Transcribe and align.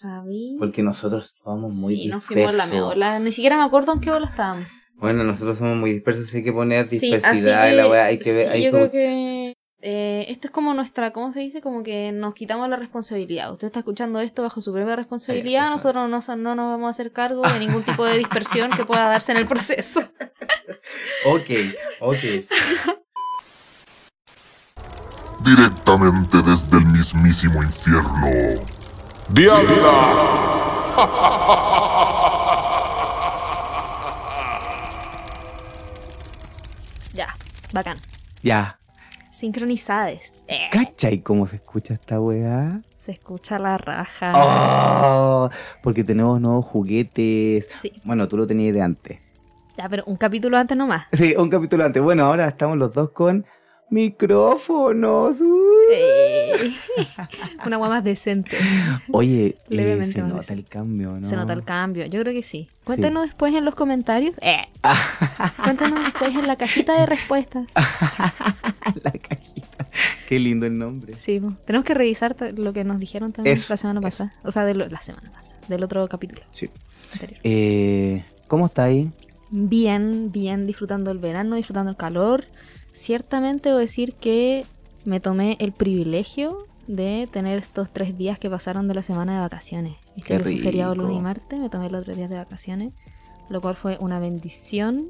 ¿Sabí? 0.00 0.56
Porque 0.58 0.82
nosotros 0.82 1.34
somos 1.44 1.76
muy 1.76 1.94
sí, 1.94 2.08
nos 2.08 2.20
dispersos. 2.20 2.26
fuimos 2.26 2.54
la 2.54 2.66
mejor. 2.66 2.96
La- 2.96 3.18
Ni 3.18 3.32
siquiera 3.32 3.56
me 3.58 3.64
acuerdo 3.64 3.92
en 3.92 4.00
qué 4.00 4.10
bola 4.10 4.26
estábamos. 4.28 4.66
Bueno, 4.94 5.24
nosotros 5.24 5.58
somos 5.58 5.76
muy 5.76 5.92
dispersos, 5.92 6.26
así 6.28 6.38
hay 6.38 6.44
que 6.44 6.52
poner 6.52 6.86
Sí, 6.86 6.98
dispersidad 7.10 7.62
así 7.64 7.72
y 7.74 7.76
la 7.76 7.88
weá. 7.88 8.04
Hay 8.06 8.18
que 8.18 8.32
ver. 8.32 8.46
sí, 8.46 8.52
hay 8.52 8.62
yo 8.64 8.70
que- 8.70 8.76
creo 8.76 8.90
que 8.90 9.54
eh, 9.82 10.26
esto 10.28 10.46
es 10.48 10.50
como 10.52 10.74
nuestra, 10.74 11.10
¿cómo 11.12 11.32
se 11.32 11.40
dice? 11.40 11.62
Como 11.62 11.82
que 11.82 12.12
nos 12.12 12.34
quitamos 12.34 12.68
la 12.68 12.76
responsabilidad. 12.76 13.50
Usted 13.52 13.66
está 13.68 13.78
escuchando 13.80 14.20
esto 14.20 14.42
bajo 14.42 14.60
su 14.60 14.72
propia 14.74 14.94
responsabilidad. 14.96 15.70
Nosotros 15.70 16.08
no, 16.10 16.20
no 16.36 16.54
nos 16.54 16.70
vamos 16.70 16.86
a 16.86 16.90
hacer 16.90 17.12
cargo 17.12 17.42
de 17.42 17.58
ningún 17.58 17.82
tipo 17.82 18.04
de 18.04 18.18
dispersión 18.18 18.70
que 18.70 18.84
pueda 18.84 19.08
darse 19.08 19.32
en 19.32 19.38
el 19.38 19.46
proceso. 19.46 20.00
Ok, 21.26 21.50
ok. 22.00 22.16
directamente 25.44 26.36
desde 26.38 26.78
el 26.78 26.86
mismísimo 26.86 27.62
infierno. 27.62 28.28
¡Diabla! 29.32 29.92
ya, 37.14 37.28
bacán. 37.72 37.98
Ya. 38.42 38.78
Sincronizades. 39.30 40.42
Eh, 40.48 40.68
¿Cachai 40.72 41.22
cómo 41.22 41.46
se 41.46 41.56
escucha 41.56 41.94
esta 41.94 42.20
weá? 42.20 42.82
se 43.00 43.12
escucha 43.12 43.58
la 43.58 43.78
raja. 43.78 44.32
Oh, 44.36 45.50
porque 45.82 46.04
tenemos 46.04 46.40
nuevos 46.40 46.66
juguetes. 46.66 47.66
Sí. 47.66 47.92
Bueno, 48.04 48.28
tú 48.28 48.36
lo 48.36 48.46
tenías 48.46 48.74
de 48.74 48.82
antes. 48.82 49.18
Ya, 49.76 49.88
pero 49.88 50.04
un 50.06 50.16
capítulo 50.16 50.58
antes 50.58 50.76
nomás. 50.76 51.06
Sí, 51.12 51.34
un 51.36 51.48
capítulo 51.48 51.84
antes. 51.84 52.02
Bueno, 52.02 52.26
ahora 52.26 52.46
estamos 52.46 52.76
los 52.76 52.92
dos 52.92 53.10
con 53.10 53.46
micrófonos. 53.90 55.40
Uh. 55.40 55.50
Una 57.66 57.76
agua 57.76 57.88
más 57.88 58.04
decente. 58.04 58.56
Oye, 59.12 59.56
eh, 59.70 60.04
se 60.12 60.22
nota 60.22 60.38
decente. 60.38 60.52
el 60.54 60.64
cambio, 60.66 61.18
¿no? 61.20 61.28
Se 61.28 61.36
nota 61.36 61.52
el 61.52 61.64
cambio. 61.64 62.06
Yo 62.06 62.20
creo 62.20 62.32
que 62.32 62.42
sí. 62.42 62.68
Cuéntenos 62.84 63.24
después 63.24 63.54
en 63.54 63.64
los 63.64 63.74
comentarios. 63.74 64.36
Eh, 64.40 64.62
cuéntenos 65.62 66.02
después 66.04 66.34
en 66.34 66.46
la 66.46 66.56
cajita 66.56 66.98
de 66.98 67.06
respuestas. 67.06 67.66
la 67.74 69.12
cajita. 69.12 69.88
Qué 70.28 70.38
lindo 70.38 70.66
el 70.66 70.78
nombre. 70.78 71.14
Sí, 71.14 71.40
tenemos 71.66 71.84
que 71.84 71.94
revisar 71.94 72.36
lo 72.56 72.72
que 72.72 72.84
nos 72.84 72.98
dijeron 72.98 73.32
también 73.32 73.56
Eso, 73.56 73.72
la 73.72 73.76
semana 73.76 74.00
eso. 74.00 74.06
pasada. 74.06 74.34
O 74.44 74.52
sea, 74.52 74.64
de 74.64 74.74
lo- 74.74 74.88
la 74.88 75.02
semana 75.02 75.30
pasada. 75.32 75.58
Del 75.68 75.82
otro 75.84 76.08
capítulo 76.08 76.42
Sí. 76.50 76.68
Eh, 77.42 78.24
¿Cómo 78.48 78.66
está 78.66 78.84
ahí? 78.84 79.10
Bien, 79.50 80.30
bien, 80.30 80.66
disfrutando 80.66 81.10
el 81.10 81.18
verano, 81.18 81.56
disfrutando 81.56 81.90
el 81.90 81.96
calor. 81.96 82.44
Ciertamente 82.92 83.68
debo 83.70 83.78
decir 83.78 84.14
que 84.14 84.64
me 85.04 85.20
tomé 85.20 85.56
el 85.60 85.72
privilegio 85.72 86.66
de 86.86 87.28
tener 87.30 87.58
estos 87.58 87.90
tres 87.90 88.18
días 88.18 88.38
que 88.38 88.50
pasaron 88.50 88.88
de 88.88 88.94
la 88.94 89.02
semana 89.02 89.34
de 89.34 89.40
vacaciones. 89.40 89.94
Que 90.24 90.38
fue 90.38 90.58
feriado 90.58 90.94
lunes 90.94 91.16
y 91.16 91.20
martes, 91.20 91.58
me 91.58 91.68
tomé 91.70 91.88
los 91.90 92.04
tres 92.04 92.16
días 92.16 92.30
de 92.30 92.36
vacaciones, 92.36 92.92
lo 93.48 93.60
cual 93.60 93.76
fue 93.76 93.96
una 94.00 94.18
bendición 94.18 95.06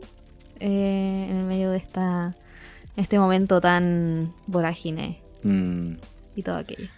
eh, 0.61 1.27
en 1.31 1.37
el 1.37 1.45
medio 1.47 1.71
de 1.71 1.79
esta 1.79 2.37
este 2.97 3.19
momento 3.19 3.61
tan 3.61 4.33
vorágine 4.47 5.21
Mm, 5.43 5.95
y 6.37 6.43
todo 6.43 6.57
aquello. 6.57 6.89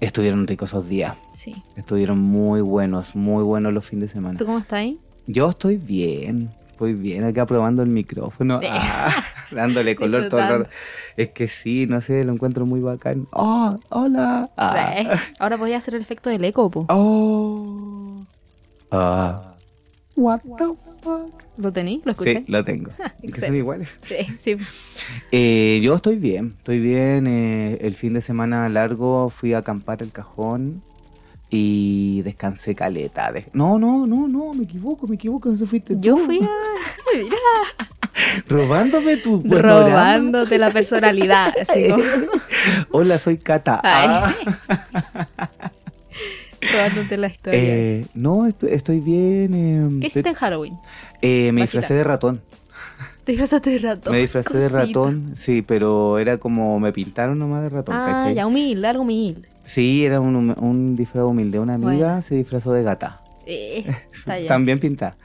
estuvieron 0.00 0.46
ricos 0.46 0.70
esos 0.70 0.88
días. 0.88 1.16
Sí. 1.34 1.54
Estuvieron 1.76 2.18
muy 2.18 2.60
buenos, 2.60 3.14
muy 3.16 3.42
buenos 3.42 3.72
los 3.72 3.84
fines 3.84 4.08
de 4.08 4.14
semana. 4.14 4.38
¿Tú 4.38 4.46
cómo 4.46 4.58
estás 4.58 4.78
ahí? 4.78 4.98
Yo 5.26 5.50
estoy 5.50 5.76
bien, 5.76 6.50
estoy 6.70 6.94
bien 6.94 7.24
acá 7.24 7.46
probando 7.46 7.82
el 7.82 7.88
micrófono, 7.88 8.60
ah, 8.68 9.12
dándole 9.54 9.96
color 9.96 10.28
todo 10.28 10.40
el 10.40 10.48
rato. 10.48 10.70
Es 11.16 11.30
que 11.30 11.48
sí, 11.48 11.86
no 11.86 12.00
sé, 12.00 12.24
lo 12.24 12.32
encuentro 12.32 12.66
muy 12.66 12.80
bacán. 12.80 13.26
¡Oh, 13.32 13.78
hola! 13.88 14.50
Ah. 14.56 15.18
Ahora 15.38 15.58
podía 15.58 15.78
hacer 15.78 15.94
el 15.94 16.02
efecto 16.02 16.30
del 16.30 16.44
eco, 16.44 16.70
po. 16.70 16.86
¡Oh! 16.88 18.24
Ah. 18.90 19.54
What 20.16 20.40
the 20.58 20.64
fuck? 21.02 21.32
¿Lo 21.56 21.72
tení? 21.72 22.02
¿Lo 22.04 22.12
escuché? 22.12 22.38
Sí, 22.38 22.44
lo 22.48 22.64
tengo. 22.64 22.90
Que 23.22 23.40
son 23.40 23.54
iguales. 23.56 23.88
Sí, 24.02 24.16
sí. 24.38 24.56
Eh, 25.30 25.80
yo 25.82 25.94
estoy 25.94 26.16
bien, 26.16 26.54
estoy 26.58 26.80
bien. 26.80 27.26
eh, 27.26 27.78
el 27.80 27.94
fin 27.94 28.14
de 28.14 28.20
semana 28.20 28.68
largo 28.68 29.28
fui 29.30 29.52
a 29.52 29.58
acampar 29.58 30.02
el 30.02 30.10
cajón 30.10 30.82
y 31.50 32.22
descansé 32.22 32.74
caleta. 32.74 33.32
No, 33.52 33.78
no, 33.78 34.06
no, 34.06 34.28
no, 34.28 34.52
me 34.54 34.64
equivoco, 34.64 35.06
me 35.06 35.16
equivoco. 35.16 35.52
Eso 35.52 35.66
fuiste 35.66 35.96
Yo 35.98 36.14
tú. 36.16 36.24
fui 36.24 36.40
a... 36.42 36.48
Robándome 38.48 39.16
tu 39.18 39.42
panorama. 39.42 39.80
robándote 39.88 40.58
la 40.58 40.70
personalidad. 40.70 41.52
Así 41.60 41.88
como, 41.88 42.02
Hola, 42.90 43.18
soy 43.18 43.38
Cata. 43.38 43.80
Ah. 43.82 44.32
robándote 46.72 47.16
la 47.16 47.26
historia. 47.28 47.60
Eh, 47.62 48.06
no, 48.14 48.46
estoy, 48.46 48.70
estoy 48.72 49.00
bien. 49.00 49.54
eh, 49.54 49.98
¿Qué 50.00 50.06
hiciste 50.08 50.28
en 50.28 50.34
Halloween? 50.34 50.74
eh, 51.22 51.52
me 51.52 51.62
Pasita. 51.62 51.78
disfracé 51.78 51.94
de 51.94 52.04
ratón. 52.04 52.40
Te 53.24 53.32
disfrazaste 53.32 53.70
de 53.70 53.78
ratón. 53.78 54.12
Me 54.12 54.18
disfracé 54.20 54.54
de 54.56 54.60
Cosita. 54.64 54.78
ratón, 54.86 55.32
sí, 55.36 55.62
pero 55.62 56.18
era 56.18 56.38
como 56.38 56.80
me 56.80 56.92
pintaron 56.92 57.38
nomás 57.38 57.62
de 57.62 57.68
ratón, 57.68 57.94
Ah, 57.94 58.06
¿cachai? 58.06 58.34
ya, 58.34 58.46
humilde, 58.46 58.86
algo 58.88 59.02
humilde. 59.02 59.48
Sí, 59.64 60.04
era 60.04 60.20
un, 60.20 60.54
un 60.58 60.96
disfraz 60.96 61.24
humilde. 61.24 61.58
Una 61.60 61.74
amiga 61.74 61.90
Bueno. 62.08 62.22
se 62.22 62.34
disfrazó 62.34 62.72
de 62.72 62.82
gata. 62.82 63.20
Eh. 63.46 63.84
También 64.48 64.80
pintada. 64.80 65.16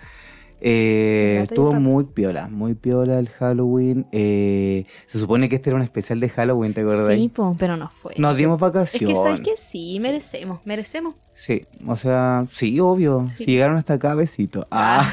Eh, 0.61 1.41
estuvo 1.43 1.73
muy 1.73 2.05
piola, 2.05 2.47
muy 2.47 2.73
piola 2.73 3.19
el 3.19 3.29
Halloween. 3.29 4.07
Eh, 4.11 4.85
se 5.05 5.19
supone 5.19 5.49
que 5.49 5.55
este 5.57 5.69
era 5.69 5.77
un 5.77 5.83
especial 5.83 6.19
de 6.19 6.29
Halloween, 6.29 6.73
¿te 6.73 6.81
acuerdas? 6.81 7.13
Sí, 7.15 7.29
po, 7.29 7.55
pero 7.59 7.77
no 7.77 7.89
fue. 8.01 8.13
Nos 8.17 8.37
dimos 8.37 8.55
Es 8.57 8.61
vacaciones. 8.61 9.09
que 9.17 9.21
sabes 9.21 9.39
que 9.41 9.57
sí, 9.57 9.99
merecemos, 9.99 10.59
merecemos. 10.65 11.15
Sí, 11.35 11.63
o 11.85 11.95
sea, 11.95 12.45
sí, 12.51 12.79
obvio. 12.79 13.27
Sí. 13.37 13.43
Si 13.43 13.51
llegaron 13.51 13.77
hasta 13.77 13.95
acá, 13.95 14.15
besito. 14.15 14.65
Ah. 14.71 15.07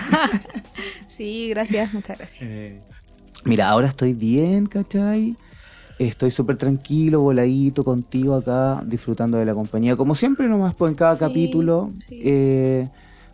sí, 1.09 1.49
gracias, 1.51 1.93
muchas 1.93 2.19
gracias. 2.19 2.43
Eh, 2.49 2.81
Mira, 3.45 3.69
ahora 3.69 3.89
estoy 3.89 4.13
bien, 4.15 4.67
¿cachai? 4.67 5.37
Estoy 5.99 6.31
súper 6.31 6.57
tranquilo, 6.57 7.21
voladito 7.21 7.85
contigo 7.85 8.35
acá, 8.37 8.83
disfrutando 8.87 9.37
de 9.39 9.45
la 9.45 9.55
compañía. 9.55 9.97
Como 9.97 10.15
siempre, 10.15 10.49
nomás 10.49 10.75
pues, 10.75 10.91
en 10.91 10.95
cada 10.97 11.15
Sí, 11.15 11.21
capítulo. 11.21 11.91
sí. 12.09 12.23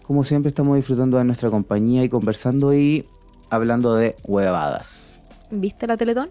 Como 0.09 0.25
siempre, 0.25 0.49
estamos 0.49 0.75
disfrutando 0.75 1.19
de 1.19 1.25
nuestra 1.25 1.51
compañía 1.51 2.03
y 2.03 2.09
conversando 2.09 2.73
y 2.75 3.05
hablando 3.51 3.95
de 3.95 4.17
huevadas. 4.25 5.19
¿Viste 5.51 5.87
la 5.87 5.97
Teletón? 5.99 6.31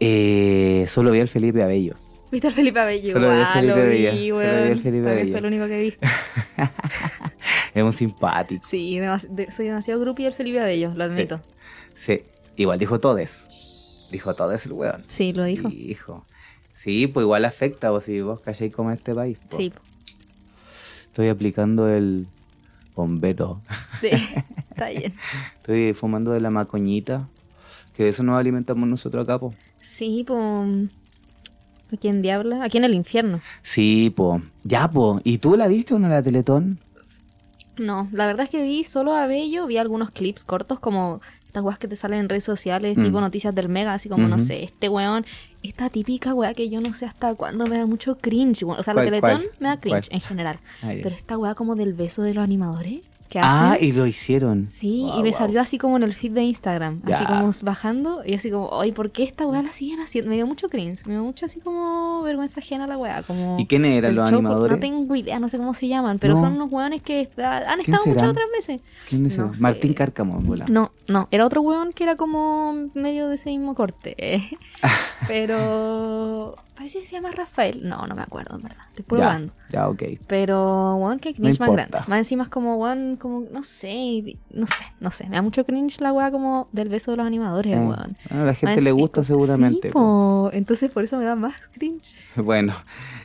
Eh, 0.00 0.86
solo 0.88 1.10
vi 1.10 1.20
al 1.20 1.28
Felipe 1.28 1.62
Abello. 1.62 1.94
¿Viste 2.32 2.46
al 2.46 2.54
Felipe 2.54 2.80
Abello? 2.80 3.12
Solo 3.12 3.28
vi 3.28 3.34
al 3.36 3.42
Ah, 3.42 3.52
Felipe 3.52 3.74
lo 3.76 3.82
Abello, 3.82 4.10
vi, 4.12 4.28
solo 4.30 4.40
vi 4.40 4.46
al 4.46 4.64
weón. 4.64 4.78
Felipe 4.80 5.04
Tal 5.04 5.14
vez 5.14 5.22
Abello. 5.22 5.32
fue 5.32 5.40
lo 5.42 5.48
único 5.48 5.66
que 5.68 5.78
vi. 5.78 5.94
Es 7.74 7.82
un 7.84 7.92
simpático. 7.92 8.64
Sí, 8.66 8.98
soy 9.54 9.66
demasiado 9.66 10.00
groupie 10.00 10.24
del 10.24 10.34
Felipe 10.34 10.58
Abello, 10.60 10.92
lo 10.94 11.04
admito. 11.04 11.40
Sí, 11.94 12.22
igual 12.56 12.78
dijo 12.78 12.98
todes. 12.98 13.48
Dijo 14.10 14.34
todes 14.34 14.66
el 14.66 14.72
weón. 14.72 15.04
Sí, 15.06 15.32
lo 15.32 15.44
dijo. 15.44 15.68
Dijo. 15.68 16.24
Sí, 16.76 17.06
pues 17.06 17.24
igual 17.24 17.44
afecta, 17.44 17.90
vos 17.90 18.04
si 18.04 18.20
vos 18.22 18.40
calláis 18.40 18.74
como 18.74 18.90
este 18.90 19.14
país. 19.14 19.38
po. 19.50 19.58
Sí, 19.58 19.70
Estoy 21.06 21.28
aplicando 21.28 21.88
el 21.88 22.26
bombero. 23.00 23.60
sí, 24.00 24.08
está 24.70 24.88
bien. 24.90 25.14
Estoy 25.56 25.92
fumando 25.94 26.30
de 26.32 26.40
la 26.40 26.50
macoñita. 26.50 27.28
Que 27.94 28.04
de 28.04 28.08
eso 28.10 28.22
nos 28.22 28.38
alimentamos 28.38 28.88
nosotros 28.88 29.24
acá, 29.24 29.38
po. 29.38 29.52
Sí, 29.80 30.24
pues. 30.26 30.88
¿A 31.92 31.96
quién 31.96 32.22
diabla? 32.22 32.62
Aquí 32.64 32.78
en 32.78 32.84
el 32.84 32.94
infierno. 32.94 33.40
Sí, 33.62 34.12
po. 34.14 34.40
Ya, 34.62 34.88
po. 34.88 35.20
¿Y 35.24 35.38
tú 35.38 35.56
la 35.56 35.66
viste 35.68 35.94
o 35.94 35.98
no 35.98 36.08
la 36.08 36.22
Teletón? 36.22 36.78
No, 37.76 38.08
la 38.12 38.26
verdad 38.26 38.44
es 38.44 38.50
que 38.50 38.62
vi 38.62 38.84
solo 38.84 39.14
a 39.14 39.26
Bello, 39.26 39.66
vi 39.66 39.78
algunos 39.78 40.10
clips 40.10 40.44
cortos 40.44 40.78
como 40.80 41.20
estas 41.46 41.62
weas 41.64 41.78
que 41.78 41.88
te 41.88 41.96
salen 41.96 42.20
en 42.20 42.28
redes 42.28 42.44
sociales, 42.44 42.96
Mm. 42.96 43.04
tipo 43.04 43.20
noticias 43.20 43.54
del 43.54 43.68
Mega, 43.68 43.94
así 43.94 44.08
como, 44.08 44.28
no 44.28 44.38
sé, 44.38 44.62
este 44.64 44.88
weón, 44.88 45.24
esta 45.62 45.90
típica 45.90 46.34
wea 46.34 46.54
que 46.54 46.70
yo 46.70 46.80
no 46.80 46.94
sé 46.94 47.06
hasta 47.06 47.34
cuándo 47.34 47.66
me 47.66 47.78
da 47.78 47.86
mucho 47.86 48.16
cringe. 48.16 48.62
O 48.64 48.82
sea, 48.82 48.94
la 48.94 49.02
¿Cuál, 49.02 49.06
Teletón 49.06 49.42
cuál? 49.42 49.50
me 49.58 49.68
da 49.68 49.80
cringe 49.80 50.08
¿Cuál? 50.08 50.16
en 50.16 50.20
general. 50.20 50.60
Ah. 50.82 50.92
Pero 51.02 51.10
esta 51.10 51.36
wea 51.38 51.54
como 51.54 51.74
del 51.76 51.92
beso 51.94 52.22
de 52.22 52.34
los 52.34 52.44
animadores 52.44 53.00
que 53.30 53.38
Ah, 53.42 53.78
y 53.80 53.92
lo 53.92 54.06
hicieron. 54.06 54.66
Sí, 54.66 55.08
y 55.16 55.22
me 55.22 55.32
salió 55.32 55.60
así 55.62 55.78
como 55.78 55.96
en 55.96 56.02
el 56.02 56.12
feed 56.12 56.32
de 56.32 56.42
Instagram, 56.42 57.00
así 57.10 57.24
como 57.24 57.50
bajando, 57.62 58.22
y 58.26 58.34
así 58.34 58.50
como, 58.50 58.78
ay, 58.78 58.92
¿por 58.92 59.10
qué 59.12 59.22
esta 59.22 59.46
weá 59.46 59.62
la 59.62 59.72
siguen 59.72 60.00
haciendo? 60.00 60.28
Me 60.28 60.36
dio 60.36 60.46
mucho 60.46 60.68
cringe, 60.68 61.06
me 61.06 61.14
dio 61.14 61.22
mucho 61.22 61.46
así 61.46 61.60
como 61.60 62.20
vergüenza 62.22 62.60
ajena 62.60 62.86
la 62.86 62.98
weá, 62.98 63.22
como... 63.22 63.58
¿Y 63.58 63.66
quiénes 63.66 63.96
eran 63.96 64.14
los 64.16 64.28
show, 64.28 64.38
animadores? 64.40 64.76
No 64.76 64.80
tengo 64.80 65.14
idea, 65.16 65.38
no 65.38 65.48
sé 65.48 65.56
cómo 65.56 65.72
se 65.72 65.88
llaman, 65.88 66.18
pero 66.18 66.34
No. 66.34 66.40
son 66.40 66.54
unos 66.54 66.70
weones 66.70 67.00
que 67.02 67.20
está- 67.22 67.58
han 67.70 67.80
¿Quién 67.80 67.94
estado 67.94 68.12
muchas 68.12 68.28
otras 68.30 68.46
veces. 68.54 68.80
¿Quién 69.08 69.24
es 69.26 69.38
no? 69.38 69.50
Martín. 69.60 69.94
Cárcamo, 69.94 70.40
bola. 70.40 70.66
No, 70.68 70.92
no, 71.08 71.28
era 71.30 71.46
otro 71.46 71.62
weón 71.62 71.92
que 71.92 72.02
era 72.04 72.16
como 72.16 72.74
medio 72.94 73.28
de 73.28 73.36
ese 73.36 73.50
mismo 73.50 73.74
corte. 73.74 74.42
pero, 75.28 76.56
Parece 76.80 77.00
que 77.00 77.06
se 77.06 77.12
llama 77.16 77.30
Rafael. 77.30 77.86
No, 77.86 78.06
no 78.06 78.14
me 78.14 78.22
acuerdo, 78.22 78.56
en 78.56 78.62
verdad. 78.62 78.84
Estoy 78.96 79.02
Ya, 79.04 79.06
probando. 79.26 79.52
ya, 79.70 79.86
ok. 79.90 80.02
Pero, 80.26 80.94
weón, 80.96 81.18
que 81.18 81.34
cringe 81.34 81.60
más 81.60 81.68
importa. 81.68 81.86
grande. 81.88 82.08
Más 82.08 82.18
encima 82.20 82.44
es 82.44 82.48
como, 82.48 82.76
weón, 82.76 83.16
como, 83.16 83.44
no 83.52 83.62
sé, 83.64 84.38
no 84.50 84.66
sé, 84.66 84.84
no 84.98 85.10
sé. 85.10 85.28
Me 85.28 85.36
da 85.36 85.42
mucho 85.42 85.66
cringe 85.66 86.00
la 86.00 86.10
weá 86.14 86.30
como 86.30 86.68
del 86.72 86.88
beso 86.88 87.10
de 87.10 87.18
los 87.18 87.26
animadores, 87.26 87.74
Eh, 87.74 87.78
weón. 87.78 88.16
a 88.30 88.34
la 88.34 88.44
Más 88.46 88.56
gente 88.56 88.80
le 88.80 88.88
es 88.88 88.96
gusta 88.96 89.22
seguramente. 89.22 89.88
Sí, 89.88 89.92
po. 89.92 90.48
Entonces 90.54 90.90
por 90.90 91.04
eso 91.04 91.18
me 91.18 91.24
da 91.24 91.36
más 91.36 91.68
cringe. 91.68 92.14
Bueno. 92.36 92.72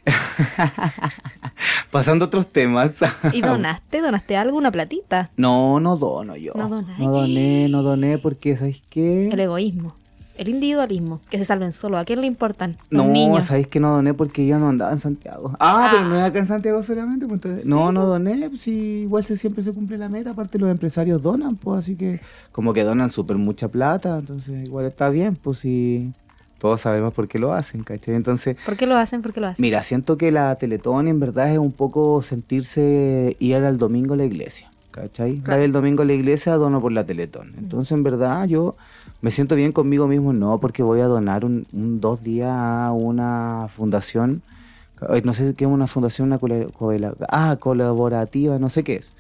Pasando 1.92 2.26
a 2.26 2.28
otros 2.28 2.50
temas. 2.50 3.02
¿Y 3.32 3.40
donaste? 3.42 4.02
¿Donaste 4.02 4.36
algo? 4.36 4.58
¿Una 4.58 4.72
platita? 4.72 5.30
No, 5.38 5.80
no 5.80 5.96
dono 5.96 6.36
yo. 6.36 6.52
No 6.56 6.68
donáis. 6.68 7.00
No 7.00 7.12
doné, 7.12 7.68
no 7.70 7.84
doné 7.84 8.18
porque, 8.18 8.58
¿sabes 8.58 8.82
qué? 8.90 9.30
El 9.30 9.40
egoísmo. 9.40 9.96
El 10.38 10.50
individualismo. 10.50 11.22
Que 11.30 11.38
se 11.38 11.46
salven 11.46 11.74
solo. 11.74 11.98
¿A 11.98 12.06
quién 12.06 12.22
le 12.22 12.28
importan? 12.28 12.78
Los 12.90 13.06
No, 13.06 13.12
niños. 13.12 13.46
¿sabéis 13.46 13.68
que 13.68 13.80
no 13.80 13.92
doné 13.94 14.14
porque 14.14 14.46
yo 14.46 14.60
no 14.60 14.70
andaba 14.70 14.92
en 14.92 15.00
Santiago? 15.00 15.52
Ah, 15.60 15.88
Ah. 15.88 15.90
pero 15.92 16.10
no 16.10 16.16
es 16.18 16.24
acá 16.24 16.40
en 16.40 16.48
Santiago 16.48 16.84
solamente. 16.84 17.26
Pues 17.26 17.38
entonces- 17.38 17.64
Sí, 17.64 17.70
no, 17.70 17.92
no 17.92 18.06
doné. 18.06 18.50
pues, 18.50 18.62
sí, 18.62 19.02
igual 19.04 19.24
se, 19.24 19.38
siempre 19.38 19.64
se 19.64 19.72
cumple 19.74 19.98
la 19.98 20.10
meta. 20.10 20.32
Aparte, 20.32 20.60
los 20.60 20.70
empresarios 20.70 21.22
donan, 21.22 21.56
pues 21.56 21.80
así 21.80 21.96
que, 21.96 22.20
como 22.52 22.74
que 22.74 22.84
donan 22.84 23.10
súper 23.10 23.38
mucha 23.38 23.68
plata. 23.68 24.18
Entonces, 24.20 24.66
igual 24.66 24.86
está 24.86 25.10
bien, 25.10 25.36
pues 25.36 25.60
si 25.60 26.12
todos 26.58 26.82
sabemos 26.82 27.14
por 27.14 27.28
qué 27.28 27.38
lo 27.38 27.54
hacen, 27.54 27.84
¿cachai? 27.84 28.16
Entonces, 28.16 28.56
¿Por 28.66 28.76
qué 28.76 28.88
lo 28.88 28.96
hacen? 28.96 29.22
¿Por 29.22 29.34
qué 29.34 29.40
lo 29.42 29.48
hacen? 29.48 29.62
mira, 29.62 29.84
siento 29.84 30.18
que 30.18 30.32
la 30.32 30.56
Teletón 30.56 31.08
en 31.08 31.20
verdad 31.20 31.52
es 31.52 31.58
un 31.60 31.72
poco 31.72 32.22
sentirse 32.22 33.36
ir 33.40 33.56
al 33.56 33.78
domingo 33.78 34.14
a 34.14 34.18
la 34.18 34.26
iglesia. 34.26 34.70
¿Cachai? 34.96 35.40
Claro. 35.40 35.62
El 35.62 35.74
domingo 35.74 36.04
a 36.04 36.06
la 36.06 36.14
iglesia, 36.14 36.56
dono 36.56 36.80
por 36.80 36.94
la 36.94 37.04
Teletón. 37.06 37.54
Entonces, 37.58 37.92
en 37.92 38.02
verdad, 38.04 38.46
yo 38.48 38.76
me 39.22 39.30
siento 39.30 39.56
bien 39.56 39.74
conmigo 39.74 40.08
mismo, 40.08 40.32
no, 40.32 40.58
porque 40.60 40.84
voy 40.84 41.02
a 41.02 41.06
donar 41.08 41.44
un, 41.44 41.68
un 41.74 42.00
dos 42.00 42.24
días 42.24 42.50
a 42.50 42.94
una 42.94 43.68
fundación, 43.76 44.42
eh, 45.10 45.22
no 45.26 45.34
sé 45.34 45.54
qué 45.54 45.66
es 45.66 45.70
una 45.70 45.88
fundación, 45.88 46.32
una 46.32 46.40
ah, 47.28 47.58
colaborativa, 47.60 48.58
no 48.58 48.70
sé 48.70 48.86
qué 48.86 48.96
es. 48.98 49.12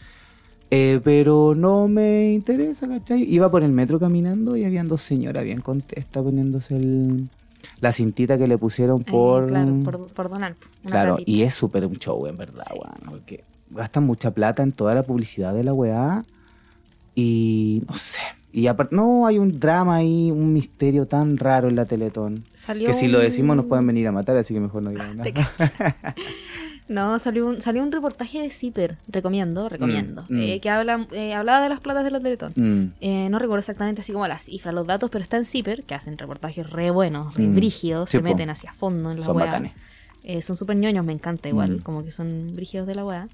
Eh, 0.72 1.01
pero 1.04 1.54
no 1.56 1.89
me 1.89 2.31
interesa, 2.31 2.88
¿cachai? 2.88 3.24
Iba 3.24 3.51
por 3.51 3.62
el 3.62 3.71
metro 3.74 4.00
caminando 4.00 4.56
y 4.56 4.63
habían 4.63 4.88
dos 4.88 5.01
señoras 5.01 5.44
bien 5.44 5.60
contestas 5.62 6.24
poniéndose 6.24 6.78
el- 6.78 7.28
la 7.81 7.92
cintita 7.92 8.38
que 8.38 8.48
le 8.48 8.57
pusieron 8.57 9.01
Eh, 9.01 9.12
por... 9.12 9.48
claro, 9.48 9.74
por, 9.83 10.07
por 10.07 10.30
donar. 10.30 10.56
Una 10.83 10.92
Claro, 10.92 11.16
platita. 11.18 11.31
y 11.31 11.42
es 11.44 11.54
súper 11.54 11.86
un 11.86 11.98
show, 11.98 12.25
en 12.28 12.38
verdad, 12.38 12.63
Sí. 12.71 12.80
weón, 12.80 12.95
porque 13.19 13.44
gastan 13.69 14.03
mucha 14.06 14.31
plata 14.31 14.63
en 14.63 14.71
toda 14.71 14.95
la 14.95 15.03
publicidad 15.03 15.53
de 15.53 15.63
la 15.63 15.73
weá 15.73 16.23
y 17.15 17.83
no 17.88 17.95
sé. 17.95 18.21
Y 18.51 18.67
aparte, 18.67 18.95
no, 18.95 19.27
hay 19.27 19.38
un 19.38 19.59
drama 19.59 19.95
ahí, 19.95 20.31
un 20.31 20.53
misterio 20.53 21.07
tan 21.07 21.38
raro 21.38 21.67
en 21.67 21.75
la 21.75 21.85
Teletón. 21.85 22.45
Salió 22.53 22.88
Que 22.88 22.94
si 22.94 23.07
lo 23.07 23.19
decimos 23.19 23.57
nos 23.57 23.65
pueden 23.65 23.85
venir 23.85 24.07
a 24.07 24.13
matar, 24.13 24.38
así 24.38 24.53
que 24.53 24.62
mejor 24.62 24.81
no 24.81 24.91
digan 24.91 25.17
Te 25.23 25.33
nada. 25.33 26.15
No, 26.88 27.17
salió 27.17 27.47
un, 27.47 27.62
salió 27.62 27.81
un 27.81 27.91
reportaje 27.91 28.39
de 28.41 28.50
Zipper, 28.51 28.97
recomiendo, 29.07 29.68
recomiendo, 29.69 30.23
Mm, 30.29 30.35
mm. 30.35 30.39
eh, 30.41 30.59
que 30.61 30.69
habla, 30.69 31.07
eh, 31.11 31.33
hablaba 31.33 31.61
de 31.63 31.69
las 31.69 31.79
platas 31.81 32.03
de 32.03 32.11
la 32.11 32.19
Teletón. 32.21 32.53
Mm, 32.56 32.94
Eh, 33.01 33.27
no 33.29 33.39
recuerdo 33.39 33.59
exactamente 33.59 34.01
así 34.01 34.13
como 34.13 34.27
las 34.27 34.44
cifras, 34.44 34.73
los 34.73 34.85
datos, 34.85 35.09
pero 35.09 35.23
está 35.23 35.35
en 35.38 35.45
Zipper, 35.45 35.83
que 35.83 35.95
hacen 35.95 36.18
reportajes 36.18 36.69
re 36.69 36.91
buenos, 36.91 37.33
re 37.33 37.47
brígidos, 37.47 38.09
Sí, 38.11 38.18
se 38.18 38.19
po. 38.19 38.25
meten 38.25 38.51
hacia 38.51 38.71
fondo 38.71 39.11
en 39.11 39.19
la 39.19 39.25
son 39.25 39.35
weá. 39.35 39.47
bacanes. 39.47 39.73
Eh, 40.23 40.41
son 40.44 40.56
súper 40.56 40.77
ñoños, 40.79 41.03
me 41.03 41.13
encanta 41.13 41.50
igual, 41.50 41.81
como 41.83 42.03
que 42.06 42.11
son 42.11 42.56
brígidos 42.56 42.85
de 42.88 42.95
la 42.95 43.03
weá. 43.03 43.27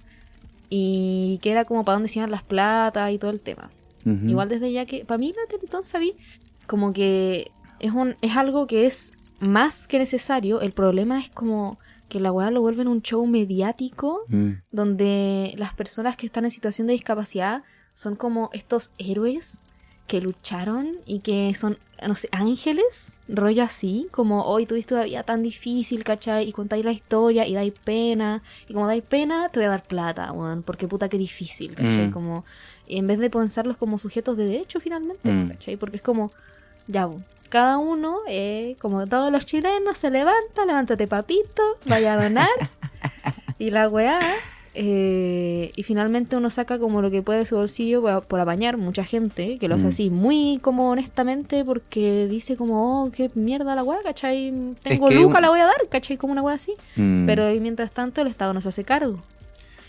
Y 0.73 1.39
que 1.43 1.51
era 1.51 1.65
como 1.65 1.83
para 1.83 1.97
dónde 1.97 2.09
se 2.09 2.19
iban 2.19 2.31
las 2.31 2.43
platas 2.43 3.11
y 3.11 3.17
todo 3.17 3.29
el 3.29 3.41
tema. 3.41 3.69
Igual 4.03 4.49
desde 4.49 4.71
ya 4.71 4.87
que, 4.87 5.05
para 5.05 5.19
mí 5.19 5.31
la 5.31 5.47
Teletón, 5.47 5.83
sabí, 5.83 6.15
como 6.65 6.91
que 6.91 7.51
es, 7.79 7.91
un, 7.91 8.15
es 8.21 8.35
algo 8.35 8.65
que 8.65 8.87
es 8.87 9.13
más 9.39 9.87
que 9.87 9.99
necesario. 9.99 10.61
El 10.61 10.71
problema 10.71 11.19
es 11.19 11.29
como 11.29 11.77
que 12.09 12.19
la 12.19 12.31
weá 12.31 12.49
lo 12.49 12.61
vuelven 12.61 12.87
un 12.87 13.01
show 13.01 13.25
mediático 13.27 14.21
Mm, 14.27 14.53
donde 14.71 15.53
las 15.57 15.73
personas 15.73 16.17
que 16.17 16.25
están 16.25 16.45
en 16.45 16.51
situación 16.51 16.87
de 16.87 16.93
discapacidad 16.93 17.63
son 17.93 18.15
como 18.15 18.49
estos 18.53 18.91
héroes 18.97 19.61
que 20.11 20.19
lucharon 20.19 20.97
y 21.05 21.19
que 21.19 21.55
son, 21.55 21.77
no 22.05 22.15
sé, 22.15 22.27
ángeles, 22.33 23.17
rollo 23.29 23.63
así, 23.63 24.09
como 24.11 24.43
hoy 24.43 24.65
tuviste 24.65 24.93
una 24.93 25.05
vida 25.05 25.23
tan 25.23 25.41
difícil, 25.41 26.03
¿cachai? 26.03 26.49
Y 26.49 26.51
contáis 26.51 26.83
la 26.83 26.91
historia 26.91 27.47
y 27.47 27.53
dais 27.53 27.71
pena, 27.85 28.43
y 28.67 28.73
como 28.73 28.87
dais 28.87 29.03
pena, 29.03 29.47
te 29.47 29.59
voy 29.61 29.67
a 29.67 29.69
dar 29.69 29.83
plata, 29.83 30.29
weón, 30.33 30.63
porque 30.63 30.89
puta 30.89 31.07
que 31.07 31.17
difícil, 31.17 31.75
¿cachai? 31.75 32.09
Mm. 32.09 32.11
Como, 32.11 32.43
y 32.87 32.97
en 32.97 33.07
vez 33.07 33.19
de 33.19 33.29
pensarlos 33.29 33.77
como 33.77 33.97
sujetos 33.99 34.35
de 34.35 34.47
derecho 34.47 34.81
finalmente, 34.81 35.31
Mm. 35.31 35.47
¿cachai? 35.51 35.77
Porque 35.77 35.95
es 35.95 36.03
como, 36.03 36.33
ya, 36.87 37.07
weón, 37.07 37.23
cada 37.47 37.77
uno, 37.77 38.17
eh, 38.27 38.75
como 38.81 39.07
todos 39.07 39.31
los 39.31 39.45
chilenos, 39.45 39.97
se 39.97 40.09
levanta, 40.09 40.65
levántate 40.65 41.07
papito, 41.07 41.63
vaya 41.85 42.15
a 42.15 42.23
donar. 42.23 42.49
y 43.59 43.69
la 43.69 43.87
weá, 43.87 44.19
eh, 44.73 45.71
y 45.75 45.83
finalmente 45.83 46.35
uno 46.37 46.49
saca 46.49 46.79
como 46.79 47.01
lo 47.01 47.11
que 47.11 47.21
puede 47.21 47.39
de 47.39 47.45
su 47.45 47.55
bolsillo 47.57 48.01
por, 48.01 48.23
por 48.23 48.39
apañar 48.39 48.77
mucha 48.77 49.03
gente, 49.03 49.57
que 49.57 49.67
lo 49.67 49.75
hace 49.75 49.85
Mm. 49.85 49.89
así 49.89 50.09
muy 50.09 50.59
como 50.61 50.89
honestamente 50.89 51.65
porque 51.65 52.27
dice 52.29 52.55
como, 52.55 53.03
oh, 53.03 53.11
qué 53.11 53.29
mierda 53.35 53.75
la 53.75 53.83
weá, 53.83 53.99
¿cachai? 54.03 54.53
Tengo 54.81 55.07
que 55.07 55.15
luca, 55.15 55.37
un- 55.37 55.41
la 55.41 55.49
voy 55.49 55.59
a 55.59 55.65
dar, 55.65 55.75
¿cachai? 55.89 56.17
Como 56.17 56.31
una 56.33 56.41
weá 56.41 56.55
así. 56.55 56.73
mm, 56.95 57.25
Pero 57.25 57.53
y 57.53 57.59
mientras 57.59 57.91
tanto 57.91 58.21
el 58.21 58.27
Estado 58.27 58.53
no 58.53 58.61
se 58.61 58.69
hace 58.69 58.83
cargo. 58.83 59.19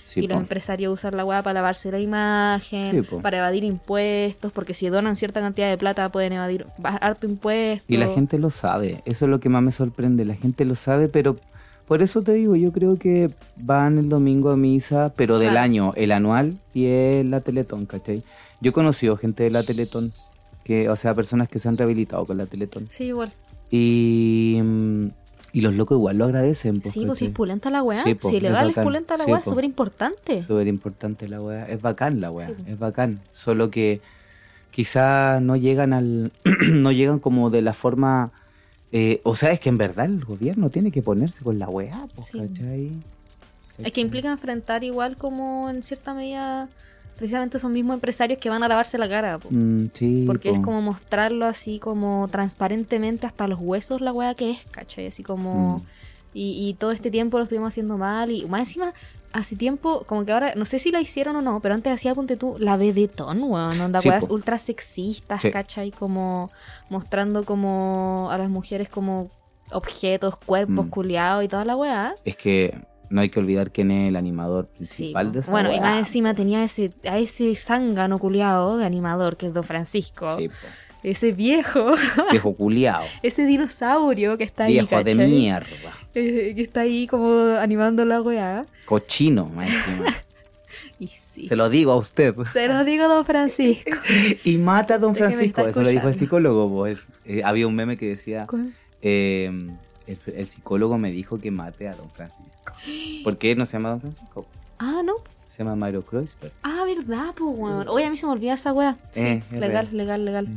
sí, 0.04 0.20
y 0.20 0.26
los 0.26 0.36
empresarios 0.38 0.92
usan 0.92 1.16
la 1.16 1.24
weá 1.24 1.42
para 1.42 1.54
lavarse 1.54 1.90
la 1.92 1.98
imagen, 2.00 3.04
Sí, 3.04 3.16
para 3.22 3.38
evadir 3.38 3.64
impuestos, 3.64 4.52
porque 4.52 4.74
si 4.74 4.88
donan 4.88 5.14
cierta 5.16 5.40
cantidad 5.40 5.70
de 5.70 5.78
plata 5.78 6.08
pueden 6.10 6.32
evadir 6.34 6.66
harto 6.82 7.26
impuesto. 7.26 7.84
Y 7.88 7.96
la 7.96 8.08
gente 8.08 8.36
lo 8.38 8.50
sabe, 8.50 9.00
eso 9.06 9.24
es 9.24 9.30
lo 9.30 9.38
que 9.40 9.48
más 9.48 9.62
me 9.62 9.70
sorprende, 9.72 10.24
la 10.24 10.34
gente 10.34 10.64
lo 10.64 10.74
sabe, 10.74 11.08
pero 11.08 11.36
por 11.92 12.00
eso 12.00 12.22
te 12.22 12.32
digo, 12.32 12.56
yo 12.56 12.72
creo 12.72 12.96
que 12.98 13.28
van 13.56 13.98
el 13.98 14.08
domingo 14.08 14.48
a 14.48 14.56
misa, 14.56 15.12
pero 15.14 15.38
del 15.38 15.50
Claro. 15.50 15.60
año, 15.64 15.92
el 15.94 16.10
anual 16.12 16.56
y 16.72 16.86
es 16.86 17.26
la 17.26 17.42
Teletón, 17.42 17.84
¿cachai? 17.84 18.22
Yo 18.62 18.70
he 18.70 18.72
conocido 18.72 19.18
gente 19.18 19.42
de 19.42 19.50
la 19.50 19.62
Teletón, 19.62 20.14
que, 20.64 20.88
o 20.88 20.96
sea, 20.96 21.14
personas 21.14 21.50
que 21.50 21.58
se 21.58 21.68
han 21.68 21.76
rehabilitado 21.76 22.24
con 22.24 22.38
la 22.38 22.46
Teletón. 22.46 22.88
Sí, 22.90 23.04
igual. 23.08 23.34
Y, 23.70 24.58
mm, 24.62 25.06
y 25.52 25.60
los 25.60 25.74
locos 25.74 25.96
igual 25.98 26.16
lo 26.16 26.24
agradecen. 26.24 26.80
pues, 26.80 26.94
sí, 26.94 27.04
pues 27.04 27.18
si 27.18 27.26
es 27.26 27.32
pulenta 27.32 27.68
la 27.68 27.82
weá, 27.82 28.02
Sí, 28.04 28.14
po, 28.14 28.30
si 28.30 28.36
es 28.38 28.42
legal 28.42 28.68
es 28.70 28.74
bacán. 28.76 28.84
pulenta 28.84 29.16
la 29.18 29.24
Sí, 29.24 29.30
weá, 29.30 29.40
po. 29.42 29.50
súper 29.50 29.64
importante. 29.66 30.44
Súper 30.44 30.66
importante 30.68 31.28
la 31.28 31.42
weá. 31.42 31.66
Es 31.68 31.82
bacán 31.82 32.22
la 32.22 32.30
weá, 32.30 32.46
Sí, 32.48 32.54
po. 32.54 32.70
es 32.70 32.78
bacán. 32.78 33.20
Solo 33.34 33.70
que 33.70 34.00
quizás 34.70 35.42
no 35.42 35.56
llegan 35.56 35.92
al. 35.92 36.32
no 36.72 36.90
llegan 36.90 37.18
como 37.18 37.50
de 37.50 37.60
la 37.60 37.74
forma. 37.74 38.30
Eh, 38.92 39.20
o 39.24 39.34
sea, 39.34 39.50
es 39.52 39.60
que 39.60 39.68
en 39.70 39.78
verdad 39.78 40.06
el 40.06 40.24
gobierno 40.24 40.70
tiene 40.70 40.90
que 40.92 41.02
ponerse 41.02 41.42
con 41.42 41.58
la 41.58 41.68
weá, 41.68 42.06
Sí. 42.20 42.38
¿cachai? 42.38 42.90
Es 43.78 43.90
que 43.92 44.00
implica 44.00 44.30
enfrentar 44.30 44.84
igual 44.84 45.16
como 45.16 45.68
en 45.70 45.82
cierta 45.82 46.12
medida 46.14 46.68
precisamente 47.16 47.56
esos 47.56 47.70
mismos 47.70 47.94
empresarios 47.94 48.38
que 48.38 48.50
van 48.50 48.62
a 48.62 48.68
lavarse 48.68 48.98
la 48.98 49.08
cara. 49.08 49.38
po. 49.38 49.48
Mm, 49.50 49.86
sí. 49.94 50.24
Porque 50.26 50.50
es 50.50 50.60
como 50.60 50.80
mostrarlo 50.82 51.46
así 51.46 51.78
como 51.78 52.28
transparentemente 52.30 53.26
hasta 53.26 53.46
los 53.48 53.58
huesos 53.60 54.00
la 54.00 54.12
weá 54.12 54.34
que 54.34 54.50
es, 54.52 54.58
¿cachai? 54.70 55.06
Así 55.06 55.22
como... 55.22 55.78
Mm. 55.78 56.01
Y, 56.34 56.68
y 56.68 56.74
todo 56.74 56.90
este 56.92 57.10
tiempo 57.10 57.38
lo 57.38 57.44
estuvimos 57.44 57.68
haciendo 57.68 57.98
mal 57.98 58.30
y 58.30 58.44
más 58.46 58.60
encima... 58.62 58.92
Hace 59.34 59.56
tiempo, 59.56 60.04
como 60.06 60.26
que 60.26 60.32
ahora, 60.32 60.52
no 60.56 60.66
sé 60.66 60.78
si 60.78 60.90
la 60.90 61.00
hicieron 61.00 61.34
o 61.36 61.40
no, 61.40 61.60
pero 61.60 61.74
antes 61.74 61.90
hacía, 61.90 62.14
ponte 62.14 62.36
tú, 62.36 62.56
la 62.58 62.76
vedetón, 62.76 63.42
weón, 63.44 63.80
onda 63.80 63.98
Sí, 64.02 64.10
weas 64.10 64.28
ultra 64.28 64.58
sexistas, 64.58 65.40
Sí. 65.40 65.50
¿cachai? 65.50 65.90
Como 65.90 66.50
mostrando 66.90 67.46
como 67.46 68.28
a 68.30 68.36
las 68.36 68.50
mujeres 68.50 68.90
como 68.90 69.30
objetos, 69.70 70.36
cuerpos 70.36 70.84
Mm. 70.84 70.90
culiados 70.90 71.44
y 71.44 71.48
toda 71.48 71.64
la 71.64 71.76
weá. 71.76 72.14
Es 72.26 72.36
que 72.36 72.78
no 73.08 73.22
hay 73.22 73.30
que 73.30 73.40
olvidar 73.40 73.70
quién 73.72 73.90
es 73.90 74.10
el 74.10 74.16
animador 74.16 74.66
principal 74.66 75.32
de 75.32 75.40
esa 75.40 75.50
bueno, 75.50 75.72
y 75.72 75.80
más 75.80 75.98
encima 75.98 76.34
tenía 76.34 76.62
ese, 76.62 76.92
a 77.08 77.16
ese 77.16 77.54
zángano 77.56 78.18
culiado 78.18 78.76
de 78.76 78.84
animador 78.84 79.38
que 79.38 79.46
es 79.46 79.54
Don 79.54 79.64
Francisco. 79.64 80.36
Sí, 80.36 80.48
po. 80.48 80.54
Ese 81.02 81.32
viejo, 81.32 81.86
Viejo 82.30 82.54
culiao. 82.54 83.02
ese 83.22 83.46
dinosaurio 83.46 84.36
que 84.36 84.44
está 84.44 84.64
ahí, 84.64 84.74
Viejo 84.74 85.02
de 85.02 85.14
mierda. 85.14 85.96
Que 86.12 86.54
está 86.62 86.80
ahí 86.82 87.06
como 87.06 87.56
animando 87.56 88.04
la 88.04 88.20
weá. 88.22 88.66
Cochino, 88.84 89.46
más. 89.46 89.68
Y 90.98 91.08
sí. 91.08 91.48
Se 91.48 91.56
lo 91.56 91.68
digo 91.68 91.90
a 91.92 91.96
usted. 91.96 92.34
Se 92.52 92.68
los 92.68 92.86
digo, 92.86 93.08
Don 93.08 93.24
Francisco. 93.24 93.90
Y 94.44 94.56
mata 94.58 94.94
a 94.94 94.98
don 94.98 95.16
Francisco, 95.16 95.66
eso 95.66 95.82
lo 95.82 95.88
dijo 95.88 96.08
el 96.08 96.14
psicólogo. 96.14 96.86
El- 96.86 97.00
eh, 97.24 97.42
había 97.44 97.66
un 97.66 97.74
meme 97.74 97.96
que 97.96 98.06
decía, 98.08 98.46
eh, 99.00 99.50
el, 100.06 100.18
el 100.34 100.46
psicólogo 100.46 100.98
me 100.98 101.10
dijo 101.10 101.38
que 101.38 101.50
mate 101.50 101.88
a 101.88 101.94
don 101.96 102.08
Francisco. 102.10 102.72
¿Por 103.24 103.36
qué 103.36 103.56
no 103.56 103.66
se 103.66 103.72
llama 103.72 103.90
don 103.90 104.00
Francisco? 104.00 104.46
Ah, 104.78 105.02
no. 105.04 105.14
Se 105.50 105.58
llama 105.58 105.74
Mario 105.76 106.02
Kreuzberg. 106.02 106.52
Ah, 106.62 106.84
verdad, 106.86 107.34
pues, 107.36 107.58
weón. 107.58 107.88
Oye, 107.88 108.06
a 108.06 108.10
mí 108.10 108.16
se 108.16 108.26
me 108.26 108.32
olvida 108.32 108.54
esa 108.54 108.72
weá. 108.72 108.96
Sí, 109.10 109.20
Eh, 109.20 109.42
es 109.52 109.58
legal, 109.60 109.88
legal, 109.92 110.24
legal. 110.24 110.48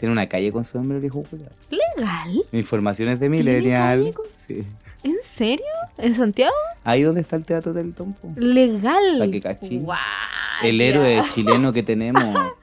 Tiene 0.00 0.12
una 0.12 0.28
calle 0.28 0.50
con 0.52 0.64
su 0.64 0.76
nombre, 0.78 0.98
viejo. 0.98 1.24
¿Legal? 1.70 2.44
Informaciones 2.52 3.18
de 3.20 3.28
¿Tiene 3.30 3.42
Millennial. 3.42 4.12
con- 4.12 4.26
Sí. 4.46 4.64
¿En 5.06 5.14
serio? 5.22 5.64
¿En 5.98 6.14
Santiago? 6.16 6.52
Ahí 6.82 7.02
donde 7.02 7.20
está 7.20 7.36
el 7.36 7.44
Teatro 7.44 7.72
del 7.72 7.94
Tompo. 7.94 8.32
Legal. 8.34 9.18
Pa' 9.20 9.28
que 9.30 9.40
cachí. 9.40 9.78
Guau, 9.78 9.96
El 10.64 10.80
héroe 10.80 11.22
chileno 11.32 11.72
que 11.72 11.84
tenemos. 11.84 12.24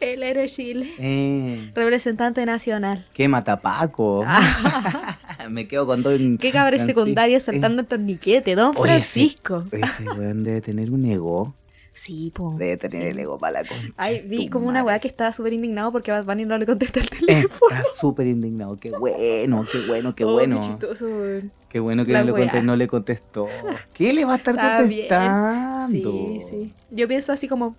El 0.00 0.22
héroe 0.22 0.48
Chile. 0.48 0.92
Eh, 0.98 1.70
Representante 1.74 2.44
nacional. 2.46 3.04
¿Qué 3.12 3.26
matapaco? 3.28 4.22
Ah. 4.26 5.18
Me 5.50 5.66
quedo 5.66 5.86
con 5.86 6.02
dos. 6.02 6.20
Qué 6.40 6.52
cabres 6.52 6.80
Nancy. 6.82 6.94
secundarias 6.94 7.42
saltando 7.44 7.82
el 7.82 7.88
torniquete, 7.88 8.54
Don 8.54 8.76
Oye, 8.76 8.92
Francisco. 8.94 9.64
Ese, 9.72 9.84
ese 9.84 10.10
weón 10.10 10.44
debe 10.44 10.60
tener 10.60 10.90
un 10.90 11.04
ego. 11.04 11.54
Sí, 11.94 12.32
po. 12.34 12.54
Debe 12.58 12.76
tener 12.78 13.02
Sí. 13.02 13.08
el 13.08 13.18
ego 13.18 13.38
para 13.38 13.62
la 13.62 13.68
concha. 13.68 13.92
Ay, 13.96 14.22
vi 14.26 14.48
como 14.48 14.66
una 14.66 14.82
weá 14.82 14.98
que 14.98 15.08
estaba 15.08 15.32
súper 15.32 15.52
indignado 15.52 15.92
porque 15.92 16.10
Bad 16.10 16.24
Bunny 16.24 16.44
no 16.46 16.56
le 16.56 16.64
contesta 16.66 17.00
el 17.00 17.10
teléfono. 17.10 17.70
Está 17.70 17.84
súper 18.00 18.26
indignado. 18.28 18.78
Qué 18.80 18.90
bueno, 18.90 19.64
qué 19.70 19.78
bueno, 19.86 20.14
qué 20.14 20.24
Oh, 20.24 20.32
bueno. 20.32 20.60
chistoso, 20.60 21.06
weón. 21.06 21.52
Qué 21.68 21.80
bueno 21.80 22.04
que 22.04 22.12
no 22.12 22.24
le, 22.24 22.32
weá. 22.32 22.50
conte- 22.50 22.62
no 22.62 22.76
le 22.76 22.86
contestó. 22.88 23.46
¿Qué 23.94 24.12
le 24.12 24.24
va 24.24 24.34
a 24.34 24.36
estar 24.36 24.54
Está 24.54 24.82
bien. 24.82 25.08
contestando? 25.08 25.88
Sí, 25.88 26.40
sí. 26.48 26.72
Yo 26.90 27.08
pienso 27.08 27.32
así 27.32 27.48
como 27.48 27.76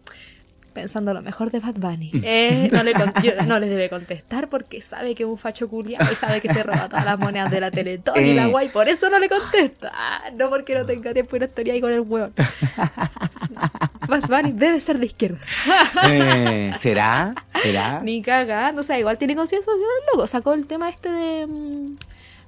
pensando 0.74 1.14
lo 1.14 1.22
mejor 1.22 1.52
de 1.52 1.60
Bad 1.60 1.76
Bunny. 1.76 2.12
Eh, 2.24 2.68
no, 2.72 2.84
le 2.84 2.94
con- 2.94 3.14
yo- 3.24 3.32
no 3.48 3.60
le 3.60 3.68
debe 3.70 3.90
contestar 3.90 4.50
porque 4.50 4.82
sabe 4.82 5.16
que 5.16 5.24
es 5.24 5.30
un 5.30 5.38
facho 5.38 5.70
culiado 5.70 6.12
y 6.12 6.16
sabe 6.16 6.42
que 6.42 6.50
se 6.54 6.64
roba 6.64 6.90
todas 6.90 7.06
las 7.06 7.18
monedas 7.20 7.50
de 7.52 7.62
la 7.62 7.72
Teletón 7.72 8.26
y 8.26 8.34
la 8.34 8.46
Eh. 8.48 8.52
guay, 8.52 8.70
por 8.70 8.90
eso 8.90 9.10
no 9.10 9.20
le 9.20 9.30
contesta. 9.30 9.92
Ah, 9.94 10.24
no 10.38 10.50
porque 10.50 10.76
no 10.76 10.86
tenga 10.86 11.14
tiempo 11.14 11.36
y 11.36 11.40
no 11.40 11.46
estaría 11.46 11.74
ahí 11.74 11.82
con 11.82 11.92
el 11.94 12.02
hueón. 12.02 12.34
Bad 14.08 14.28
Bunny 14.28 14.52
debe 14.52 14.80
ser 14.82 15.00
de 15.00 15.06
izquierda. 15.06 15.38
Eh, 16.10 16.74
¿Será? 16.80 17.34
¿Será? 17.62 18.02
Ni 18.02 18.22
cagando, 18.22 18.82
o 18.82 18.84
sea, 18.84 19.00
igual 19.00 19.18
tiene 19.18 19.36
conciencia 19.36 19.66
social 19.72 19.88
el 20.02 20.06
loco. 20.14 20.28
Sacó 20.28 20.54
el 20.54 20.66
tema 20.68 20.90
este 20.90 21.10
de. 21.10 21.48
mm, 21.48 21.96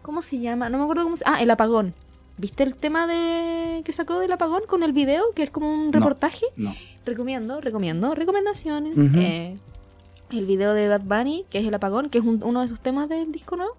¿Cómo 0.01 0.21
se 0.21 0.39
llama? 0.39 0.69
No 0.69 0.77
me 0.77 0.83
acuerdo 0.83 1.03
cómo 1.03 1.17
se 1.17 1.23
Ah, 1.27 1.41
el 1.41 1.49
apagón. 1.49 1.93
¿Viste 2.37 2.63
el 2.63 2.75
tema 2.75 3.07
de 3.07 3.81
que 3.85 3.93
sacó 3.93 4.19
del 4.19 4.31
apagón 4.31 4.63
con 4.67 4.83
el 4.83 4.91
video? 4.91 5.23
Que 5.35 5.43
es 5.43 5.51
como 5.51 5.71
un 5.73 5.93
reportaje. 5.93 6.45
No. 6.57 6.73
Recomiendo, 7.05 7.61
recomiendo, 7.61 8.13
recomendaciones. 8.15 8.95
Eh, 9.21 9.57
el 10.31 10.45
video 10.45 10.73
de 10.73 10.87
Bad 10.89 11.01
Bunny, 11.01 11.45
que 11.49 11.59
es 11.59 11.65
el 11.67 11.73
apagón, 11.73 12.09
que 12.09 12.17
es 12.17 12.23
un- 12.25 12.43
uno 12.43 12.61
de 12.61 12.67
sus 12.67 12.79
temas 12.79 13.07
del 13.07 13.31
disco 13.31 13.55
nuevo. 13.55 13.75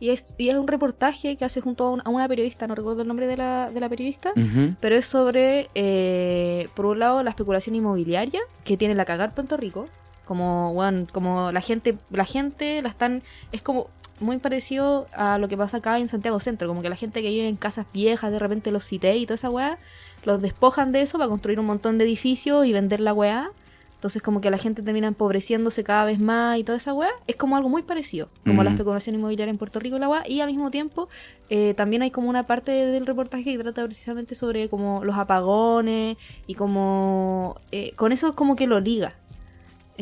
Y 0.00 0.08
es, 0.08 0.34
y 0.38 0.48
es 0.48 0.56
un 0.56 0.66
reportaje 0.66 1.36
que 1.36 1.44
hace 1.44 1.60
junto 1.60 1.84
a, 1.86 1.90
un- 1.90 2.00
a 2.04 2.08
una 2.08 2.26
periodista, 2.26 2.66
no 2.66 2.74
recuerdo 2.74 3.02
el 3.02 3.08
nombre 3.08 3.26
de 3.26 3.36
la, 3.36 3.70
de 3.70 3.80
la 3.80 3.88
periodista. 3.88 4.32
Pero 4.80 4.96
es 4.96 5.06
sobre, 5.06 5.68
eh, 5.74 6.68
por 6.74 6.86
un 6.86 6.98
lado, 6.98 7.22
la 7.22 7.30
especulación 7.30 7.74
inmobiliaria 7.76 8.40
que 8.64 8.76
tiene 8.78 8.94
la 8.94 9.04
cagar 9.04 9.34
Puerto 9.34 9.56
Rico. 9.58 9.88
Como, 10.24 10.72
bueno, 10.72 11.06
como 11.12 11.52
la 11.52 11.60
gente, 11.60 11.98
la 12.10 12.24
gente 12.24 12.80
la 12.82 12.88
están, 12.88 13.22
es 13.52 13.60
como 13.62 13.88
muy 14.20 14.38
parecido 14.38 15.06
a 15.12 15.38
lo 15.38 15.48
que 15.48 15.56
pasa 15.56 15.78
acá 15.78 15.98
en 15.98 16.08
Santiago 16.08 16.38
Centro, 16.40 16.68
como 16.68 16.82
que 16.82 16.88
la 16.88 16.96
gente 16.96 17.22
que 17.22 17.28
vive 17.28 17.48
en 17.48 17.56
casas 17.56 17.86
viejas, 17.92 18.30
de 18.30 18.38
repente 18.38 18.70
los 18.70 18.84
cité 18.84 19.16
y 19.16 19.26
toda 19.26 19.34
esa 19.36 19.50
weá, 19.50 19.78
los 20.24 20.40
despojan 20.42 20.92
de 20.92 21.02
eso 21.02 21.18
para 21.18 21.28
construir 21.28 21.58
un 21.58 21.66
montón 21.66 21.98
de 21.98 22.04
edificios 22.04 22.66
y 22.66 22.72
vender 22.72 23.00
la 23.00 23.12
weá. 23.14 23.50
Entonces 23.94 24.22
como 24.22 24.40
que 24.40 24.50
la 24.50 24.56
gente 24.56 24.80
termina 24.80 25.08
empobreciéndose 25.08 25.84
cada 25.84 26.06
vez 26.06 26.18
más 26.18 26.56
y 26.58 26.64
toda 26.64 26.78
esa 26.78 26.94
weá. 26.94 27.10
Es 27.26 27.36
como 27.36 27.56
algo 27.56 27.68
muy 27.68 27.82
parecido, 27.82 28.30
como 28.46 28.62
la 28.62 28.70
Mm. 28.70 28.72
especulación 28.72 29.14
inmobiliaria 29.16 29.50
en 29.50 29.58
Puerto 29.58 29.78
Rico 29.78 29.96
y 29.96 29.98
la 30.00 30.08
weá. 30.08 30.22
Y 30.26 30.40
al 30.40 30.48
mismo 30.48 30.70
tiempo 30.70 31.10
eh, 31.50 31.74
también 31.74 32.00
hay 32.00 32.10
como 32.10 32.30
una 32.30 32.44
parte 32.46 32.70
del 32.70 33.04
reportaje 33.06 33.44
que 33.44 33.58
trata 33.58 33.84
precisamente 33.84 34.34
sobre 34.34 34.70
como 34.70 35.04
los 35.04 35.16
apagones 35.18 36.16
y 36.46 36.54
como... 36.54 37.56
eh, 37.72 37.92
con 37.96 38.12
eso 38.12 38.34
como 38.34 38.56
que 38.56 38.66
lo 38.66 38.80
liga. 38.80 39.14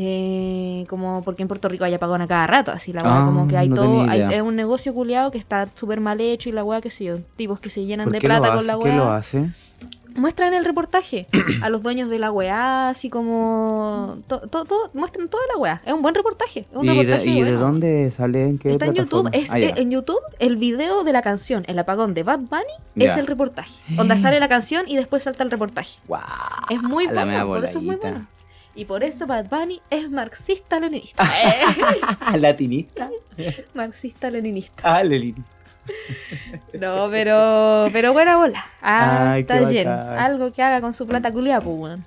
Eh, 0.01 0.87
como 0.89 1.23
porque 1.25 1.43
en 1.43 1.49
Puerto 1.49 1.69
Rico 1.69 1.83
hay 1.85 1.93
apagón 1.93 2.23
a 2.23 2.29
cada 2.29 2.47
rato, 2.47 2.71
así 2.71 2.93
la 2.93 3.03
weá, 3.03 3.23
Ah, 3.23 3.25
como 3.25 3.49
que 3.49 3.57
hay 3.57 3.69
no 3.69 3.75
todo, 3.75 4.01
hay, 4.09 4.23
es 4.33 4.41
un 4.43 4.55
negocio 4.55 4.95
culiado 4.95 5.33
que 5.33 5.39
está 5.39 5.69
súper 5.75 5.99
mal 6.01 6.21
hecho 6.21 6.49
y 6.49 6.53
la 6.53 6.63
weá 6.63 6.81
que 6.81 6.89
sé 6.89 7.05
yo, 7.05 7.19
tipos 7.37 7.59
que 7.59 7.69
se 7.69 7.85
llenan 7.85 8.05
¿Por 8.05 8.13
de 8.13 8.21
plata 8.21 8.55
con 8.55 8.65
la 8.65 8.79
¿Qué 8.79 8.93
lo 8.93 9.07
weá. 9.07 9.17
hace? 9.17 9.51
Muestran 10.15 10.55
el 10.55 10.65
reportaje 10.65 11.27
a 11.63 11.69
los 11.69 11.83
dueños 11.83 12.09
de 12.11 12.19
la 12.21 12.31
weá, 12.31 12.89
así 12.91 13.11
como... 13.11 14.19
to- 14.29 14.41
to- 14.49 14.65
to- 14.65 14.91
muestran 14.95 15.29
toda 15.29 15.43
la 15.53 15.59
weá. 15.61 15.83
Es 15.85 15.93
un 15.93 16.03
buen 16.03 16.15
reportaje. 16.15 16.61
Es 16.61 16.67
un 16.77 16.85
¿Y, 16.89 17.05
de, 17.05 17.25
y 17.27 17.41
dónde 17.43 18.11
sale? 18.13 18.45
¿En 18.45 18.59
qué 18.59 18.71
Está 18.71 18.87
en 18.87 18.95
YouTube, 18.95 19.29
es, 19.33 19.51
Ah, 19.51 19.59
en 19.61 19.91
YouTube 19.91 20.21
el 20.41 20.57
video 20.57 21.03
de 21.05 21.13
la 21.13 21.23
canción 21.23 21.65
El 21.69 21.79
apagón 21.79 22.15
de 22.15 22.23
Bad 22.25 22.39
Bunny 22.41 23.05
es 23.07 23.17
el 23.17 23.27
reportaje. 23.27 23.71
Donde 23.91 24.17
sale 24.17 24.39
la 24.41 24.49
canción 24.49 24.85
y 24.89 24.97
después 24.97 25.23
salta 25.25 25.43
el 25.45 25.51
reportaje. 25.51 25.99
Guau, 26.07 26.23
Es 26.71 26.83
muy 26.83 27.07
bueno, 27.09 27.47
por 27.47 27.65
eso 27.65 27.79
es 27.79 27.85
muy 27.85 27.97
bueno. 27.97 28.27
Y 28.79 28.85
por 28.85 29.03
eso 29.03 29.27
Bad 29.27 29.47
Bunny 29.51 29.83
es 29.91 30.09
marxista-leninista. 30.09 31.25
Eh, 32.33 32.39
¿Latinista? 32.39 33.11
marxista-leninista. 33.75 34.83
Ah, 34.85 35.03
Lelin. 35.03 35.45
No, 36.75 37.09
pero 37.11 37.89
pero 37.93 38.13
buena 38.13 38.37
bola. 38.37 38.65
Ah, 38.81 39.33
Ay, 39.33 39.41
está 39.41 39.69
lleno. 39.69 39.91
bacán. 39.91 40.19
Algo 40.19 40.53
que 40.53 40.63
haga 40.63 40.81
con 40.81 40.95
su 40.95 41.09
plata 41.09 41.33
culia, 41.33 41.61
pues, 41.61 41.77
weón. 41.77 42.05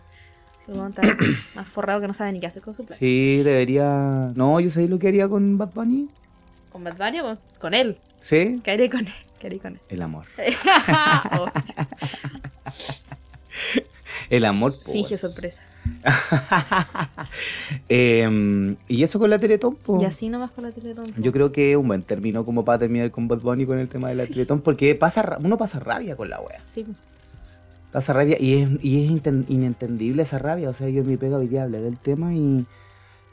Más 1.56 1.68
forrado 1.68 2.00
que 2.00 2.08
no 2.08 2.14
sabe 2.14 2.32
ni 2.32 2.40
qué 2.40 2.48
hacer 2.48 2.64
con 2.64 2.74
su 2.74 2.86
plata. 2.86 2.98
Sí, 2.98 3.44
debería... 3.44 4.32
No, 4.36 4.58
yo 4.62 4.70
sé 4.70 4.88
lo 4.88 4.98
que 4.98 5.10
haría 5.10 5.28
con 5.28 5.58
Bad 5.58 5.74
Bunny. 5.74 6.08
¿Con 6.72 6.86
Bad 6.86 6.96
Bunny 6.96 7.20
o 7.20 7.24
con, 7.24 7.36
con 7.60 7.74
él? 7.74 7.98
¿Sí? 8.22 8.62
¿Qué 8.64 8.72
haré 8.72 8.90
con 8.90 9.02
él? 9.02 9.14
¿Qué 9.40 9.48
haré 9.48 9.60
con 9.60 9.74
él? 9.74 9.82
El 9.90 10.02
amor. 10.02 10.26
Oh, 11.38 11.48
El 14.30 14.46
amor, 14.46 14.76
po, 14.84 14.92
finge 14.92 15.18
sorpresa. 15.18 15.64
Em, 17.90 18.76
y 18.88 19.04
eso 19.04 19.20
con 19.20 19.30
la 19.30 19.40
Teletón. 19.40 19.78
Y 20.00 20.06
así 20.06 20.30
nomás 20.30 20.52
con 20.52 20.64
la 20.64 20.72
Teletón. 20.72 21.12
po. 21.12 21.22
Yo 21.22 21.32
creo 21.32 21.52
que 21.52 21.72
es 21.72 21.78
un 21.78 21.88
buen 21.88 22.04
término 22.04 22.46
como 22.46 22.64
para 22.66 22.80
terminar 22.80 23.12
con 23.12 23.28
Bad 23.28 23.40
Bunny 23.40 23.66
con 23.66 23.80
el 23.80 23.88
tema 23.90 24.10
de 24.10 24.16
la 24.16 24.26
Sí. 24.26 24.34
Teletón, 24.34 24.62
porque 24.62 24.96
pasa, 24.96 25.38
uno 25.44 25.58
pasa 25.58 25.80
rabia 25.80 26.16
con 26.16 26.30
la 26.30 26.40
wea. 26.42 26.62
Sí, 26.68 26.86
Pasa 27.92 28.14
rabia 28.14 28.38
y 28.40 28.62
es, 28.62 28.70
y 28.82 29.04
es 29.04 29.12
inentendible 29.50 30.22
esa 30.24 30.40
rabia. 30.40 30.70
O 30.70 30.74
sea, 30.74 30.88
yo 30.88 31.02
en 31.02 31.08
mi 31.08 31.18
pega 31.18 31.36
hoy 31.38 31.48
día 31.48 31.64
hablé 31.64 31.82
del 31.82 31.98
tema 31.98 32.34
y 32.34 32.66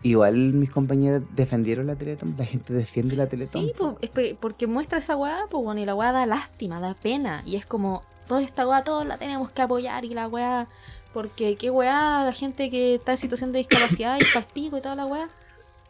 igual 0.02 0.35
mis 0.52 0.68
compañeros 0.71 1.23
defendieron 1.37 1.87
la 1.87 1.95
Teletón. 1.95 2.35
La 2.37 2.45
gente 2.45 2.73
defiende 2.73 3.14
la 3.14 3.28
Teletón. 3.28 3.66
Sí, 3.66 3.73
po, 3.78 3.99
es 4.00 4.11
pe- 4.11 4.37
porque 4.40 4.66
muestra 4.66 4.99
esa 4.99 5.16
weá, 5.16 5.42
pues 5.49 5.62
bueno, 5.62 5.80
y 5.80 5.85
la 5.85 5.95
weá 5.95 6.11
da 6.11 6.26
lástima, 6.26 6.80
da 6.80 6.95
pena. 6.95 7.45
Y 7.47 7.54
es 7.54 7.66
como, 7.66 8.02
toda 8.28 8.42
esta 8.42 8.68
weá, 8.68 8.85
todos 8.85 9.06
la 9.06 9.18
tenemos 9.18 9.50
que 9.50 9.62
apoyar 9.62 10.04
y 10.04 10.11
la 10.11 10.28
weá, 10.28 10.68
porque 11.12 11.56
qué 11.56 11.70
weá, 11.70 12.23
la 12.25 12.32
gente 12.32 12.70
que 12.70 12.97
está 12.97 13.12
en 13.12 13.18
situación 13.18 13.52
de 13.52 13.58
discapacidad 13.58 14.18
y 14.20 14.25
palpico 14.32 14.76
y 14.78 14.80
toda 14.80 14.94
la 14.94 15.06
weá. 15.06 15.28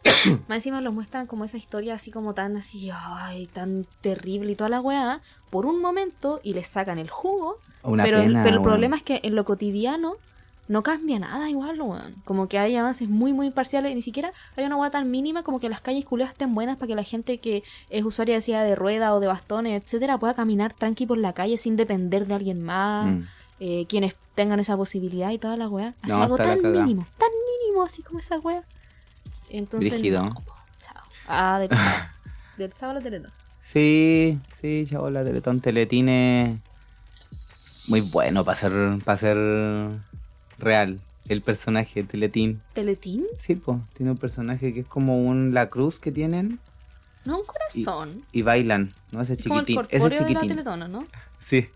Más 0.47 0.57
encima 0.57 0.81
los 0.81 0.93
muestran 0.93 1.27
como 1.27 1.43
esa 1.43 1.57
historia 1.57 1.93
así 1.93 2.09
como 2.09 2.33
tan 2.33 2.55
así, 2.55 2.89
ay, 2.91 3.47
tan 3.47 3.85
terrible 4.01 4.53
y 4.53 4.55
toda 4.55 4.69
la 4.69 4.81
weá, 4.81 5.21
por 5.49 5.65
un 5.65 5.81
momento 5.81 6.39
y 6.41 6.53
les 6.53 6.67
sacan 6.67 6.97
el 6.97 7.09
jugo. 7.09 7.57
Una 7.83 8.03
pero, 8.03 8.19
pena, 8.19 8.43
pero 8.43 8.57
el 8.57 8.63
problema 8.63 8.95
es 8.95 9.03
que 9.03 9.19
en 9.23 9.35
lo 9.35 9.45
cotidiano 9.45 10.15
no 10.69 10.83
cambia 10.83 11.17
nada 11.17 11.49
igual, 11.49 11.81
weón. 11.81 12.13
Como 12.25 12.47
que 12.47 12.59
hay 12.59 12.75
avances 12.75 13.09
muy, 13.09 13.33
muy 13.33 13.49
parciales. 13.49 13.95
Ni 13.95 14.03
siquiera 14.03 14.31
hay 14.55 14.65
una 14.65 14.75
hueá 14.77 14.91
tan 14.91 15.09
mínima 15.09 15.41
como 15.41 15.59
que 15.59 15.67
las 15.67 15.81
calles 15.81 16.05
culiadas 16.05 16.33
estén 16.33 16.53
buenas 16.53 16.77
para 16.77 16.87
que 16.87 16.95
la 16.95 17.03
gente 17.03 17.39
que 17.39 17.63
es 17.89 18.05
usuaria 18.05 18.35
de 18.35 18.41
silla 18.41 18.63
de 18.63 18.75
rueda 18.75 19.15
o 19.15 19.19
de 19.19 19.25
bastones, 19.25 19.81
etcétera, 19.81 20.19
pueda 20.19 20.35
caminar 20.35 20.73
tranqui 20.75 21.07
por 21.07 21.17
la 21.17 21.33
calle 21.33 21.57
sin 21.57 21.75
depender 21.75 22.27
de 22.27 22.35
alguien 22.35 22.61
más. 22.61 23.07
Mm. 23.07 23.23
Eh, 23.61 23.85
quienes 23.89 24.13
tengan 24.35 24.59
esa 24.59 24.77
posibilidad 24.77 25.31
y 25.31 25.39
toda 25.39 25.57
la 25.57 25.67
weá. 25.67 25.95
Hacer 26.03 26.15
No, 26.15 26.21
algo 26.21 26.37
tan 26.37 26.61
mínimo, 26.61 27.07
tan 27.17 27.29
mínimo 27.63 27.83
así 27.83 28.03
como 28.03 28.19
esa 28.19 28.37
weá. 28.37 28.61
Entonces, 29.49 30.03
no, 30.03 30.35
chao. 30.77 31.03
Ah, 31.27 31.57
del 31.57 31.69
chao. 31.69 31.79
del 32.57 32.73
chao 32.75 32.91
a 32.91 32.93
la 32.93 33.01
Teletón. 33.01 33.31
Sí, 33.63 34.37
sí, 34.61 34.85
chavo, 34.87 35.09
la 35.09 35.23
Teletón 35.23 35.61
Teletín 35.61 36.09
es 36.09 36.59
muy 37.87 38.01
bueno 38.01 38.45
para 38.45 38.55
ser, 38.55 38.99
para 39.03 39.17
ser 39.17 39.37
real. 40.59 40.99
El 41.27 41.41
personaje 41.41 42.03
Teletín. 42.03 42.61
¿Teletín? 42.73 43.25
Sí, 43.37 43.55
pues, 43.55 43.77
tiene 43.93 44.11
un 44.11 44.17
personaje 44.17 44.73
que 44.73 44.79
es 44.81 44.87
como 44.87 45.23
un 45.23 45.53
La 45.53 45.69
Cruz 45.69 45.99
que 45.99 46.11
tienen 46.11 46.59
No, 47.25 47.39
un 47.39 47.45
corazón. 47.45 48.23
y 48.31 48.41
bailan, 48.41 48.93
¿no? 49.11 49.21
Ese 49.21 49.33
Es 49.33 49.39
chiquitín. 49.39 49.79
Ese 49.89 50.03
de 50.09 50.09
la 50.09 50.17
chiquitín. 50.27 50.49
Teletón, 50.49 50.91
¿no? 50.91 51.05
Sí. 51.39 51.67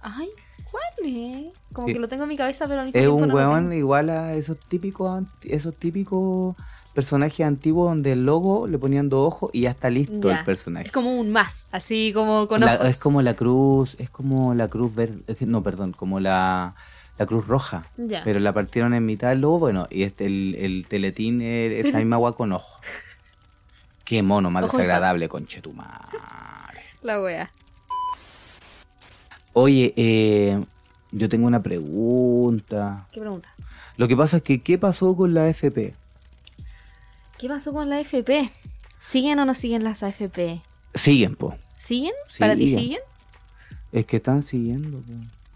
Ay, 0.00 0.28
¿cuál 0.70 0.82
es? 1.04 1.46
Como 1.72 1.88
Sí. 1.88 1.94
que 1.94 2.00
lo 2.00 2.08
tengo 2.08 2.24
en 2.24 2.28
mi 2.28 2.36
cabeza, 2.36 2.68
pero 2.68 2.80
al 2.80 2.86
mismo 2.86 2.98
Es 2.98 3.02
tiempo 3.04 3.22
un 3.22 3.28
no 3.28 3.34
weón 3.34 3.72
igual 3.72 4.10
a 4.10 4.34
esos 4.34 4.58
típicos, 4.58 5.24
esos 5.42 5.74
típicos 5.74 6.54
personajes 6.94 7.46
antiguos 7.46 7.88
donde 7.88 8.12
el 8.12 8.26
logo 8.26 8.66
le 8.66 8.76
ponían 8.78 9.08
dos 9.08 9.26
ojos 9.26 9.50
y 9.54 9.62
ya 9.62 9.70
está 9.70 9.88
listo 9.88 10.28
Ya. 10.28 10.40
el 10.40 10.44
personaje. 10.44 10.86
Es 10.86 10.92
como 10.92 11.10
un 11.14 11.30
más, 11.32 11.66
así 11.72 12.12
como 12.14 12.46
con 12.48 12.60
La- 12.60 12.74
ojos. 12.74 12.86
es 12.88 12.98
como 12.98 13.22
la 13.22 13.32
cruz, 13.34 13.96
es 13.98 14.10
como 14.10 14.52
la 14.54 14.68
cruz 14.68 14.94
verde, 14.94 15.18
no, 15.46 15.62
perdón, 15.62 15.92
como 15.92 16.20
la, 16.20 16.74
la 17.18 17.26
cruz 17.26 17.46
roja. 17.46 17.82
Ya. 17.96 18.22
Pero 18.24 18.40
la 18.40 18.52
partieron 18.52 18.94
en 18.94 19.04
mitad 19.06 19.32
el 19.32 19.40
logo, 19.40 19.58
bueno, 19.60 19.86
y 19.90 20.02
este, 20.02 20.26
el, 20.26 20.56
el 20.58 20.86
teletín 20.88 21.40
es 21.42 21.86
esa 21.86 21.98
misma 21.98 22.16
agua 22.16 22.36
con 22.36 22.52
ojo. 22.52 22.80
Qué 24.04 24.22
mono, 24.22 24.50
más 24.50 24.64
Ojo 24.64 24.76
desagradable, 24.76 25.28
conchetumar. 25.28 26.08
La 27.02 27.20
wea. 27.20 27.50
Oye, 29.52 29.92
eh, 29.96 30.64
yo 31.10 31.28
tengo 31.28 31.46
una 31.46 31.62
pregunta. 31.62 33.06
¿Qué 33.12 33.20
pregunta? 33.20 33.54
Lo 33.96 34.08
que 34.08 34.16
pasa 34.16 34.38
es 34.38 34.42
que, 34.42 34.60
¿qué 34.60 34.78
pasó 34.78 35.14
con 35.16 35.34
la 35.34 35.48
FP? 35.48 35.94
¿Qué 37.38 37.48
pasó 37.48 37.72
con 37.72 37.90
la 37.90 37.98
AFP? 37.98 38.50
¿Siguen 39.00 39.40
o 39.40 39.44
no 39.44 39.54
siguen 39.54 39.82
las 39.82 40.02
AFP? 40.02 40.62
Siguen, 40.94 41.34
po. 41.34 41.56
¿Siguen? 41.76 42.12
¿Para 42.38 42.54
ti 42.54 42.68
Siguen. 42.68 42.80
siguen? 42.84 43.00
Es 43.90 44.06
que 44.06 44.16
están 44.18 44.42
siguiendo, 44.42 44.98
po. 44.98 45.12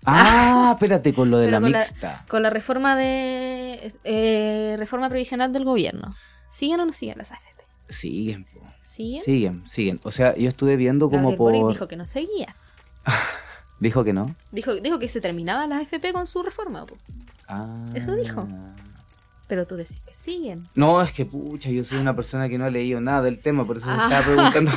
Ah, 0.07 0.71
espérate, 0.75 1.13
con 1.13 1.31
lo 1.31 1.39
de 1.39 1.51
la 1.51 1.61
con 1.61 1.71
la- 1.73 1.79
mixta. 1.79 2.25
Con 2.29 2.43
la 2.43 2.51
reforma 2.51 2.97
de 2.97 3.93
eh, 4.05 4.77
reforma 4.79 5.09
previsional 5.09 5.53
del 5.53 5.65
gobierno. 5.65 6.15
¿Siguen 6.51 6.81
o 6.81 6.87
no 6.87 6.93
siguen 6.93 7.19
las 7.19 7.33
AFP? 7.33 7.65
Siguen, 7.89 8.45
po. 8.45 8.61
¿Siguen? 8.81 9.23
Siguen, 9.23 9.67
siguen. 9.67 10.01
O 10.05 10.11
sea, 10.11 10.35
yo 10.37 10.49
estuve 10.49 10.77
viendo 10.77 11.07
como 11.11 11.23
Gabriel 11.31 11.39
Boric 11.39 11.61
por... 11.63 11.73
dijo 11.73 11.89
que 11.89 11.97
no 11.97 12.07
seguía. 12.07 12.55
Dijo 13.79 14.05
que 14.05 14.15
no. 14.15 14.35
Dijo, 14.53 14.73
dijo 14.77 14.99
que 14.99 15.07
se 15.09 15.21
terminaba 15.21 15.67
la 15.67 15.77
AFP 15.77 16.13
con 16.15 16.27
su 16.27 16.43
reforma, 16.43 16.87
po. 16.87 16.97
Ah. 17.47 17.85
Eso 17.95 18.17
dijo. 18.17 18.49
pero 19.49 19.67
tú 19.67 19.77
decís 19.77 19.99
que 20.07 20.15
siguen. 20.15 20.67
No, 20.75 21.03
es 21.03 21.13
que 21.13 21.27
pucha, 21.27 21.69
yo 21.69 21.85
soy 21.85 21.99
una 21.99 22.17
persona 22.17 22.49
que 22.49 22.57
no 22.57 22.65
ha 22.65 22.71
leído 22.71 23.03
nada 23.03 23.21
del 23.21 23.39
tema, 23.39 23.67
por 23.67 23.77
eso 23.77 23.87
me 23.89 23.93
Ah. 23.93 24.05
estaba 24.05 24.25
preguntando. 24.25 24.73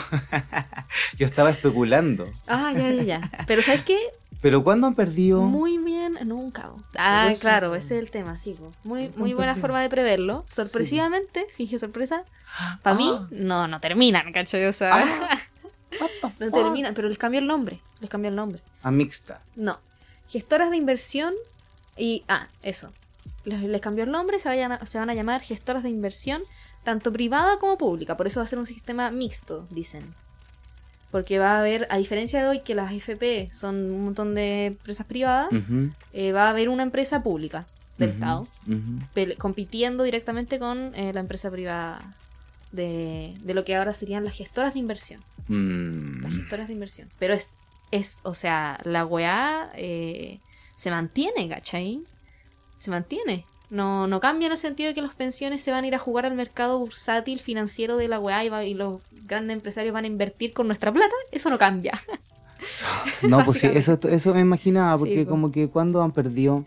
yo 1.18 1.26
estaba 1.26 1.50
especulando. 1.52 2.26
Ah, 2.46 2.74
ya, 2.76 2.92
ya, 2.92 3.04
ya. 3.04 3.32
Pero 3.48 3.62
¿sabes 3.62 3.84
qué? 3.84 3.98
Pero 4.42 4.64
¿cuándo 4.64 4.88
han 4.88 4.96
perdido? 4.96 5.42
Muy 5.42 5.78
bien, 5.78 6.18
nunca. 6.26 6.72
Ah, 6.96 7.30
eso. 7.32 7.42
claro, 7.42 7.76
ese 7.76 7.98
es 7.98 8.04
el 8.04 8.10
tema, 8.12 8.38
sí. 8.38 8.56
Muy, 8.84 9.12
muy 9.18 9.34
buena 9.34 9.56
forma 9.56 9.82
de 9.82 9.90
preverlo. 9.90 10.46
Sorpresivamente, 10.48 11.46
finge 11.56 11.78
sorpresa. 11.78 12.24
Para 12.82 12.96
mí, 12.96 13.12
Ah. 13.14 13.28
no, 13.32 13.68
no 13.68 13.80
terminan, 13.82 14.32
¿cachai? 14.32 14.66
O 14.66 14.74
sea, 14.74 15.04
the 16.40 16.46
no 16.46 16.52
terminan, 16.52 16.94
pero 16.94 17.10
les 17.10 17.18
cambió 17.18 17.40
el 17.42 17.48
nombre. 17.48 17.82
Les 18.00 18.10
cambió 18.10 18.30
el 18.30 18.36
nombre. 18.36 18.62
A 18.82 18.92
mixta. 18.92 19.42
No. 19.56 19.80
Gestoras 20.30 20.70
de 20.70 20.78
inversión 20.78 21.34
y. 21.98 22.24
Ah, 22.28 22.48
eso. 22.64 22.94
Les, 23.44 23.62
les 23.64 23.82
cambió 23.82 24.04
el 24.06 24.12
nombre, 24.12 24.40
se, 24.40 24.48
vayan 24.48 24.72
a- 24.72 24.86
se 24.86 25.00
van 25.00 25.10
a 25.10 25.14
llamar 25.16 25.42
gestoras 25.42 25.84
de 25.84 25.90
inversión, 25.90 26.44
tanto 26.84 27.12
privada 27.12 27.58
como 27.60 27.78
pública. 27.78 28.16
Por 28.16 28.28
eso 28.28 28.40
va 28.40 28.46
a 28.46 28.48
ser 28.48 28.60
un 28.60 28.66
sistema 28.68 29.12
mixto, 29.12 29.68
dicen. 29.70 30.14
Porque 31.12 31.40
va 31.40 31.54
a 31.54 31.60
haber, 31.60 31.88
a 31.90 31.98
diferencia 31.98 32.42
de 32.42 32.48
hoy 32.48 32.60
que 32.62 32.76
las 32.76 32.94
FP 32.94 33.50
son 33.52 33.92
un 33.92 34.06
montón 34.06 34.36
de 34.36 34.68
empresas 34.68 35.08
privadas, 35.08 35.50
eh, 36.14 36.32
va 36.32 36.48
a 36.48 36.50
haber 36.52 36.70
una 36.70 36.84
empresa 36.84 37.24
pública 37.24 37.66
del 37.98 38.12
Estado 38.12 38.48
compitiendo 39.40 40.04
directamente 40.04 40.60
con 40.60 40.94
eh, 40.96 41.12
la 41.12 41.20
empresa 41.20 41.50
privada 41.52 42.00
de, 42.72 43.36
de 43.42 43.54
lo 43.54 43.66
que 43.66 43.76
ahora 43.76 43.94
serían 43.94 44.24
las 44.24 44.36
gestoras 44.36 44.74
de 44.74 44.80
inversión. 44.80 45.22
Mm. 45.48 46.22
Las 46.22 46.34
gestoras 46.34 46.68
de 46.68 46.74
inversión. 46.74 47.10
Pero 47.18 47.34
es, 47.34 47.56
es 47.92 48.22
o 48.24 48.34
sea, 48.34 48.80
la 48.84 49.06
weá 49.06 49.72
eh, 49.76 50.40
se 50.76 50.92
mantiene, 50.92 51.50
¿cachai? 51.50 52.02
Se 52.78 52.92
mantiene. 52.92 53.46
No, 53.70 54.08
no 54.08 54.20
cambia 54.20 54.48
en 54.48 54.54
el 54.54 54.58
sentido 54.58 54.88
de 54.90 54.96
que 54.96 55.02
las 55.02 55.14
pensiones 55.14 55.62
se 55.62 55.72
van 55.72 55.84
a 55.84 55.88
ir 55.88 55.94
a 55.96 56.00
jugar 56.00 56.26
al 56.26 56.34
mercado 56.34 56.80
bursátil 56.80 57.40
financiero 57.40 57.98
de 57.98 58.08
la 58.08 58.20
weá 58.20 58.44
y, 58.44 58.50
va- 58.50 58.64
y 58.66 58.74
los 58.74 59.02
grandes 59.28 59.56
empresarios 59.56 59.94
van 59.94 60.06
a 60.06 60.08
invertir 60.08 60.54
con 60.54 60.66
nuestra 60.68 60.92
plata. 60.92 61.14
Eso 61.32 61.50
no 61.52 61.58
cambia. 61.60 61.94
No, 63.22 63.44
pues 63.46 63.60
sí, 63.60 63.68
eso, 63.68 63.98
eso 64.10 64.34
me 64.34 64.42
imaginaba, 64.42 64.98
Sí, 64.98 65.04
porque 65.06 65.24
po. 65.24 65.30
como 65.30 65.52
que 65.52 65.68
cuando 65.70 66.02
han 66.02 66.12
perdido, 66.12 66.66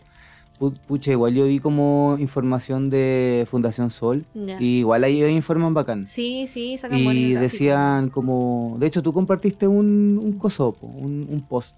pu- 0.59 0.73
pucha, 0.87 1.11
igual 1.11 1.33
yo 1.35 1.45
vi 1.45 1.59
como 1.59 2.15
información 2.19 2.89
de 2.89 3.45
Fundación 3.49 3.89
Sol, 3.89 4.25
y 4.59 4.79
igual 4.79 5.03
ahí 5.03 5.23
informan 5.25 5.73
bacán. 5.73 6.07
Sí, 6.07 6.47
sí, 6.47 6.77
sacan 6.77 6.97
Y 6.99 7.33
decían 7.33 8.09
como, 8.09 8.75
de 8.79 8.87
hecho 8.87 9.03
tú 9.03 9.13
compartiste 9.13 9.67
un, 9.67 10.19
un 10.23 10.39
cosopo, 10.39 10.87
un, 10.87 11.27
un 11.29 11.41
post, 11.41 11.75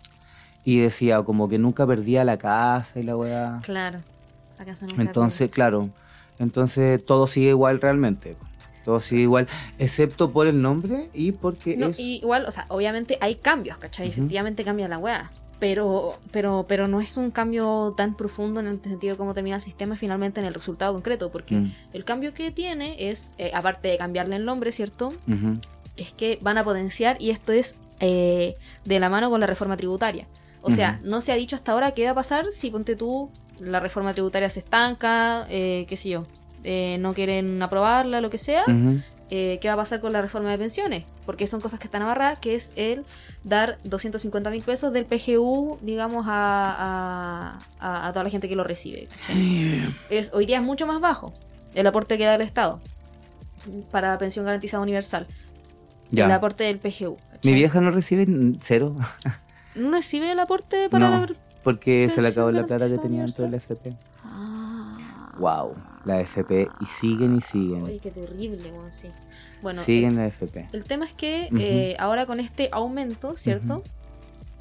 y 0.64 0.80
decía 0.80 1.22
como 1.24 1.50
que 1.50 1.58
nunca 1.58 1.86
perdía 1.86 2.24
la 2.24 2.38
casa 2.38 3.00
y 3.00 3.04
la 3.04 3.18
weá. 3.18 3.60
Claro. 3.64 4.00
La 4.58 4.66
casa 4.66 4.86
nunca 4.86 5.02
Entonces, 5.02 5.50
claro, 5.50 5.90
entonces 6.40 7.04
todo 7.06 7.28
sigue 7.28 7.50
igual 7.50 7.82
realmente. 7.82 8.36
Todo 8.84 9.00
sigue 9.00 9.24
igual, 9.24 9.48
excepto 9.80 10.32
por 10.32 10.46
el 10.46 10.62
nombre 10.62 11.10
y 11.14 11.32
porque 11.32 11.76
No, 11.76 11.88
es... 11.88 12.00
y 12.00 12.18
igual, 12.18 12.46
o 12.46 12.52
sea, 12.52 12.66
obviamente 12.70 13.18
hay 13.20 13.36
cambios, 13.36 13.78
¿cachai? 13.80 14.10
Efectivamente 14.10 14.64
cambia 14.64 14.88
la 14.88 15.00
weá. 15.00 15.32
Pero, 15.60 16.20
pero, 16.32 16.66
pero 16.68 16.88
no 16.88 17.00
es 17.02 17.18
un 17.18 17.32
cambio 17.32 17.94
tan 17.98 18.16
profundo 18.16 18.60
en 18.60 18.68
el 18.68 18.82
sentido 18.82 19.14
de 19.14 19.18
cómo 19.18 19.34
termina 19.34 19.56
el 19.56 19.62
sistema 19.62 19.96
finalmente 19.96 20.40
en 20.40 20.46
el 20.46 20.54
resultado 20.54 20.94
concreto, 20.94 21.32
porque 21.32 21.56
Mm, 21.56 21.72
el 21.94 22.04
cambio 22.04 22.34
que 22.34 22.52
tiene 22.52 23.10
es, 23.10 23.34
eh, 23.38 23.52
aparte 23.54 23.88
de 23.88 23.98
cambiarle 23.98 24.36
el 24.36 24.46
nombre, 24.46 24.72
¿cierto? 24.72 25.14
Es 25.96 26.12
que 26.14 26.38
van 26.42 26.58
a 26.58 26.64
potenciar, 26.64 27.20
y 27.20 27.32
esto 27.32 27.54
es 27.54 27.76
eh, 28.02 28.58
de 28.84 29.00
la 29.00 29.10
mano 29.10 29.30
con 29.30 29.40
la 29.40 29.48
reforma 29.48 29.78
tributaria. 29.78 30.28
O 30.62 30.72
sea, 30.72 31.00
no 31.04 31.22
se 31.22 31.32
ha 31.32 31.36
dicho 31.36 31.56
hasta 31.56 31.72
ahora 31.72 31.92
qué 31.92 32.06
va 32.06 32.12
a 32.12 32.16
pasar 32.16 32.48
si, 32.52 32.70
ponte 32.72 32.96
tú, 32.96 33.30
la 33.60 33.80
reforma 33.80 34.14
tributaria 34.14 34.50
se 34.50 34.60
estanca, 34.60 35.46
eh, 35.50 35.86
qué 35.88 35.98
sé 35.98 36.10
yo, 36.10 36.26
eh, 36.64 36.98
no 37.00 37.14
quieren 37.14 37.62
aprobarla, 37.62 38.22
lo 38.22 38.30
que 38.30 38.38
sea 38.38 38.64
eh, 39.32 39.58
qué 39.62 39.68
va 39.70 39.74
a 39.74 39.78
pasar 39.78 40.02
con 40.02 40.14
la 40.14 40.22
reforma 40.22 40.52
de 40.52 40.58
pensiones, 40.58 41.04
porque 41.26 41.48
son 41.48 41.60
cosas 41.62 41.80
que 41.80 41.88
están 41.88 42.02
amarradas, 42.04 42.38
que 42.40 42.54
es 42.56 42.74
el 42.76 43.04
dar 43.44 43.78
250 43.84 44.50
mil 44.52 44.62
pesos 44.62 44.94
del 44.94 45.06
PGU, 45.06 45.80
digamos, 45.82 46.26
a, 46.28 47.58
a- 47.80 48.08
a- 48.08 48.12
toda 48.14 48.24
la 48.24 48.30
gente 48.30 48.48
que 48.48 48.56
lo 48.56 48.64
recibe. 48.64 49.08
¿cachai? 49.08 49.96
Es, 50.10 50.32
hoy 50.34 50.46
día 50.46 50.58
es 50.58 50.64
mucho 50.64 50.86
más 50.86 51.00
bajo 51.02 51.34
el 51.74 51.88
aporte 51.88 52.18
que 52.20 52.26
da 52.26 52.36
el 52.36 52.42
Estado 52.42 52.82
para 53.92 54.18
pensión 54.20 54.46
garantizada 54.46 54.84
universal, 54.84 55.28
el 56.12 56.32
aporte 56.32 56.64
del 56.66 56.78
PGU. 56.80 57.18
¿cachai? 57.18 57.40
Mi 57.44 57.54
vieja 57.54 57.82
no 57.82 57.92
recibe 57.92 58.28
cero, 58.62 58.96
¿No 59.76 59.92
recibe 59.92 60.32
el 60.32 60.40
aporte 60.40 60.88
para 60.90 61.10
No. 61.10 61.20
la... 61.20 61.28
porque 61.66 62.10
se 62.14 62.22
le 62.22 62.30
acabó 62.30 62.50
la 62.52 62.66
plata 62.66 62.88
que 62.88 62.98
tenía 62.98 63.24
dentro 63.24 63.44
de 63.44 63.52
la 63.52 63.58
universal. 63.58 63.78
FP. 63.78 63.96
Ah. 64.24 65.32
Wow, 65.38 65.74
la 66.06 66.22
FP 66.22 66.70
y 66.80 66.86
siguen 66.86 67.36
y 67.36 67.42
siguen. 67.42 67.84
Uy, 67.84 68.00
qué 68.00 68.10
terrible, 68.12 68.72
weón, 68.72 68.94
sí. 68.94 69.10
Bueno, 69.62 69.82
siguen 69.82 70.12
el- 70.12 70.16
la 70.18 70.28
FP. 70.28 70.70
El 70.72 70.86
tema 70.86 71.04
es 71.06 71.14
que 71.14 71.50
eh, 71.60 71.98
ahora 72.00 72.26
con 72.26 72.40
este 72.40 72.70
aumento, 72.72 73.36
¿cierto? 73.36 73.84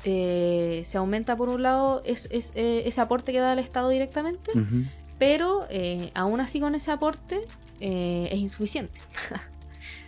Eh, 0.04 0.82
se 0.84 0.98
aumenta 0.98 1.36
por 1.36 1.48
un 1.48 1.62
lado 1.62 2.02
es, 2.04 2.28
es, 2.32 2.52
eh, 2.56 2.82
ese 2.86 3.00
aporte 3.00 3.30
que 3.32 3.38
da 3.38 3.52
el 3.52 3.58
Estado 3.60 3.88
directamente, 3.88 4.50
Ujú. 4.52 4.82
pero 5.18 5.66
eh, 5.70 6.10
aún 6.14 6.40
así 6.40 6.58
con 6.60 6.74
ese 6.74 6.90
aporte 6.90 7.40
eh, 7.80 8.28
es 8.32 8.38
insuficiente. 8.38 9.00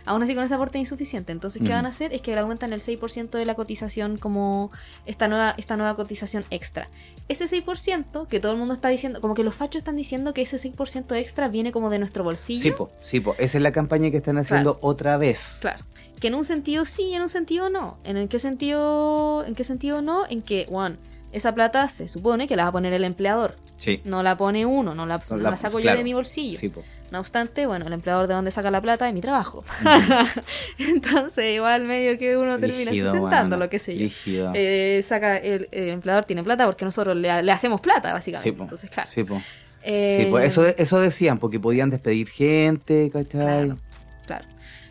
aún 0.07 0.23
así 0.23 0.33
con 0.35 0.43
ese 0.43 0.53
aporte 0.55 0.77
es 0.77 0.81
insuficiente. 0.81 1.31
Entonces, 1.31 1.61
¿qué 1.61 1.69
Mm. 1.69 1.73
van 1.73 1.85
a 1.85 1.89
hacer? 1.89 2.13
Es 2.13 2.21
que 2.21 2.31
le 2.33 2.39
aumentan 2.39 2.73
el 2.73 2.81
6% 2.81 3.37
de 3.37 3.45
la 3.45 3.55
cotización 3.55 4.17
como 4.17 4.71
esta 5.05 5.27
nueva, 5.27 5.53
esta 5.57 5.77
nueva 5.77 5.95
cotización 5.95 6.45
extra. 6.49 6.89
Ese 7.27 7.47
6% 7.47 8.27
que 8.27 8.39
todo 8.39 8.53
el 8.53 8.57
mundo 8.57 8.73
está 8.73 8.87
diciendo, 8.89 9.21
como 9.21 9.33
que 9.33 9.43
los 9.43 9.53
fachos 9.53 9.79
están 9.79 9.95
diciendo 9.97 10.33
que 10.33 10.41
ese 10.41 10.57
6% 10.57 11.13
extra 11.15 11.47
viene 11.49 11.71
como 11.71 11.89
de 11.89 11.99
nuestro 11.99 12.23
bolsillo. 12.23 12.61
Sí, 12.61 12.71
po, 12.71 12.89
sí, 13.01 13.19
po. 13.19 13.35
Esa 13.37 13.57
es 13.57 13.61
la 13.61 13.71
campaña 13.71 14.09
que 14.11 14.17
están 14.17 14.37
haciendo 14.37 14.79
otra 14.81 15.17
vez. 15.17 15.57
Claro. 15.61 15.83
Que 16.19 16.27
en 16.29 16.35
un 16.35 16.45
sentido 16.45 16.85
sí 16.85 17.03
y 17.03 17.13
en 17.13 17.21
un 17.21 17.29
sentido 17.29 17.69
no. 17.69 17.99
¿En 18.03 18.27
qué 18.27 18.39
sentido, 18.39 19.45
en 19.45 19.53
qué 19.55 19.63
sentido 19.63 20.01
no? 20.01 20.25
En 20.27 20.41
que, 20.41 20.65
one, 20.71 20.95
esa 21.31 21.53
plata 21.53 21.87
se 21.89 22.07
supone 22.07 22.47
que 22.47 22.55
la 22.55 22.63
va 22.63 22.69
a 22.69 22.71
poner 22.71 22.93
el 22.93 23.03
empleador. 23.03 23.55
Sí. 23.77 24.01
No 24.05 24.23
la 24.23 24.37
pone 24.37 24.65
uno, 24.65 24.95
no 24.95 25.05
la, 25.05 25.21
No 25.29 25.37
la- 25.37 25.51
la 25.51 25.57
saco 25.57 25.79
yo 25.79 25.95
de 25.95 26.03
mi 26.03 26.13
bolsillo. 26.13 26.59
Sí. 26.59 26.71
No 27.11 27.19
obstante, 27.19 27.65
bueno, 27.67 27.85
el 27.87 27.93
empleador 27.93 28.27
de 28.27 28.33
dónde 28.33 28.51
saca 28.51 28.69
la 28.71 28.81
plata 28.81 29.05
de 29.05 29.13
mi 29.13 29.21
trabajo. 29.21 29.63
Entonces, 30.77 31.55
igual 31.55 31.85
medio 31.85 32.17
que 32.17 32.37
uno 32.37 32.59
termina 32.59 32.91
Rígido, 32.91 33.11
sustentando 33.11 33.57
lo 33.57 33.69
que 33.69 33.79
sé 33.79 33.97
yo. 33.97 34.51
Eh, 34.53 35.01
saca 35.03 35.37
el, 35.37 35.69
el 35.71 35.89
empleador 35.89 36.25
tiene 36.25 36.43
plata 36.43 36.65
porque 36.65 36.85
nosotros 36.85 37.15
le, 37.15 37.41
le 37.43 37.51
hacemos 37.51 37.81
plata, 37.81 38.13
básicamente. 38.13 38.51
Sí. 38.57 38.61
Entonces, 38.61 38.89
claro. 38.89 39.09
Sí, 39.09 39.23
po. 39.23 39.41
Eh, 39.83 40.17
Sí, 40.19 40.25
po. 40.29 40.39
Eso, 40.39 40.65
eso 40.65 40.99
decían, 40.99 41.37
porque 41.37 41.59
podían 41.59 41.89
despedir 41.89 42.27
gente, 42.29 43.09
¿cachai? 43.11 43.29
Claro, 43.65 43.77
claro. 44.25 44.45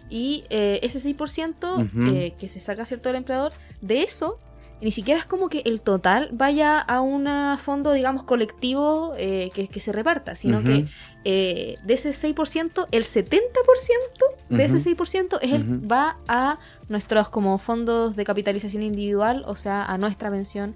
Y 0.09 0.45
eh, 0.51 0.81
ese 0.83 1.01
6% 1.01 1.75
Ujú. 1.75 2.17
eh, 2.17 2.35
que 2.39 2.49
se 2.49 2.61
saca, 2.61 2.85
¿cierto?, 2.87 3.09
del 3.09 3.17
empleador, 3.17 3.53
de 3.81 4.03
eso, 4.05 4.39
ni 4.81 4.91
siquiera 4.93 5.19
es 5.19 5.27
como 5.27 5.49
que 5.49 5.63
el 5.65 5.81
total 5.81 6.29
vaya 6.33 6.79
a 6.79 7.01
un 7.01 7.27
fondo, 7.59 7.93
digamos, 7.93 8.25
colectivo 8.25 9.15
eh, 9.17 9.51
que, 9.55 9.69
que 9.69 9.81
se 9.81 9.93
reparta, 9.93 10.37
sino 10.37 10.63
que 10.63 10.87
eh, 11.25 11.77
de 11.83 11.95
ese 11.95 12.11
6%, 12.11 12.87
el 12.91 13.05
70% 13.05 13.31
de 14.51 14.65
ese 14.65 14.77
Ujú. 14.77 15.05
6% 15.05 15.39
es 15.41 15.53
el, 15.53 15.91
va 15.91 16.19
a 16.29 16.59
nuestros 16.89 17.31
como 17.31 17.59
fondos 17.59 18.17
de 18.17 18.25
capitalización 18.25 18.83
individual, 18.83 19.45
o 19.47 19.57
sea, 19.57 19.85
a 19.85 19.99
nuestra 19.99 20.31
pensión 20.31 20.75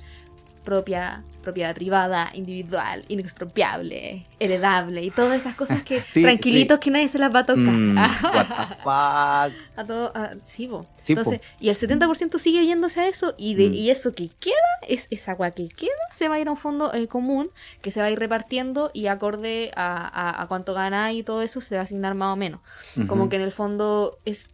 propia, 0.64 1.22
propiedad 1.42 1.74
privada, 1.74 2.30
individual, 2.34 3.04
inexpropiable, 3.08 4.26
heredable 4.38 5.02
y 5.02 5.10
todas 5.10 5.40
esas 5.40 5.54
cosas 5.54 5.82
que 5.82 6.00
Sí, 6.08 6.22
tranquilitos 6.22 6.78
que 6.78 6.90
nadie 6.90 7.08
se 7.08 7.18
las 7.18 7.34
va 7.34 7.40
a 7.40 7.46
tocar. 7.46 7.62
Mm, 7.64 7.96
what 8.34 8.46
the 8.46 8.74
fuck. 8.76 9.68
A 9.78 9.84
todo, 9.86 10.12
a- 10.14 10.34
sí, 10.42 10.66
po. 10.68 10.86
Entonces, 11.08 11.40
y 11.58 11.68
el 11.70 11.74
70% 11.76 12.38
sigue 12.38 12.64
yéndose 12.66 13.00
a 13.00 13.08
eso, 13.08 13.34
y 13.38 13.54
de 13.54 13.70
Mm. 13.70 13.74
y 13.74 13.90
eso 13.90 14.14
que 14.14 14.28
queda, 14.40 14.54
es 14.88 15.06
esa 15.10 15.32
agua 15.32 15.50
que 15.52 15.68
queda, 15.68 15.90
se 16.12 16.28
va 16.28 16.34
a 16.36 16.40
ir 16.40 16.48
a 16.48 16.50
un 16.50 16.56
fondo 16.56 16.92
eh, 16.94 17.08
común 17.08 17.50
que 17.82 17.90
se 17.90 18.00
va 18.00 18.06
a 18.06 18.10
ir 18.10 18.18
repartiendo 18.18 18.90
y 18.92 19.06
acorde 19.06 19.70
a, 19.76 19.96
a- 20.06 20.42
a 20.42 20.46
cuánto 20.46 20.74
gana 20.74 21.12
y 21.12 21.22
todo 21.22 21.42
eso 21.42 21.60
se 21.60 21.74
va 21.76 21.80
a 21.82 21.84
asignar 21.84 22.14
más 22.14 22.32
o 22.32 22.36
menos. 22.36 22.60
Como 23.06 23.28
que 23.28 23.36
en 23.36 23.42
el 23.42 23.52
fondo 23.52 24.18
es 24.24 24.50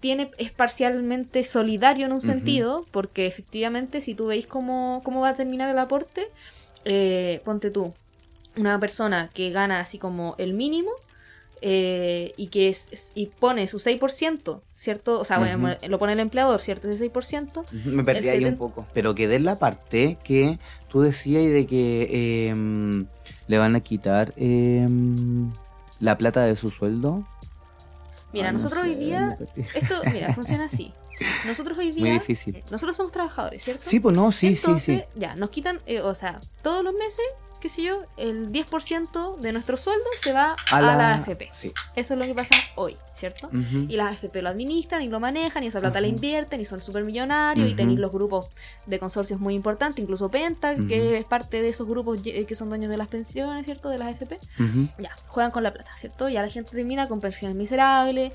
tiene 0.00 0.30
es 0.38 0.52
parcialmente 0.52 1.42
solidario 1.44 2.06
en 2.06 2.12
un 2.12 2.20
sentido, 2.20 2.86
porque 2.92 3.26
efectivamente 3.26 4.00
si 4.00 4.14
tú 4.14 4.26
veis 4.26 4.46
cómo, 4.46 5.00
cómo 5.04 5.20
va 5.20 5.30
a 5.30 5.34
terminar 5.36 5.68
el 5.70 5.78
aporte, 5.78 6.26
eh, 6.84 7.40
ponte 7.44 7.70
tú, 7.70 7.92
una 8.56 8.78
persona 8.80 9.30
que 9.34 9.50
gana 9.50 9.80
así 9.80 9.98
como 9.98 10.34
el 10.38 10.54
mínimo 10.54 10.90
eh, 11.60 12.34
y 12.36 12.48
que 12.48 12.68
es, 12.68 12.88
es- 12.92 13.10
y 13.16 13.26
pone 13.26 13.66
su 13.66 13.78
6%, 13.80 14.62
¿cierto? 14.74 15.18
O 15.20 15.24
sea, 15.24 15.38
bueno, 15.38 15.74
lo 15.88 15.98
pone 15.98 16.12
el 16.12 16.20
empleador, 16.20 16.60
¿cierto? 16.60 16.88
Ese 16.88 16.98
6%. 16.98 17.62
Ujú, 17.62 17.90
Me 17.90 18.04
perdí 18.04 18.28
ahí 18.28 18.44
un 18.44 18.58
poco. 18.58 18.86
Pero 18.94 19.14
quedé 19.16 19.34
en 19.36 19.44
la 19.44 19.58
parte 19.58 20.18
que 20.22 20.58
tú 20.88 21.00
decías 21.00 21.42
y 21.42 21.48
de 21.48 21.66
que 21.66 22.48
em, 22.48 23.06
le 23.48 23.58
van 23.58 23.74
a 23.74 23.80
quitar 23.80 24.32
em, 24.36 25.50
la 25.98 26.16
plata 26.16 26.44
de 26.44 26.54
su 26.54 26.70
sueldo. 26.70 27.24
Mira, 28.32 28.48
Ay, 28.48 28.52
no 28.52 28.58
nosotros 28.58 28.84
hoy 28.84 28.92
sé, 28.94 28.98
día, 29.00 29.36
me 29.38 29.46
perdí. 29.46 29.68
esto, 29.74 29.94
mira, 30.12 30.34
funciona 30.34 30.64
así. 30.64 30.92
Nosotros 31.46 31.76
hoy 31.78 31.90
día, 31.90 32.00
Muy 32.04 32.10
difícil. 32.12 32.56
eh, 32.56 32.64
nosotros 32.70 32.96
somos 32.96 33.10
trabajadores, 33.10 33.62
¿cierto? 33.64 33.82
Sí, 33.88 33.98
pues 33.98 34.14
no, 34.14 34.30
sí, 34.30 34.48
Entonces, 34.48 34.82
sí, 35.00 35.04
sí. 35.14 35.20
ya, 35.20 35.34
nos 35.34 35.50
quitan, 35.50 35.80
eh, 35.86 36.00
o 36.00 36.14
sea, 36.14 36.40
todos 36.62 36.84
los 36.84 36.94
meses, 36.94 37.24
qué 37.60 37.68
sé 37.68 37.82
yo, 37.82 38.02
el 38.16 38.52
10% 38.52 39.36
de 39.38 39.52
nuestro 39.52 39.76
sueldo 39.76 40.04
se 40.20 40.32
va 40.32 40.56
a, 40.70 40.80
la... 40.80 41.14
AFP. 41.14 41.48
Sí. 41.52 41.72
Eso 41.96 42.14
es 42.14 42.20
lo 42.20 42.26
que 42.26 42.34
pasa 42.34 42.54
hoy, 42.76 42.96
¿cierto? 43.14 43.50
Y 43.88 43.96
las 43.96 44.12
AFP 44.12 44.42
lo 44.42 44.48
administran 44.48 45.02
y 45.02 45.08
lo 45.08 45.18
manejan 45.20 45.62
y 45.64 45.66
esa 45.66 45.80
plata 45.80 46.00
la 46.00 46.06
invierten 46.08 46.60
y 46.60 46.64
son 46.64 46.80
súper 46.80 47.04
millonarios 47.04 47.68
y 47.68 47.74
tenéis 47.74 47.98
los 47.98 48.12
grupos 48.12 48.46
de 48.86 48.98
consorcios 48.98 49.40
muy 49.40 49.54
importantes, 49.54 50.02
incluso 50.02 50.30
Penta, 50.30 50.74
que 50.86 51.18
es 51.18 51.24
parte 51.24 51.60
de 51.62 51.68
esos 51.70 51.86
grupos 51.88 52.22
ye- 52.22 52.44
que 52.46 52.54
son 52.54 52.68
dueños 52.68 52.90
de 52.90 52.96
las 52.96 53.08
pensiones, 53.08 53.64
¿cierto? 53.64 53.88
De 53.88 53.98
las 53.98 54.08
AFP. 54.08 54.38
Ya, 54.98 55.10
juegan 55.26 55.50
con 55.50 55.62
la 55.62 55.72
plata, 55.72 55.90
¿cierto? 55.96 56.28
Ya 56.28 56.42
la 56.42 56.48
gente 56.48 56.70
termina 56.72 57.08
con 57.08 57.20
pensiones 57.20 57.56
miserables, 57.56 58.32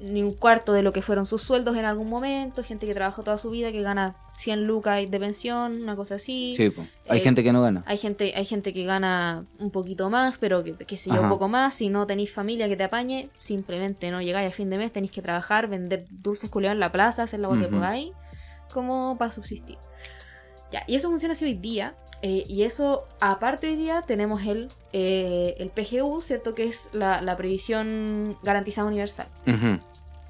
ni 0.00 0.22
un 0.22 0.32
cuarto 0.32 0.72
de 0.72 0.82
lo 0.82 0.92
que 0.92 1.02
fueron 1.02 1.26
sus 1.26 1.42
sueldos 1.42 1.76
en 1.76 1.84
algún 1.84 2.08
momento, 2.08 2.62
gente 2.62 2.86
que 2.86 2.94
trabajó 2.94 3.22
toda 3.24 3.36
su 3.38 3.50
vida 3.50 3.72
que 3.72 3.82
gana 3.82 4.14
100 4.36 4.66
lucas 4.66 4.98
de 5.10 5.18
pensión, 5.20 5.82
una 5.82 5.96
cosa 5.96 6.14
así. 6.16 6.52
Sí, 6.56 6.70
pues. 6.70 6.88
Hay 7.08 7.18
Eh, 7.18 7.22
gente 7.22 7.42
que 7.42 7.52
no 7.52 7.62
gana. 7.62 7.82
Hay 7.86 7.98
gente, 7.98 8.32
hay 8.36 8.44
gente 8.44 8.72
que 8.72 8.84
gana 8.84 9.44
un 9.58 9.70
poquito 9.70 10.08
más, 10.08 10.36
pero 10.38 10.62
que, 10.62 10.74
que 10.76 10.96
yo, 10.96 11.20
un 11.20 11.28
poco 11.28 11.48
más. 11.48 11.74
Si 11.74 11.88
no 11.88 12.06
tenéis 12.06 12.32
familia 12.32 12.68
que 12.68 12.76
te 12.76 12.84
apañe, 12.84 13.30
simplemente 13.38 14.10
no 14.10 14.22
llegáis 14.22 14.50
a 14.52 14.54
fin 14.54 14.70
de 14.70 14.78
mes, 14.78 14.92
tenéis 14.92 15.10
que 15.12 15.22
trabajar, 15.22 15.66
vender 15.68 16.06
dulces 16.10 16.48
culiados 16.48 16.76
en 16.76 16.80
la 16.80 16.92
plaza, 16.92 17.24
hacer 17.24 17.40
lo 17.40 17.50
que 17.54 17.66
Ujú. 17.66 17.70
podáis, 17.74 18.12
como 18.72 19.16
para 19.18 19.32
subsistir. 19.32 19.78
Ya, 20.70 20.84
y 20.86 20.94
eso 20.96 21.08
funciona 21.08 21.32
así 21.32 21.44
hoy 21.44 21.54
día. 21.54 21.94
Eh, 22.22 22.44
y 22.48 22.62
eso, 22.62 23.04
aparte 23.20 23.68
hoy 23.68 23.76
día, 23.76 24.02
tenemos 24.02 24.44
el, 24.46 24.68
eh, 24.92 25.54
el 25.58 25.70
PGU, 25.70 26.20
¿cierto? 26.20 26.54
Que 26.54 26.64
es 26.64 26.90
la, 26.92 27.22
la 27.22 27.36
previsión 27.36 28.36
garantizada 28.42 28.88
universal. 28.88 29.28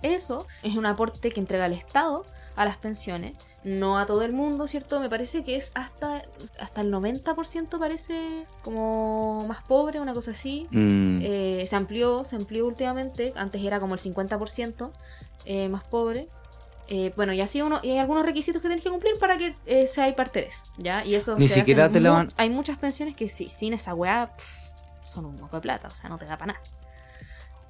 Eso 0.02 0.46
es 0.62 0.76
un 0.76 0.86
aporte 0.86 1.30
que 1.30 1.40
entrega 1.40 1.66
el 1.66 1.72
Estado 1.72 2.24
a 2.56 2.64
las 2.64 2.76
pensiones, 2.76 3.34
no 3.64 3.98
a 3.98 4.06
todo 4.06 4.22
el 4.22 4.32
mundo, 4.32 4.66
¿cierto? 4.66 5.00
Me 5.00 5.08
parece 5.08 5.44
que 5.44 5.56
es 5.56 5.72
hasta, 5.74 6.24
hasta 6.60 6.80
el 6.80 6.92
90% 6.92 7.78
parece 7.78 8.46
como 8.62 9.44
más 9.46 9.62
pobre, 9.62 10.00
una 10.00 10.14
cosa 10.14 10.32
así. 10.32 10.66
Mm. 10.70 11.20
Eh, 11.22 11.64
se 11.66 11.76
amplió, 11.76 12.24
se 12.24 12.36
amplió 12.36 12.66
últimamente, 12.66 13.32
antes 13.36 13.64
era 13.64 13.80
como 13.80 13.94
el 13.94 14.00
50% 14.00 14.90
eh, 15.44 15.68
más 15.68 15.84
pobre. 15.84 16.28
Eh, 16.90 17.12
bueno, 17.16 17.32
y 17.34 17.40
así 17.42 17.60
uno, 17.60 17.80
y 17.82 17.90
hay 17.90 17.98
algunos 17.98 18.24
requisitos 18.24 18.62
que 18.62 18.68
tienes 18.68 18.82
que 18.82 18.90
cumplir 18.90 19.18
para 19.18 19.36
que 19.36 19.54
eh, 19.66 19.86
seáis 19.86 20.14
parte 20.14 20.40
de 20.40 20.46
eso, 20.46 20.64
¿ya? 20.78 21.04
Y 21.04 21.14
eso 21.16 21.36
Ni 21.36 21.46
se 21.46 21.54
siquiera 21.56 21.90
te 21.90 22.00
mu- 22.00 22.08
van- 22.08 22.32
Hay 22.38 22.48
muchas 22.48 22.78
pensiones 22.78 23.14
que 23.14 23.28
sí, 23.28 23.50
sin 23.50 23.74
esa 23.74 23.94
weá 23.94 24.34
pff, 24.34 24.56
son 25.04 25.26
un 25.26 25.38
moco 25.38 25.56
de 25.56 25.60
plata, 25.62 25.88
o 25.88 25.90
sea, 25.90 26.08
no 26.08 26.16
te 26.16 26.24
da 26.24 26.38
para 26.38 26.54
nada. 26.54 26.64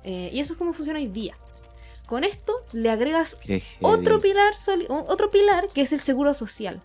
Eh, 0.05 0.31
y 0.33 0.41
eso 0.41 0.53
es 0.53 0.59
como 0.59 0.73
funciona 0.73 0.99
hoy 1.01 1.09
día. 1.09 1.37
Con 2.07 2.25
esto 2.25 2.65
le 2.73 2.91
agregas 2.91 3.37
otro 3.83 4.19
pilar, 4.21 4.55
soli- 4.55 4.87
otro 4.89 5.31
pilar 5.31 5.69
que 5.75 5.83
es 5.83 5.93
el 5.93 6.01
seguro 6.01 6.33
social. 6.33 6.81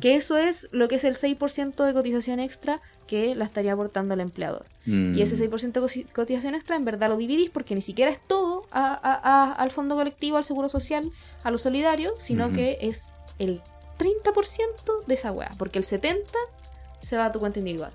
Que 0.00 0.16
eso 0.16 0.36
es 0.36 0.68
lo 0.72 0.88
que 0.88 0.96
es 0.96 1.04
el 1.04 1.14
6% 1.14 1.84
de 1.84 1.92
cotización 1.94 2.40
extra 2.40 2.80
que 3.06 3.34
la 3.34 3.44
estaría 3.44 3.72
aportando 3.72 4.14
el 4.14 4.20
empleador. 4.20 4.66
Mm. 4.86 5.14
Y 5.16 5.22
ese 5.22 5.36
6% 5.36 5.80
de 5.80 5.86
cosi- 5.86 6.06
cotización 6.12 6.54
extra 6.54 6.76
en 6.76 6.84
verdad 6.84 7.08
lo 7.08 7.16
dividís 7.16 7.50
porque 7.50 7.74
ni 7.74 7.82
siquiera 7.82 8.10
es 8.10 8.18
todo 8.20 8.66
a- 8.70 8.94
a- 8.94 9.20
a- 9.22 9.52
al 9.52 9.70
fondo 9.70 9.94
colectivo, 9.96 10.36
al 10.36 10.44
seguro 10.44 10.68
social, 10.68 11.10
a 11.42 11.50
lo 11.50 11.58
solidario, 11.58 12.12
sino 12.18 12.46
Ujú. 12.46 12.56
que 12.56 12.78
es 12.80 13.08
el 13.38 13.60
30% 13.98 15.02
de 15.06 15.14
esa 15.14 15.32
weá. 15.32 15.50
Porque 15.58 15.78
el 15.78 15.84
70% 15.84 16.38
se 17.02 17.16
va 17.16 17.26
a 17.26 17.32
tu 17.32 17.38
cuenta 17.40 17.58
individual. 17.58 17.92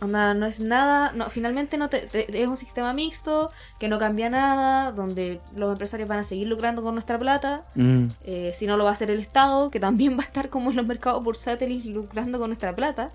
Onda, 0.00 0.32
no 0.32 0.46
es 0.46 0.60
nada, 0.60 1.10
no, 1.12 1.28
finalmente 1.28 1.76
no 1.76 1.88
te, 1.88 2.06
te- 2.06 2.40
es 2.40 2.46
un 2.46 2.56
sistema 2.56 2.92
mixto 2.92 3.50
que 3.80 3.88
no 3.88 3.98
cambia 3.98 4.30
nada, 4.30 4.92
donde 4.92 5.40
los 5.56 5.72
empresarios 5.72 6.08
van 6.08 6.20
a 6.20 6.22
seguir 6.22 6.46
lucrando 6.46 6.82
con 6.82 6.94
nuestra 6.94 7.18
plata, 7.18 7.64
Mm. 7.74 8.06
eh, 8.22 8.52
si 8.54 8.66
no 8.68 8.76
lo 8.76 8.84
va 8.84 8.90
a 8.90 8.92
hacer 8.92 9.10
el 9.10 9.18
Estado, 9.18 9.70
que 9.72 9.80
también 9.80 10.16
va 10.18 10.22
a 10.22 10.26
estar 10.26 10.50
como 10.50 10.70
en 10.70 10.76
los 10.76 10.86
mercados 10.86 11.24
bursátiles 11.24 11.84
lucrando 11.86 12.38
con 12.38 12.48
nuestra 12.50 12.76
plata, 12.76 13.10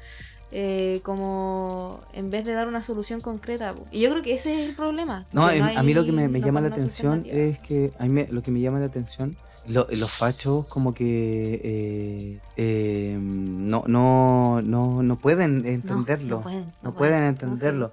eh, 0.56 1.02
como 1.04 2.00
en 2.14 2.30
vez 2.30 2.46
de 2.46 2.54
dar 2.54 2.68
una 2.68 2.84
solución 2.84 3.20
concreta. 3.22 3.74
Y 3.92 4.00
yo 4.02 4.12
creo 4.12 4.22
que 4.22 4.34
ese 4.36 4.62
es 4.64 4.70
el 4.70 4.76
problema. 4.76 5.26
No, 5.34 5.50
em, 5.50 5.64
a 5.64 5.82
mí 5.84 5.94
lo 5.94 6.06
que 6.06 6.12
me, 6.12 6.24
hay- 6.24 6.28
me 6.30 6.40
no 6.40 6.46
llama 6.46 6.62
la 6.62 6.68
atención 6.68 7.24
es 7.26 7.60
que 7.60 7.92
a 8.00 8.04
mí 8.04 8.10
me- 8.10 8.28
lo 8.30 8.42
que 8.44 8.52
me 8.52 8.60
llama 8.62 8.80
la 8.80 8.86
atención 8.86 9.36
lo- 9.66 9.88
los 9.92 10.12
fachos 10.12 10.66
como 10.68 10.94
que 10.94 11.62
eh, 11.64 12.40
eh, 12.58 13.18
no, 13.20 13.84
no, 13.88 14.62
no, 14.62 15.02
no 15.04 15.16
pueden 15.18 15.66
entenderlo. 15.66 16.44
No, 16.84 16.94
pueden. 16.94 17.24
Entenderlo. 17.24 17.92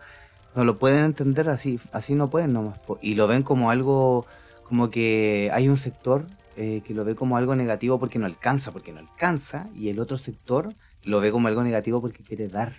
No 0.56 0.64
lo 0.64 0.78
pueden 0.78 1.04
entender 1.04 1.48
así, 1.48 1.78
así 1.92 2.14
no 2.16 2.28
pueden 2.28 2.52
nomás. 2.52 2.78
Y 3.00 3.14
lo 3.14 3.28
ven 3.28 3.44
como 3.44 3.70
algo, 3.70 4.26
como 4.64 4.90
que 4.90 5.48
hay 5.52 5.68
un 5.68 5.76
sector 5.76 6.26
eh, 6.56 6.82
que 6.84 6.92
lo 6.92 7.04
ve 7.04 7.14
como 7.14 7.36
algo 7.36 7.54
negativo 7.54 7.98
porque 8.00 8.18
no 8.18 8.26
alcanza, 8.26 8.72
porque 8.72 8.92
no 8.92 8.98
alcanza, 8.98 9.68
y 9.74 9.88
el 9.88 10.00
otro 10.00 10.18
sector 10.18 10.74
lo 11.04 11.20
ve 11.20 11.30
como 11.32 11.48
algo 11.48 11.62
negativo 11.62 12.00
porque 12.00 12.22
quiere 12.22 12.48
dar, 12.48 12.74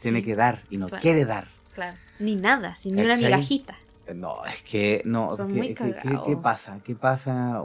tiene 0.00 0.22
que 0.22 0.34
dar 0.36 0.60
y 0.70 0.76
no 0.76 0.88
Claro. 0.88 1.02
quiere 1.02 1.24
dar. 1.24 1.46
Claro. 1.74 1.96
Ni 2.18 2.34
nada, 2.36 2.74
sin 2.74 2.94
ni 2.96 3.02
una 3.04 3.16
migajita. 3.16 3.76
No, 4.14 4.44
es 4.46 4.62
que 4.62 5.02
no, 5.04 5.34
Son 5.36 5.48
¿qué, 5.48 5.54
muy 5.58 5.68
qué- 5.68 5.74
cagados. 5.74 6.26
qué 6.26 6.36
pasa? 6.36 6.78
¿Qué 6.84 6.94
pasa? 6.94 7.62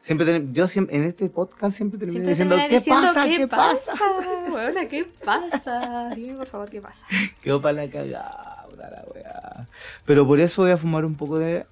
Siempre 0.00 0.26
tenem- 0.26 0.52
yo 0.52 0.66
siempre 0.68 0.96
en 0.96 1.04
este 1.04 1.28
podcast 1.30 1.76
siempre 1.76 1.98
termino 1.98 2.28
diciendo, 2.28 2.56
¿qué 2.56 2.68
diciendo, 2.68 3.02
pasa? 3.08 3.24
¿qué, 3.24 3.36
¿Qué 3.38 3.48
pasa? 3.48 3.92
pasa? 3.92 4.50
Weona, 4.54 4.88
¿qué 4.88 5.04
pasa? 5.24 6.10
Dime 6.14 6.34
por 6.36 6.46
favor, 6.46 6.70
¿qué 6.70 6.80
pasa? 6.80 7.06
Quedó 7.42 7.60
para 7.62 7.84
la 7.84 7.90
cagada, 7.90 8.66
la 8.78 9.04
weá. 9.14 9.66
Pero 10.04 10.26
por 10.26 10.38
eso 10.40 10.62
voy 10.62 10.70
a 10.72 10.76
fumar 10.76 11.04
un 11.04 11.14
poco 11.16 11.38
de 11.38 11.66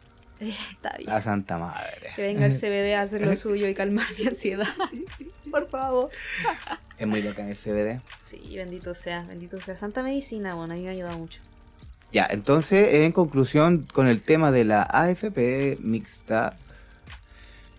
Está 0.73 0.97
bien. 0.97 1.11
la 1.11 1.21
Santa 1.21 1.59
Madre. 1.59 2.11
Que 2.17 2.23
venga 2.23 2.47
el 2.47 2.53
CBD 2.53 2.95
a 2.95 3.03
hacer 3.03 3.25
lo 3.25 3.35
suyo 3.37 3.69
y 3.69 3.75
calmar 3.75 4.07
mi 4.19 4.27
ansiedad. 4.27 4.67
Por 5.51 5.69
favor. 5.69 6.11
Es 6.99 7.07
muy 7.07 7.21
bacán 7.21 7.49
el 7.49 7.57
CBD. 7.57 8.01
Sí, 8.21 8.41
bendito 8.57 8.95
sea, 8.95 9.25
bendito 9.25 9.61
sea. 9.61 9.77
Santa 9.77 10.03
medicina, 10.03 10.55
bueno, 10.55 10.73
a 10.73 10.77
mí 10.77 10.83
me 10.83 10.89
ha 10.89 10.93
ayudado 10.93 11.19
mucho. 11.19 11.41
Ya, 12.13 12.27
entonces, 12.31 12.95
en 12.95 13.13
conclusión, 13.13 13.87
con 13.93 14.07
el 14.07 14.23
tema 14.23 14.51
de 14.53 14.65
la 14.65 14.83
AFP 14.83 15.79
mixta, 15.81 16.57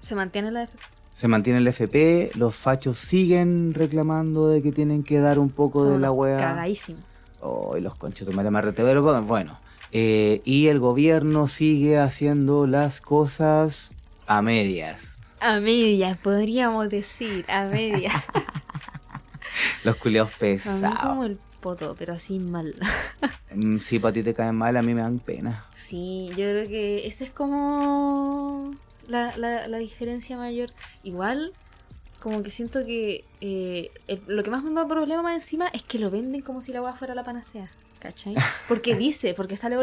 ¿Se 0.02 0.16
mantiene 0.16 0.52
la 0.52 0.64
FP? 0.64 0.84
se 1.14 1.28
mantiene 1.28 1.60
el 1.60 1.68
FP, 1.68 2.32
los 2.34 2.56
fachos 2.56 2.98
siguen 2.98 3.74
reclamando 3.76 4.50
de 4.50 4.64
que 4.64 4.72
tienen 4.72 5.04
que 5.04 5.20
dar 5.20 5.38
un 5.38 5.50
poco 5.52 5.86
de 5.86 6.00
la 6.00 6.12
weá. 6.12 6.38
Cagadísimo. 6.38 7.00
Oh, 7.40 7.78
y 7.78 7.82
los 7.82 7.94
marrete, 8.34 8.84
pero 8.84 9.04
bueno, 9.04 9.22
bueno. 9.24 9.60
Eh, 9.96 10.42
y 10.44 10.68
el 10.68 10.80
gobierno 10.80 11.48
sigue 11.48 12.00
haciendo 12.00 12.66
las 12.66 13.00
cosas 13.00 13.92
a 14.26 14.42
medias. 14.42 15.18
A 15.40 15.60
medias, 15.60 16.18
podríamos 16.18 16.90
decir, 16.90 17.46
a 17.48 17.66
medias. 17.66 18.26
Los 19.84 19.98
culeados 19.98 20.32
mí 20.32 20.38
como 20.38 20.40
pesados. 20.40 21.26
el 21.26 21.38
poto, 21.62 21.96
pero 21.98 22.14
así 22.14 22.40
mal. 22.40 22.76
Mm, 23.56 23.78
Si 23.82 24.00
para 24.00 24.14
ti 24.14 24.24
te 24.24 24.34
caen 24.34 24.56
mal, 24.56 24.76
a 24.78 24.82
mí 24.82 24.96
me 24.96 25.02
dan 25.02 25.20
pena. 25.20 25.66
Sí, 25.74 26.30
yo 26.30 26.38
creo 26.38 26.68
que 26.68 27.06
esa 27.06 27.24
es 27.24 27.30
como 27.30 28.74
la, 29.08 29.38
la, 29.38 29.68
la 29.68 29.78
diferencia 29.78 30.38
mayor. 30.38 30.72
Igual, 31.04 31.54
como 32.20 32.42
que 32.42 32.50
siento 32.50 32.84
que 32.84 33.26
eh, 33.42 33.92
el- 34.08 34.24
lo 34.26 34.42
que 34.42 34.50
más 34.50 34.64
me 34.64 34.74
da 34.74 34.88
problema 34.88 35.22
más 35.22 35.36
encima 35.36 35.68
es 35.68 35.84
que 35.84 36.00
lo 36.00 36.10
venden 36.10 36.42
como 36.42 36.62
si 36.62 36.74
la 36.74 36.82
weá 36.82 36.94
fuera 36.94 37.14
la 37.14 37.24
panacea. 37.24 37.70
¿Cachai? 38.04 38.36
Porque 38.68 38.96
dice, 38.96 39.34
porque 39.34 39.56
sale 39.56 39.78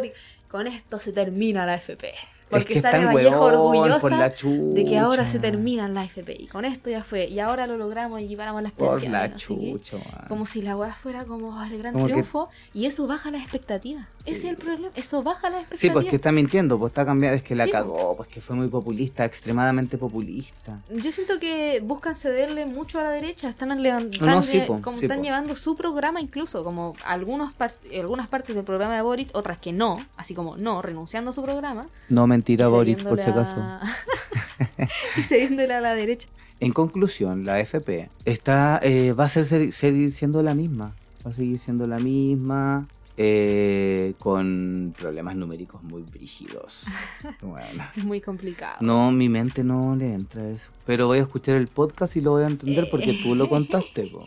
con 0.46 0.66
esto 0.66 0.98
se 0.98 1.11
termina 1.11 1.64
la 1.64 1.76
FP. 1.76 2.12
Porque 2.50 2.74
es 2.74 2.82
que 2.82 2.90
sale 2.90 3.04
Vallejo 3.06 3.40
orgullosa 3.40 4.00
por 4.00 4.10
la 4.10 4.28
de 4.28 4.84
que 4.84 4.98
ahora 4.98 5.24
se 5.26 5.38
terminan 5.38 5.94
la 5.94 6.04
FP. 6.04 6.36
Y 6.38 6.46
con 6.48 6.64
esto 6.64 6.90
ya 6.90 7.04
fue. 7.04 7.26
Y 7.28 7.38
ahora 7.40 7.66
lo 7.66 7.76
logramos 7.76 8.20
y 8.20 8.26
lleváramos 8.28 8.62
las 8.62 8.72
Por 8.72 8.90
pensiones. 8.90 9.12
la 9.12 9.38
sé 9.38 9.54
qué. 9.56 9.72
chucha. 9.72 9.98
Como 10.28 10.46
si 10.46 10.60
la 10.62 10.76
weá 10.76 10.92
fuera 10.94 11.24
como 11.24 11.48
oh, 11.58 11.62
el 11.62 11.78
gran 11.78 11.92
Como 11.92 12.06
que- 12.06 12.12
triunfo. 12.12 12.48
Y 12.74 12.86
eso 12.86 13.06
baja 13.06 13.30
las 13.30 13.42
expectativas. 13.42 14.06
Ese 14.26 14.32
es 14.32 14.44
el 14.44 14.56
problema. 14.56 14.88
Eso 14.96 15.22
baja 15.22 15.48
las 15.48 15.60
expectativas. 15.60 15.80
Sí, 15.80 15.90
pues 15.90 16.06
que 16.06 16.16
está 16.16 16.32
mintiendo, 16.32 16.78
pues 16.78 16.90
está 16.90 17.06
cambiando, 17.06 17.36
es 17.36 17.42
que 17.42 17.54
la 17.54 17.64
Sí, 17.64 17.70
pues. 17.70 17.82
cagó, 17.82 18.16
pues 18.16 18.28
que 18.28 18.40
fue 18.40 18.56
muy 18.56 18.68
populista, 18.68 19.24
extremadamente 19.24 19.96
populista. 19.96 20.78
Yo 20.90 21.10
siento 21.12 21.38
que 21.40 21.80
buscan 21.82 22.14
cederle 22.14 22.66
mucho 22.66 22.98
a 22.98 23.02
la 23.04 23.10
derecha, 23.10 23.48
están, 23.48 23.70
levan- 23.80 24.10
No, 24.20 24.42
sí, 24.42 24.60
po, 24.66 24.80
como 24.82 24.98
están 25.00 25.18
po. 25.18 25.24
llevando 25.24 25.54
su 25.54 25.76
programa 25.76 26.20
incluso, 26.20 26.64
como 26.64 26.94
algunos 27.04 27.54
par- 27.54 27.70
algunas 27.98 28.28
partes 28.28 28.54
del 28.54 28.64
programa 28.64 28.96
de 28.96 29.02
Boric, 29.02 29.30
otras 29.34 29.58
que 29.58 29.72
no, 29.72 30.04
así 30.16 30.34
como 30.34 30.56
no, 30.56 30.82
renunciando 30.82 31.30
a 31.30 31.32
su 31.32 31.42
programa. 31.42 31.86
No 32.08 32.26
mentira, 32.40 32.68
Boric, 32.68 33.03
por 33.05 33.20
si 33.20 33.29
acaso. 33.31 33.57
y 35.18 35.22
cediéndole 35.22 35.74
a 35.74 35.81
la 35.81 35.94
derecha. 35.94 36.29
En 36.59 36.72
conclusión, 36.72 37.44
la 37.44 37.61
FP 37.61 38.09
está, 38.24 38.81
eh, 38.83 39.12
va 39.12 39.24
a 39.24 39.29
ser, 39.29 39.44
ser- 39.46 39.72
seguir 39.72 40.12
siendo 40.12 40.42
la 40.42 40.55
misma. 40.55 40.94
Va 41.26 41.31
a 41.31 41.35
seguir 41.35 41.59
siendo 41.59 41.87
la 41.87 41.98
misma. 41.98 42.87
eh, 43.22 44.14
con 44.18 44.94
problemas 44.98 45.37
numéricos 45.37 45.83
muy 45.83 46.03
brígidos. 46.03 46.87
Bueno. 47.42 47.85
Es 47.94 48.03
muy 48.05 48.20
complicado. 48.22 48.79
No, 48.81 49.12
mi 49.12 49.29
mente 49.29 49.62
no 49.62 49.94
le 49.96 50.14
entra 50.14 50.48
eso. 50.48 50.70
Pero 50.87 51.07
voy 51.07 51.18
a 51.18 51.22
escuchar 51.22 51.57
el 51.57 51.66
podcast 51.68 52.16
y 52.16 52.22
lo 52.22 52.31
voy 52.31 52.44
a 52.44 52.46
entender 52.46 52.88
porque 52.90 53.12
tú 53.22 53.35
lo 53.35 53.46
contaste, 53.50 54.07
po. 54.07 54.26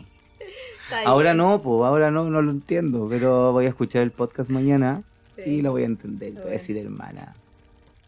Ahora 1.06 1.34
no, 1.34 1.60
po, 1.60 1.84
ahora 1.86 2.10
no, 2.12 2.28
no 2.30 2.40
lo 2.42 2.50
entiendo. 2.52 3.08
Pero 3.10 3.50
voy 3.52 3.64
a 3.66 3.70
escuchar 3.70 4.02
el 4.02 4.12
podcast 4.12 4.48
mañana 4.50 5.02
y 5.44 5.60
lo 5.62 5.72
voy 5.72 5.82
a 5.82 5.86
entender. 5.86 6.34
Voy 6.34 6.50
a 6.50 6.58
decir, 6.60 6.76
hermana, 6.76 7.34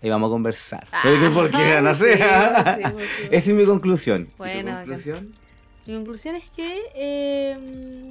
Ahí 0.02 0.10
vamos 0.10 0.28
a 0.28 0.32
conversar. 0.32 0.86
Ah, 0.92 1.02
porque 1.34 1.80
no 1.82 1.94
sé. 1.94 2.16
sí, 2.16 2.22
sí, 2.22 2.82
sí, 2.86 3.06
sí. 3.22 3.28
Esa 3.30 3.50
es 3.50 3.56
mi 3.56 3.64
conclusión. 3.64 4.22
¿Y 4.22 4.30
tu 4.30 4.36
Bueno, 4.38 4.72
conclusión? 4.76 5.34
Mi 5.86 5.94
conclusión 5.94 6.34
es 6.36 6.44
que 6.54 6.80
eh, 6.94 8.10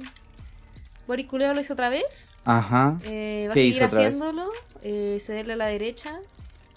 Boris 1.06 1.26
Culeo 1.26 1.54
lo 1.54 1.60
hizo 1.60 1.74
otra 1.74 1.88
vez. 1.88 2.36
Ajá. 2.44 2.98
eh, 3.04 3.44
va 3.48 3.52
a 3.52 3.54
¿Qué 3.54 3.60
seguir 3.72 3.84
haciéndolo. 3.84 4.48
eh, 4.82 5.18
cederle 5.20 5.52
a 5.54 5.56
la 5.56 5.66
derecha. 5.66 6.18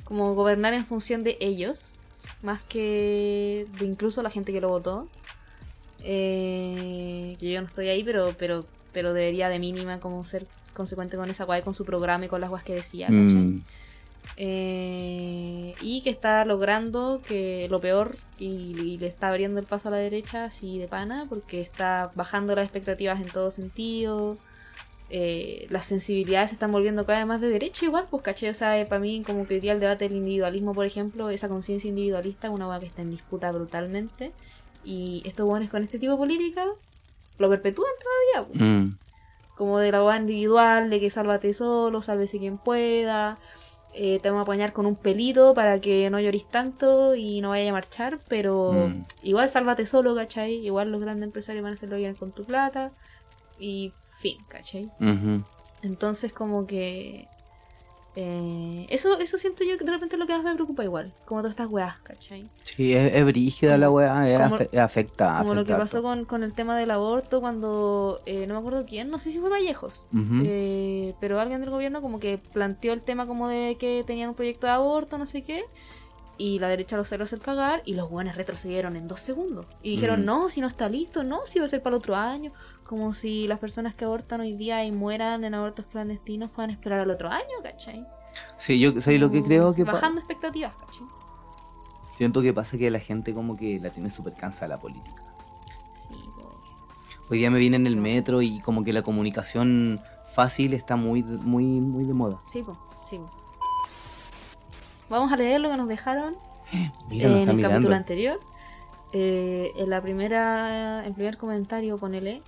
Como 0.04 0.34
gobernar 0.36 0.74
en 0.74 0.86
función 0.86 1.24
de 1.24 1.38
ellos. 1.39 2.02
Más 2.41 2.62
que 2.63 3.65
de 3.80 3.86
incluso 3.86 4.22
la 4.24 4.30
gente 4.30 4.52
que 4.52 4.62
lo 4.62 4.69
votó. 4.69 5.08
Eh, 6.04 7.36
que 7.39 7.52
yo 7.52 7.60
no 7.62 7.67
estoy 7.67 7.89
ahí, 7.89 8.04
pero, 8.04 8.34
pero, 8.38 8.65
pero 8.93 9.13
debería 9.13 9.50
de 9.50 9.60
mínima 9.60 10.00
como 10.00 10.24
ser 10.26 10.48
consecuente 10.74 11.17
con 11.17 11.30
esa 11.30 11.43
guay, 11.43 11.62
con 11.62 11.74
su 11.74 11.86
programa 11.86 12.26
y 12.26 12.28
con 12.30 12.41
las 12.41 12.50
guas 12.50 12.63
que 12.63 12.74
decía. 12.74 13.08
Mm, 13.10 13.62
Eh, 14.37 15.73
y 15.81 16.01
que 16.01 16.09
está 16.09 16.45
logrando 16.45 17.21
que 17.27 17.67
lo 17.69 17.81
peor 17.81 18.17
y, 18.37 18.45
y 18.45 18.97
le 18.97 19.07
está 19.07 19.29
abriendo 19.29 19.59
el 19.59 19.65
paso 19.65 19.89
a 19.89 19.91
la 19.91 19.97
derecha 19.97 20.45
así 20.45 20.77
de 20.77 20.87
pana 20.87 21.25
porque 21.27 21.61
está 21.61 22.11
bajando 22.15 22.55
las 22.55 22.63
expectativas 22.63 23.19
en 23.19 23.29
todo 23.29 23.51
sentido. 23.51 24.37
Eh, 25.11 25.65
las 25.71 25.87
sensibilidades 25.87 26.51
se 26.51 26.53
están 26.53 26.71
volviendo 26.71 27.03
cada 27.03 27.17
vez 27.17 27.27
más 27.27 27.41
de 27.41 27.49
derecha 27.49 27.83
igual 27.83 28.05
pues 28.11 28.21
caché 28.21 28.47
o 28.47 28.53
sea 28.53 28.85
para 28.87 28.99
mí 28.99 29.23
como 29.25 29.47
que 29.47 29.55
hoy 29.55 29.59
día 29.59 29.71
el 29.71 29.79
debate 29.79 30.07
del 30.07 30.17
individualismo 30.17 30.75
por 30.75 30.85
ejemplo 30.85 31.31
esa 31.31 31.49
conciencia 31.49 31.87
individualista 31.87 32.45
es 32.45 32.53
una 32.53 32.67
hueá 32.67 32.79
que 32.79 32.85
está 32.85 33.01
en 33.01 33.09
disputa 33.09 33.51
brutalmente 33.51 34.33
y 34.83 35.23
estos 35.25 35.47
buenos 35.47 35.71
con 35.71 35.81
este 35.81 35.97
tipo 35.97 36.11
de 36.11 36.17
política 36.19 36.63
lo 37.39 37.49
perpetúan 37.49 37.89
todavía 38.03 38.51
pues. 38.53 38.69
Mm. 38.69 38.97
como 39.57 39.79
de 39.79 39.91
la 39.91 40.03
hueá 40.03 40.17
individual, 40.17 40.91
de 40.91 40.99
que 40.99 41.09
sálvate 41.09 41.55
solo, 41.55 42.03
sálvese 42.03 42.37
quien 42.37 42.59
pueda, 42.59 43.39
eh, 43.93 44.19
te 44.19 44.30
vamos 44.30 44.41
a 44.41 44.43
apañar 44.43 44.71
con 44.73 44.86
un 44.86 44.95
pelito 44.95 45.54
para 45.54 45.80
que 45.82 46.10
no 46.10 46.19
llores 46.19 46.47
tanto 46.49 47.15
y 47.15 47.41
no 47.41 47.49
vayas 47.49 47.69
a 47.69 47.73
marchar, 47.73 48.19
pero 48.28 48.71
Mm. 48.89 49.04
igual 49.23 49.49
sálvate 49.49 49.86
solo, 49.86 50.15
¿cachai? 50.15 50.54
Igual 50.65 50.91
los 50.91 51.02
grandes 51.02 51.25
empresarios 51.28 51.63
van 51.63 51.73
a 51.73 51.75
hacerlo 51.75 51.97
bien 51.97 52.15
con 52.15 52.32
tu 52.32 52.43
plata 52.45 52.91
y 53.58 53.93
fin, 54.19 54.38
¿cachai? 54.47 54.89
Entonces 55.82 56.32
como 56.34 56.65
que... 56.67 57.28
eh, 58.21 58.86
eso, 58.89 59.17
eso 59.19 59.38
siento 59.38 59.63
yo 59.63 59.77
que 59.77 59.86
de 59.86 59.91
repente 59.91 60.15
es 60.15 60.19
lo 60.19 60.27
que 60.27 60.34
más 60.34 60.43
me 60.43 60.53
preocupa 60.55 60.84
igual, 60.84 61.13
como 61.25 61.39
todas 61.39 61.51
estas 61.51 61.69
weas, 61.69 61.95
¿cachai? 62.03 62.49
Sí, 62.63 62.93
es, 62.93 63.13
es 63.15 63.23
brígida 63.25 63.77
la 63.77 63.89
weá, 63.89 64.29
es 64.29 64.41
como- 64.41 64.58
afe- 64.58 64.77
afecta. 64.77 65.38
Como 65.39 65.53
lo 65.55 65.63
que 65.63 65.73
pasó 65.73 66.01
con, 66.01 66.25
con 66.25 66.43
el 66.43 66.51
tema 66.53 66.77
del 66.77 66.91
aborto 66.91 67.39
cuando, 67.39 68.19
eh, 68.25 68.45
no 68.45 68.55
me 68.55 68.60
acuerdo 68.60 68.86
quién, 68.86 69.10
no 69.10 69.19
sé 69.19 69.32
si 69.32 69.39
fue 69.39 69.49
Vallejos. 69.49 70.05
Eh, 70.43 71.13
pero 71.21 71.39
alguien 71.39 71.62
del 71.62 71.69
gobierno 71.69 72.01
como 72.01 72.19
que 72.19 72.38
planteó 72.38 72.91
el 72.91 73.01
tema 73.01 73.25
como 73.25 73.47
de 73.47 73.77
que 73.79 74.03
tenían 74.05 74.29
un 74.29 74.36
proyecto 74.36 74.67
de 74.67 74.73
aborto, 74.73 75.17
no 75.17 75.25
sé 75.25 75.43
qué, 75.43 75.63
y 76.39 76.58
la 76.58 76.69
derecha 76.69 76.97
lo 76.97 77.04
salió 77.04 77.23
a 77.23 77.25
hacer 77.25 77.39
cagar 77.39 77.84
y 77.86 77.93
los 77.93 78.10
buenos 78.10 78.36
retrocedieron 78.36 78.95
en 78.95 79.08
dos 79.08 79.19
segundos. 79.19 79.67
Y 79.84 79.91
dijeron, 79.91 80.21
Mm. 80.21 80.25
no, 80.25 80.49
si 80.49 80.62
no 80.62 80.67
está 80.67 80.89
listo, 80.89 81.23
no, 81.23 81.41
si 81.45 81.60
va 81.60 81.65
a 81.65 81.67
ser 81.67 81.84
para 81.84 81.95
el 81.95 81.99
otro 81.99 82.15
año. 82.15 82.52
Como 82.86 83.13
si 83.13 83.45
las 83.47 83.60
personas 83.60 83.93
que 83.93 84.06
abortan 84.06 84.41
hoy 84.41 84.54
día 84.54 84.84
y 84.86 84.91
mueran 84.91 85.43
en 85.43 85.54
abortos 85.54 85.86
clandestinos 85.91 86.49
puedan 86.49 86.71
esperar 86.71 87.02
al 87.02 87.12
otro 87.12 87.30
año, 87.30 87.43
¿cachai? 87.62 88.04
Sí, 88.58 88.80
yo 88.80 88.99
soy 89.02 89.17
lo 89.19 89.30
que 89.30 89.43
creo 89.43 89.71
que 89.73 89.84
Bajando 89.84 90.19
expectativas, 90.21 90.73
¿cachai? 90.75 91.06
siento 92.15 92.41
que 92.41 92.54
pasa 92.54 92.78
que 92.78 92.89
la 92.89 92.99
gente 92.99 93.34
como 93.34 93.56
que 93.56 93.80
la 93.80 93.89
tiene 93.91 94.10
súper 94.10 94.34
cansada 94.34 94.69
la 94.69 94.80
política. 94.80 95.23
Sí. 95.95 96.13
Hoy 97.30 97.38
día 97.38 97.52
me 97.52 97.60
vine 97.60 97.75
en 97.78 97.86
el 97.88 97.95
metro 97.97 98.41
y 98.41 98.60
como 98.62 98.84
que 98.84 98.91
la 98.91 99.04
comunicación 99.04 100.02
fácil 100.34 100.73
está 100.73 100.95
muy 100.95 101.21
de- 101.21 101.38
muy 101.38 101.63
muy 101.65 102.04
de 102.06 102.13
moda. 102.13 102.39
sí, 102.45 102.63
po, 102.63 102.78
sí. 103.02 103.17
po. 103.19 103.30
Vamos 105.10 105.32
a 105.32 105.38
leer 105.38 105.60
lo 105.62 105.69
que 105.69 105.78
nos 105.78 105.88
dejaron 105.88 106.36
Mira, 107.10 107.30
nos 107.30 107.38
en 107.41 107.50
el 107.50 107.56
mirando. 107.56 107.69
capítulo 107.69 107.95
anterior. 107.95 108.39
eh, 109.13 109.72
en 109.76 109.89
la 109.89 110.02
primera, 110.02 111.06
en 111.06 111.13
primer 111.15 111.38
comentario, 111.38 111.98
ponele, 111.98 112.43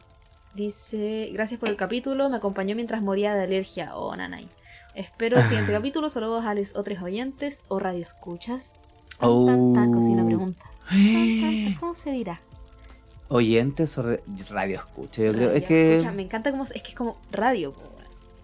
dice, 0.53 1.29
gracias 1.33 1.59
por 1.59 1.69
el 1.69 1.75
capítulo, 1.75 2.29
me 2.29 2.37
acompañó 2.37 2.75
mientras 2.75 3.01
moría 3.01 3.33
de 3.33 3.43
alergia. 3.43 3.95
Oh, 3.95 4.15
nanay. 4.15 4.47
Espero 4.93 5.37
el 5.37 5.43
siguiente 5.45 5.71
capítulo, 5.79 6.09
saludos 6.09 6.45
a 6.45 6.53
los 6.53 6.75
otros 6.75 7.01
oyentes 7.01 7.65
o 7.69 7.79
radio 7.79 8.03
escuchas. 8.03 8.79
Tan, 9.19 9.45
tan, 9.45 9.73
tan, 9.73 9.89
Oh. 9.89 9.93
cocina 9.93 10.25
pregunta. 10.25 10.63
Tan, 10.89 11.75
¿Cómo 11.79 11.93
se 11.95 12.11
dirá? 12.11 12.41
Oyentes 13.29 13.97
o 13.97 14.03
radio 14.49 14.75
escucha, 14.77 15.23
yo 15.23 15.31
creo. 15.31 15.47
Radio 15.47 15.57
Es 15.57 15.63
que 15.65 15.97
escucha, 15.97 16.11
me 16.11 16.23
encanta 16.23 16.51
como, 16.51 16.63
es 16.65 16.73
que 16.73 16.89
es 16.89 16.95
como 16.95 17.17
radio, 17.31 17.73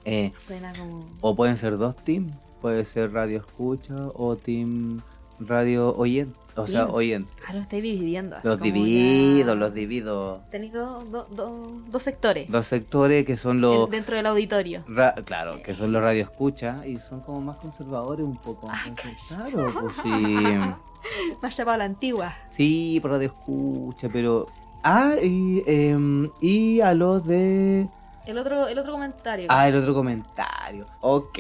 eh, 0.06 0.32
suena 0.38 0.72
como... 0.74 1.06
o 1.20 1.36
pueden 1.36 1.58
ser 1.58 1.78
dos 1.78 1.96
teams, 1.98 2.34
puede 2.62 2.86
ser 2.86 3.12
radio 3.14 3.40
escucha 3.40 3.96
o 4.14 4.36
team 4.36 5.00
radio 5.40 5.96
oyente, 5.96 6.40
o 6.56 6.66
sea, 6.66 6.88
oyente. 6.88 7.30
Ah, 7.48 7.54
lo 7.54 7.60
estáis 7.62 7.84
dividiendo. 7.84 8.38
así 8.38 8.48
Los 8.48 8.60
divido, 8.60 9.48
ya- 9.50 9.56
los 9.56 9.74
divido. 9.74 10.40
Tenéis 10.50 10.74
dos, 10.74 11.04
sectores 12.04 12.50
Dos 12.50 12.66
sectores 12.66 13.26
que 13.26 13.38
son 13.38 13.62
los 13.62 13.86
en- 13.86 13.92
dentro 13.92 14.16
del 14.16 14.26
auditorio. 14.26 14.84
Ra- 14.88 15.14
claro, 15.26 15.62
que 15.62 15.76
son 15.76 15.92
los 15.92 16.02
radio 16.02 16.24
escucha 16.24 16.86
y 16.88 16.98
son 16.98 17.20
como 17.22 17.40
más 17.42 17.58
conservadores 17.58 18.26
un 18.26 18.38
poco. 18.38 18.68
Ah, 18.72 18.86
claro, 18.96 19.72
pues 19.80 19.96
sí. 20.02 20.10
Más 21.42 21.56
chapado 21.56 21.76
a 21.76 21.78
la 21.78 21.86
antigua. 21.86 22.34
Sí, 22.48 22.98
por 23.02 23.12
radio 23.12 23.28
escucha, 23.28 24.10
pero. 24.12 24.48
Ah, 24.84 25.14
y, 25.22 25.64
em, 25.68 26.30
y 26.42 26.82
a 26.82 26.94
los 26.96 27.26
de. 27.26 27.88
El 28.28 28.38
otro, 28.38 28.68
el 28.68 28.78
otro 28.78 28.92
comentario. 28.92 29.48
Ah, 29.50 29.68
el 29.68 29.76
otro 29.78 29.94
comentario. 29.94 30.86
Ok. 31.02 31.40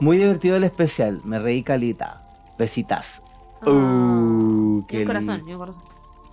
Muy 0.00 0.16
divertido 0.16 0.56
el 0.56 0.64
especial. 0.64 1.20
Me 1.24 1.38
reí 1.38 1.62
calita. 1.62 2.22
Besitas. 2.58 3.22
Ah. 3.60 3.70
Uh, 3.70 4.86
qué 4.88 5.00
un 5.00 5.04
corazón, 5.06 5.42
un 5.42 5.58
corazón. 5.58 5.82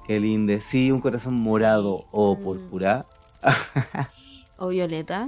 Qué 0.07 0.19
lindo. 0.19 0.53
Sí, 0.61 0.89
un 0.91 1.01
corazón 1.01 1.33
morado 1.35 1.99
Sí. 1.99 2.05
o 2.11 2.37
púrpura. 2.37 3.05
O 4.57 4.67
violeta. 4.67 5.27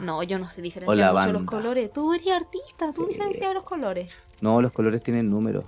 No, 0.00 0.22
yo 0.22 0.38
no 0.38 0.48
sé 0.48 0.62
diferenciar 0.62 1.12
mucho 1.12 1.32
los 1.32 1.42
colores. 1.42 1.92
Tú 1.92 2.14
eres 2.14 2.30
artista, 2.30 2.90
tú 2.94 3.02
Sí. 3.04 3.08
diferencias 3.12 3.52
los 3.52 3.64
colores. 3.64 4.10
No, 4.40 4.62
los 4.62 4.72
colores 4.72 5.02
tienen 5.02 5.28
número. 5.28 5.64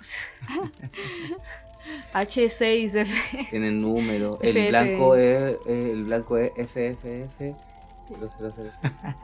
H6F. 2.12 3.50
Tienen 3.50 3.80
número. 3.80 4.38
El 4.42 4.56
FF. 4.56 4.68
blanco 4.68 5.16
es. 5.16 5.56
El 5.66 6.04
blanco 6.04 6.36
es 6.38 6.52
FFF. 6.56 7.40
000. 7.40 7.56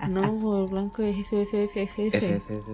No, 0.08 0.62
el 0.64 0.70
blanco 0.70 1.02
es 1.02 1.16
FFFF. 1.26 2.14
FFF. 2.14 2.70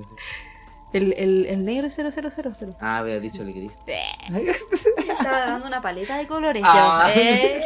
El, 0.93 1.13
el, 1.15 1.47
el 1.47 1.65
negro 1.65 1.89
es 1.89 1.97
0000. 1.97 2.75
Ah, 2.81 2.99
había 2.99 3.19
dicho 3.19 3.43
el 3.43 3.53
gris. 3.53 3.73
Estaba 3.87 5.41
dando 5.47 5.67
una 5.67 5.83
paleta 5.83 6.17
de 6.17 6.27
colores. 6.27 6.63
Ah. 6.65 7.11
Eh. 7.15 7.61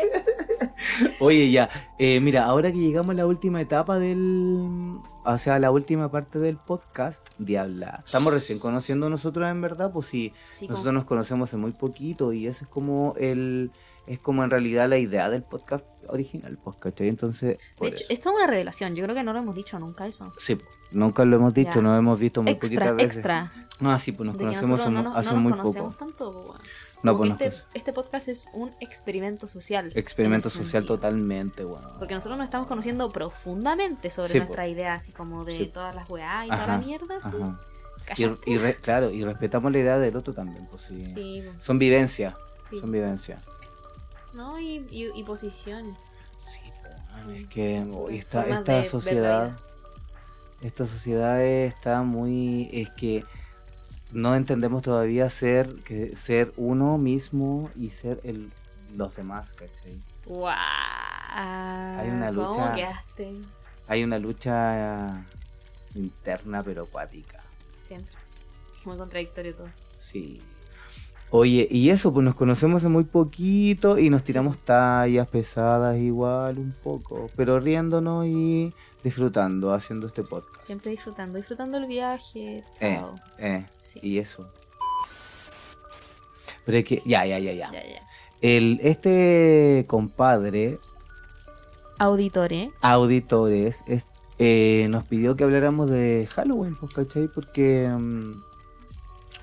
Oye, 1.21 1.51
ya. 1.51 1.69
eh, 1.99 2.19
mira, 2.21 2.45
ahora 2.45 2.73
que 2.73 2.79
llegamos 2.79 3.11
a 3.11 3.15
la 3.15 3.27
última 3.27 3.61
etapa 3.61 3.99
del. 3.99 4.99
O 5.25 5.37
sea, 5.39 5.59
la 5.59 5.71
última 5.71 6.11
parte 6.11 6.39
del 6.39 6.57
podcast, 6.57 7.27
Diabla. 7.39 8.03
Estamos 8.07 8.33
recién 8.33 8.59
conociendo 8.59 9.11
nosotros 9.11 9.49
en 9.51 9.61
verdad, 9.61 9.93
pues 9.93 10.07
sí. 10.07 10.33
Sí, 10.53 10.67
Nosotros 10.67 10.87
como- 10.87 10.99
nos 10.99 11.05
conocemos 11.05 11.49
hace 11.51 11.57
muy 11.59 11.73
poquito 11.73 12.33
y 12.33 12.47
ese 12.47 12.65
es 12.65 12.71
como 12.71 13.15
el. 13.19 13.71
Es 14.07 14.19
como 14.19 14.43
en 14.43 14.51
realidad 14.51 14.89
la 14.89 14.97
idea 14.99 15.29
del 15.29 15.43
podcast 15.43 15.87
original, 16.09 16.59
pues, 16.65 16.77
¿cachai? 16.79 17.07
Entonces, 17.09 17.59
De 17.81 17.89
hecho, 17.89 18.05
esto 18.09 18.31
es 18.31 18.35
una 18.37 18.47
revelación. 18.47 18.97
Yo 18.97 19.05
creo 19.05 19.15
que 19.15 19.23
no 19.23 19.33
lo 19.33 19.39
hemos 19.39 19.55
dicho 19.55 19.79
nunca 19.79 20.07
eso. 20.07 20.33
Sí, 20.39 20.59
nunca 20.91 21.25
lo 21.25 21.37
hemos 21.37 21.55
dicho, 21.55 21.81
nos 21.83 21.97
hemos 21.99 22.19
visto 22.19 22.43
muy 22.43 22.53
Extra, 22.53 22.69
poquitas 22.69 22.97
veces. 22.97 23.17
extra. 23.17 23.53
No, 23.81 23.99
sí, 23.99 24.13
pues 24.13 24.27
nos 24.27 24.37
de 24.37 24.45
conocemos 24.45 24.71
nosotros 24.71 24.93
no 24.93 25.01
hace- 25.01 25.09
nos, 25.09 25.17
hace 25.17 25.27
no 25.29 25.33
nos 25.35 25.43
muy 25.43 25.53
conocemos 25.53 25.95
poco. 25.95 26.05
tanto. 26.07 26.55
No, 27.03 27.17
pues 27.17 27.31
este, 27.31 27.53
este 27.73 27.93
podcast 27.95 28.29
es 28.29 28.51
un 28.53 28.73
experimento 28.81 29.49
social. 29.49 29.91
Experimento 29.95 30.51
social 30.51 30.83
sentido. 30.83 30.97
totalmente, 30.97 31.65
weón. 31.65 31.83
Porque 31.99 32.13
nosotros 32.15 32.37
nos 32.37 32.45
estamos 32.45 32.67
conociendo 32.69 33.11
profundamente 33.11 34.11
sobre 34.11 34.29
Sí, 34.29 34.39
nuestra 34.39 34.65
po. 34.65 34.71
idea, 34.71 34.95
así 34.95 35.11
como 35.13 35.45
de 35.47 35.57
Sí. 35.57 35.67
todas 35.73 35.95
las 35.95 36.09
weá 36.11 36.45
y 36.45 36.49
toda 36.51 36.63
Ajá, 36.65 36.73
la 36.73 36.79
mierda, 36.79 37.17
así. 37.17 37.31
Y, 37.31 38.05
Cállate. 38.05 38.51
y 38.51 38.59
re- 38.59 38.75
claro, 38.77 39.11
y 39.11 39.25
respetamos 39.25 39.73
la 39.73 39.79
idea 39.79 39.99
del 39.99 40.15
otro 40.17 40.35
también, 40.35 40.67
pues 40.67 40.83
sí. 40.83 41.03
Sí, 41.07 41.43
Son 41.59 41.79
vivencias, 41.79 42.35
sí. 42.69 42.79
son 42.81 42.93
vivencias. 42.93 43.43
No, 44.35 44.61
y, 44.61 44.87
y, 44.91 45.11
y 45.15 45.25
posiciones. 45.25 45.97
Sí, 46.47 46.61
pues, 46.83 46.95
man, 47.13 47.35
es 47.35 47.47
que 47.49 47.83
hoy 47.95 48.19
esta, 48.19 48.43
Formas 48.43 48.59
esta 48.61 48.85
sociedad, 48.85 49.59
esta 50.61 50.87
sociedad 50.87 51.43
está 51.43 52.03
muy, 52.03 52.69
es 52.73 52.91
que 52.91 53.25
no 54.13 54.35
entendemos 54.35 54.83
todavía 54.83 55.29
ser, 55.31 55.75
que 55.85 56.17
ser 56.17 56.53
uno 56.57 56.99
mismo 56.99 57.71
y 57.77 57.91
ser 57.91 58.21
el, 58.25 58.51
los 58.97 59.15
demás, 59.17 59.53
¿cachai? 59.53 60.01
¡Guau! 60.27 60.57
una 62.09 62.33
¿Cómo 62.35 62.49
lucha. 62.51 62.75
quedaste? 62.75 63.33
Hay 63.89 64.05
una 64.05 64.19
lucha 64.19 65.25
interna 65.95 66.63
pero 66.63 66.85
acuática, 66.85 67.41
Siempre. 67.81 68.15
Es 68.79 68.87
muy 68.87 68.97
contradictorio 68.97 69.55
todo. 69.55 69.69
sí. 69.99 70.41
Oye, 71.33 71.69
y 71.71 71.91
eso, 71.91 72.13
pues 72.13 72.25
nos 72.25 72.35
conocemos 72.35 72.79
hace 72.79 72.89
muy 72.89 73.05
poquito 73.05 73.99
y 73.99 74.11
nos 74.11 74.25
tiramos 74.25 74.59
tallas 74.59 75.29
pesadas 75.29 75.97
igual 75.97 76.59
un 76.59 76.75
poco, 76.83 77.31
pero 77.37 77.61
riéndonos 77.61 78.27
y 78.27 78.75
disfrutando 79.03 79.73
haciendo 79.73 80.07
este 80.07 80.23
podcast. 80.23 80.63
Siempre 80.67 80.91
disfrutando, 80.93 81.39
disfrutando 81.39 81.79
el 81.79 81.87
viaje, 81.87 82.59
Eh, 82.59 82.65
chao. 82.99 83.15
eh, 83.39 83.67
Sí. 83.79 84.01
y 84.03 84.19
eso. 84.19 84.49
Pero 86.65 86.79
es 86.79 86.85
que, 86.85 87.03
ya, 87.07 87.25
ya, 87.27 87.39
ya, 87.39 87.53
ya. 87.53 87.71
Ya, 87.73 87.83
ya. 87.83 88.01
El, 88.43 88.81
este 88.83 89.85
compadre, 89.89 90.79
Auditore. 91.99 92.71
auditores, 92.81 93.83
es- 93.87 94.07
eh, 94.39 94.87
nos 94.89 95.05
pidió 95.05 95.37
que 95.37 95.45
habláramos 95.45 95.91
de 95.91 96.27
Halloween, 96.35 96.77
pues, 96.77 96.95
¿cachai? 96.95 97.29
Porque... 97.29 97.89
mm, 97.95 98.33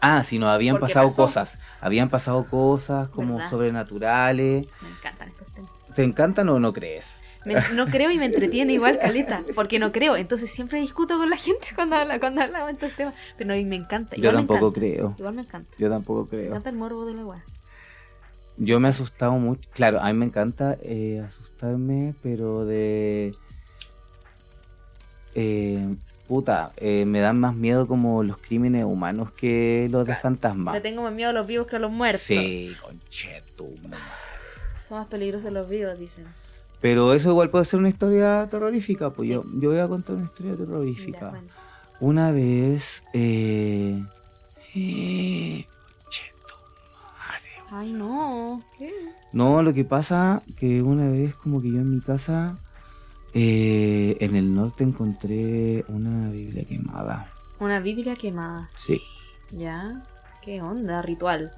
ah, 0.01 0.23
sí, 0.23 0.39
nos 0.39 0.49
habían 0.49 0.79
pasado 0.79 1.07
pasó. 1.07 1.25
cosas. 1.25 1.59
Habían 1.81 2.09
pasado 2.09 2.45
cosas 2.45 3.09
como 3.09 3.35
¿Verdad? 3.35 3.49
sobrenaturales. 3.51 4.67
Me 4.81 4.89
temas. 5.01 5.16
¿Te 5.97 6.03
encantan 6.03 6.47
o 6.49 6.59
no 6.59 6.73
crees? 6.73 7.23
Me- 7.43 7.55
no 7.73 7.87
creo 7.87 8.11
y 8.11 8.19
me 8.19 8.25
entretiene 8.25 8.71
igual 8.73 8.99
caleta, 8.99 9.41
porque 9.55 9.79
no 9.79 9.91
creo. 9.91 10.15
Entonces 10.15 10.51
siempre 10.51 10.79
discuto 10.79 11.17
con 11.17 11.27
la 11.27 11.37
gente 11.37 11.69
cuando 11.73 11.95
habla, 11.95 12.19
cuando 12.19 12.41
hablamos 12.43 12.67
de 12.67 12.73
estos 12.73 12.91
temas. 12.95 13.15
Pero 13.35 13.55
no, 13.55 13.67
me 13.67 13.75
encanta. 13.77 14.15
Yo 14.15 14.19
Igual 14.29 14.35
me 14.35 14.41
tampoco 14.41 14.67
encanta. 14.67 14.79
creo. 14.79 15.15
Igual 15.17 15.33
me 15.33 15.41
encanta. 15.41 15.75
Yo 15.79 15.89
tampoco 15.89 16.23
Me 16.25 16.29
creo. 16.29 16.45
encanta 16.49 16.69
el 16.69 16.75
morbo 16.75 17.03
de 17.07 17.13
la 17.15 17.25
weá. 17.25 17.43
Yo 18.57 18.79
me 18.79 18.89
he 18.89 18.91
asustado 18.91 19.31
mucho. 19.31 19.67
Claro, 19.73 19.99
a 19.99 20.05
mí 20.05 20.13
me 20.13 20.25
encanta 20.25 20.77
eh, 20.83 21.23
asustarme, 21.25 22.13
pero 22.21 22.63
de. 22.65 23.31
Eh, 25.33 25.95
puta, 26.27 26.73
eh, 26.77 27.05
me 27.05 27.21
dan 27.21 27.39
más 27.39 27.55
miedo 27.55 27.87
como 27.87 28.21
los 28.21 28.37
crímenes 28.37 28.85
humanos 28.85 29.31
que 29.31 29.87
los 29.89 30.01
de 30.03 30.13
Claro. 30.13 30.21
fantasmas. 30.21 30.75
Le 30.75 30.81
tengo 30.81 31.01
más 31.01 31.13
miedo 31.13 31.31
a 31.31 31.33
los 31.33 31.47
vivos 31.47 31.65
que 31.65 31.77
a 31.77 31.79
los 31.79 31.91
muertos. 31.91 32.21
Sí, 32.21 32.75
conchetum. 32.81 33.91
Son 34.87 34.99
más 34.99 35.07
peligrosos 35.07 35.51
los 35.51 35.67
vivos, 35.69 35.97
dicen. 35.99 36.25
Pero 36.81 37.13
eso 37.13 37.29
igual 37.31 37.49
puede 37.49 37.65
ser 37.65 37.79
una 37.79 37.89
historia 37.89 38.47
terrorífica. 38.49 39.09
Pues 39.09 39.27
Sí. 39.27 39.33
yo, 39.33 39.43
yo 39.59 39.69
voy 39.71 39.79
a 39.79 39.87
contar 39.87 40.15
una 40.15 40.25
historia 40.25 40.51
Ya, 40.53 40.57
terrorífica. 40.57 41.29
bueno. 41.29 41.47
Una 41.99 42.31
vez. 42.31 43.03
Eh, 43.13 44.03
eh, 44.75 45.65
Ay, 47.69 47.91
no. 47.91 48.63
¿Qué? 48.77 48.93
No, 49.33 49.61
lo 49.61 49.73
que 49.73 49.83
pasa 49.83 50.41
que 50.57 50.81
una 50.81 51.09
vez 51.09 51.35
como 51.35 51.61
que 51.61 51.69
yo 51.69 51.79
en 51.79 51.95
mi 51.95 52.01
casa 52.01 52.57
eh, 53.33 54.15
en 54.21 54.35
el 54.37 54.55
norte 54.55 54.83
encontré 54.85 55.83
una 55.89 56.29
Biblia 56.29 56.63
quemada. 56.63 57.29
Una 57.59 57.79
Biblia 57.81 58.15
quemada. 58.15 58.69
Sí. 58.73 59.01
¿Ya? 59.51 60.01
¿Qué 60.41 60.61
onda? 60.61 61.01
Ritual. 61.01 61.51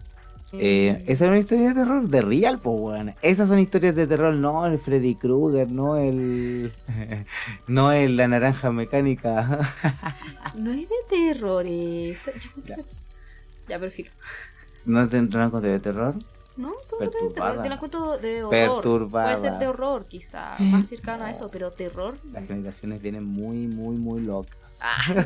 Eh, 0.54 1.04
esa 1.08 1.26
era 1.26 1.32
una 1.34 1.40
historia 1.40 1.70
de 1.70 1.74
terror 1.76 2.08
de 2.10 2.22
real, 2.22 2.60
pues 2.60 2.76
weón. 2.80 3.16
Esas 3.22 3.48
son 3.50 3.60
historias 3.60 3.96
de 3.96 4.08
terror, 4.08 4.34
no 4.34 4.66
el 4.66 4.80
Freddy 4.80 5.16
Krueger, 5.16 5.70
no 5.72 5.96
el 5.98 6.72
no 7.68 7.92
el 7.92 8.18
la 8.18 8.28
naranja 8.28 8.72
mecánica. 8.72 9.60
No 10.58 10.72
es 10.72 10.90
de 10.90 10.96
terror, 11.10 11.66
es... 11.68 12.26
yo 12.26 12.32
Ya. 12.66 12.74
creo- 12.76 12.86
Ya, 13.70 13.78
prefiero. 13.80 14.12
¿No 14.86 15.08
te 15.08 15.18
entraron 15.18 15.52
con 15.52 15.62
de 15.62 15.80
terror? 15.80 16.16
No, 16.60 16.74
todo 16.89 17.00
de 17.00 17.08
terror. 17.08 17.30
Perturbada. 17.30 17.63
Te 17.63 17.69
la 17.69 17.80
cuento 17.80 18.17
de 18.17 18.43
horror. 18.43 18.52
Perturbada. 18.52 19.34
Puede 19.34 19.50
ser 19.50 19.60
de 19.60 19.67
horror, 19.67 20.06
quizá. 20.08 20.56
Más 20.60 20.89
cercano 20.89 21.24
a 21.24 21.32
eso, 21.32 21.50
pero 21.50 21.72
terror. 21.72 22.17
Las 22.34 22.45
generaciones 22.48 23.02
vienen 23.02 23.24
muy, 23.24 23.67
muy, 23.67 23.95
muy 23.95 24.22
locas. 24.22 24.80
Ah. 24.82 25.26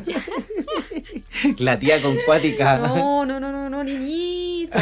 La 1.58 1.76
tía 1.76 2.00
con 2.00 2.16
cuática. 2.24 2.78
No, 2.78 3.24
no, 3.26 3.40
no, 3.40 3.50
no, 3.50 3.68
no, 3.68 3.82
niñito. 3.82 4.78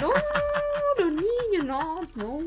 No, 0.00 0.10
los 0.96 1.12
niños, 1.12 1.64
no, 1.64 2.02
no. 2.14 2.40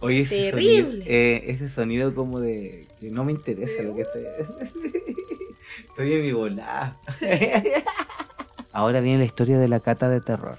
Oye, 0.00 0.22
ese 0.22 0.50
Terrible. 0.50 0.82
sonido, 0.82 1.04
eh, 1.06 1.44
ese 1.46 1.68
sonido 1.68 2.14
como 2.14 2.40
de 2.40 2.88
que 2.98 3.10
no 3.10 3.24
me 3.24 3.30
interesa 3.30 3.82
lo 3.82 3.94
que 3.94 4.02
estoy 4.02 4.24
Estoy 5.88 6.12
en 6.14 6.22
mi 6.22 6.32
volada. 6.32 6.98
Ahora 8.72 9.00
viene 9.00 9.20
la 9.20 9.24
historia 9.24 9.56
de 9.56 9.68
la 9.68 9.78
cata 9.78 10.08
de 10.08 10.20
terror. 10.20 10.58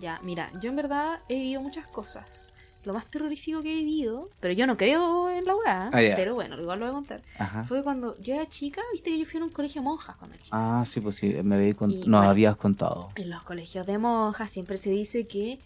Ya, 0.00 0.20
mira, 0.22 0.50
yo 0.60 0.70
en 0.70 0.76
verdad 0.76 1.20
he 1.28 1.34
vivido 1.34 1.60
muchas 1.60 1.86
cosas. 1.86 2.52
Lo 2.84 2.94
más 2.94 3.06
terrorífico 3.06 3.60
que 3.62 3.72
he 3.72 3.76
vivido, 3.76 4.30
pero 4.40 4.54
yo 4.54 4.66
no 4.66 4.76
creo 4.76 5.28
en 5.30 5.44
la 5.44 5.56
weá, 5.56 5.90
Ah, 5.92 6.00
ya. 6.00 6.14
pero 6.16 6.34
bueno, 6.34 6.58
igual 6.60 6.78
lo 6.78 6.86
voy 6.86 6.92
a 6.92 6.94
contar. 6.94 7.22
Ajá. 7.38 7.64
Fue 7.64 7.82
cuando 7.82 8.16
yo 8.20 8.34
era 8.34 8.48
chica, 8.48 8.80
viste 8.92 9.10
que 9.10 9.18
yo 9.18 9.26
fui 9.26 9.40
a 9.40 9.44
un 9.44 9.50
colegio 9.50 9.82
de 9.82 9.84
monjas 9.84 10.16
cuando 10.16 10.36
era 10.36 10.44
chica. 10.44 10.56
Ah, 10.80 10.84
sí, 10.86 11.00
pues 11.00 11.16
sí, 11.16 11.26
me 11.42 11.56
cont- 11.76 11.92
Y, 11.92 11.96
nos 11.98 12.06
bueno. 12.06 12.30
habías 12.30 12.56
contado. 12.56 13.10
En 13.16 13.30
los 13.30 13.42
colegios 13.42 13.84
de 13.84 13.98
monjas 13.98 14.50
siempre 14.50 14.78
se 14.78 14.90
dice 14.90 15.26
que 15.26 15.58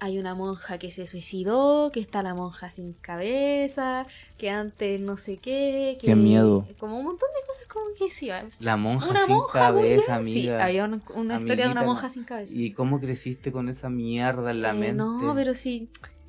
hay 0.00 0.18
una 0.18 0.34
monja 0.34 0.78
que 0.78 0.90
se 0.90 1.06
suicidó, 1.06 1.90
que 1.92 2.00
está 2.00 2.22
la 2.22 2.34
monja 2.34 2.70
sin 2.70 2.94
cabeza, 2.94 4.06
que 4.38 4.50
antes 4.50 4.98
no 5.00 5.16
sé 5.16 5.36
qué. 5.36 5.96
Que, 6.00 6.06
Qué 6.08 6.14
miedo. 6.14 6.66
Como 6.78 6.98
un 6.98 7.04
montón 7.04 7.28
de 7.38 7.46
cosas 7.46 7.66
como 7.66 7.84
que 7.98 8.10
sí. 8.10 8.30
La 8.60 8.76
monja 8.76 9.08
Una 9.10 9.24
sin 9.26 9.34
monja 9.36 9.58
cabeza, 9.58 10.18
bien, 10.18 10.32
Sí, 10.32 10.40
amiga. 10.48 10.64
había 10.64 10.84
una, 10.84 11.00
una 11.14 11.38
historia 11.38 11.66
de 11.66 11.72
una 11.72 11.82
monja 11.82 12.08
sin 12.08 12.24
cabeza. 12.24 12.52
¿Y 12.56 12.72
cómo 12.72 12.98
creciste 12.98 13.52
con 13.52 13.68
esa 13.68 13.90
mierda 13.90 14.50
en 14.50 14.62
la 14.62 14.70
Eh, 14.70 14.74
mente? 14.74 14.94
No, 14.94 15.32
pero 15.34 15.54
sí. 15.54 15.88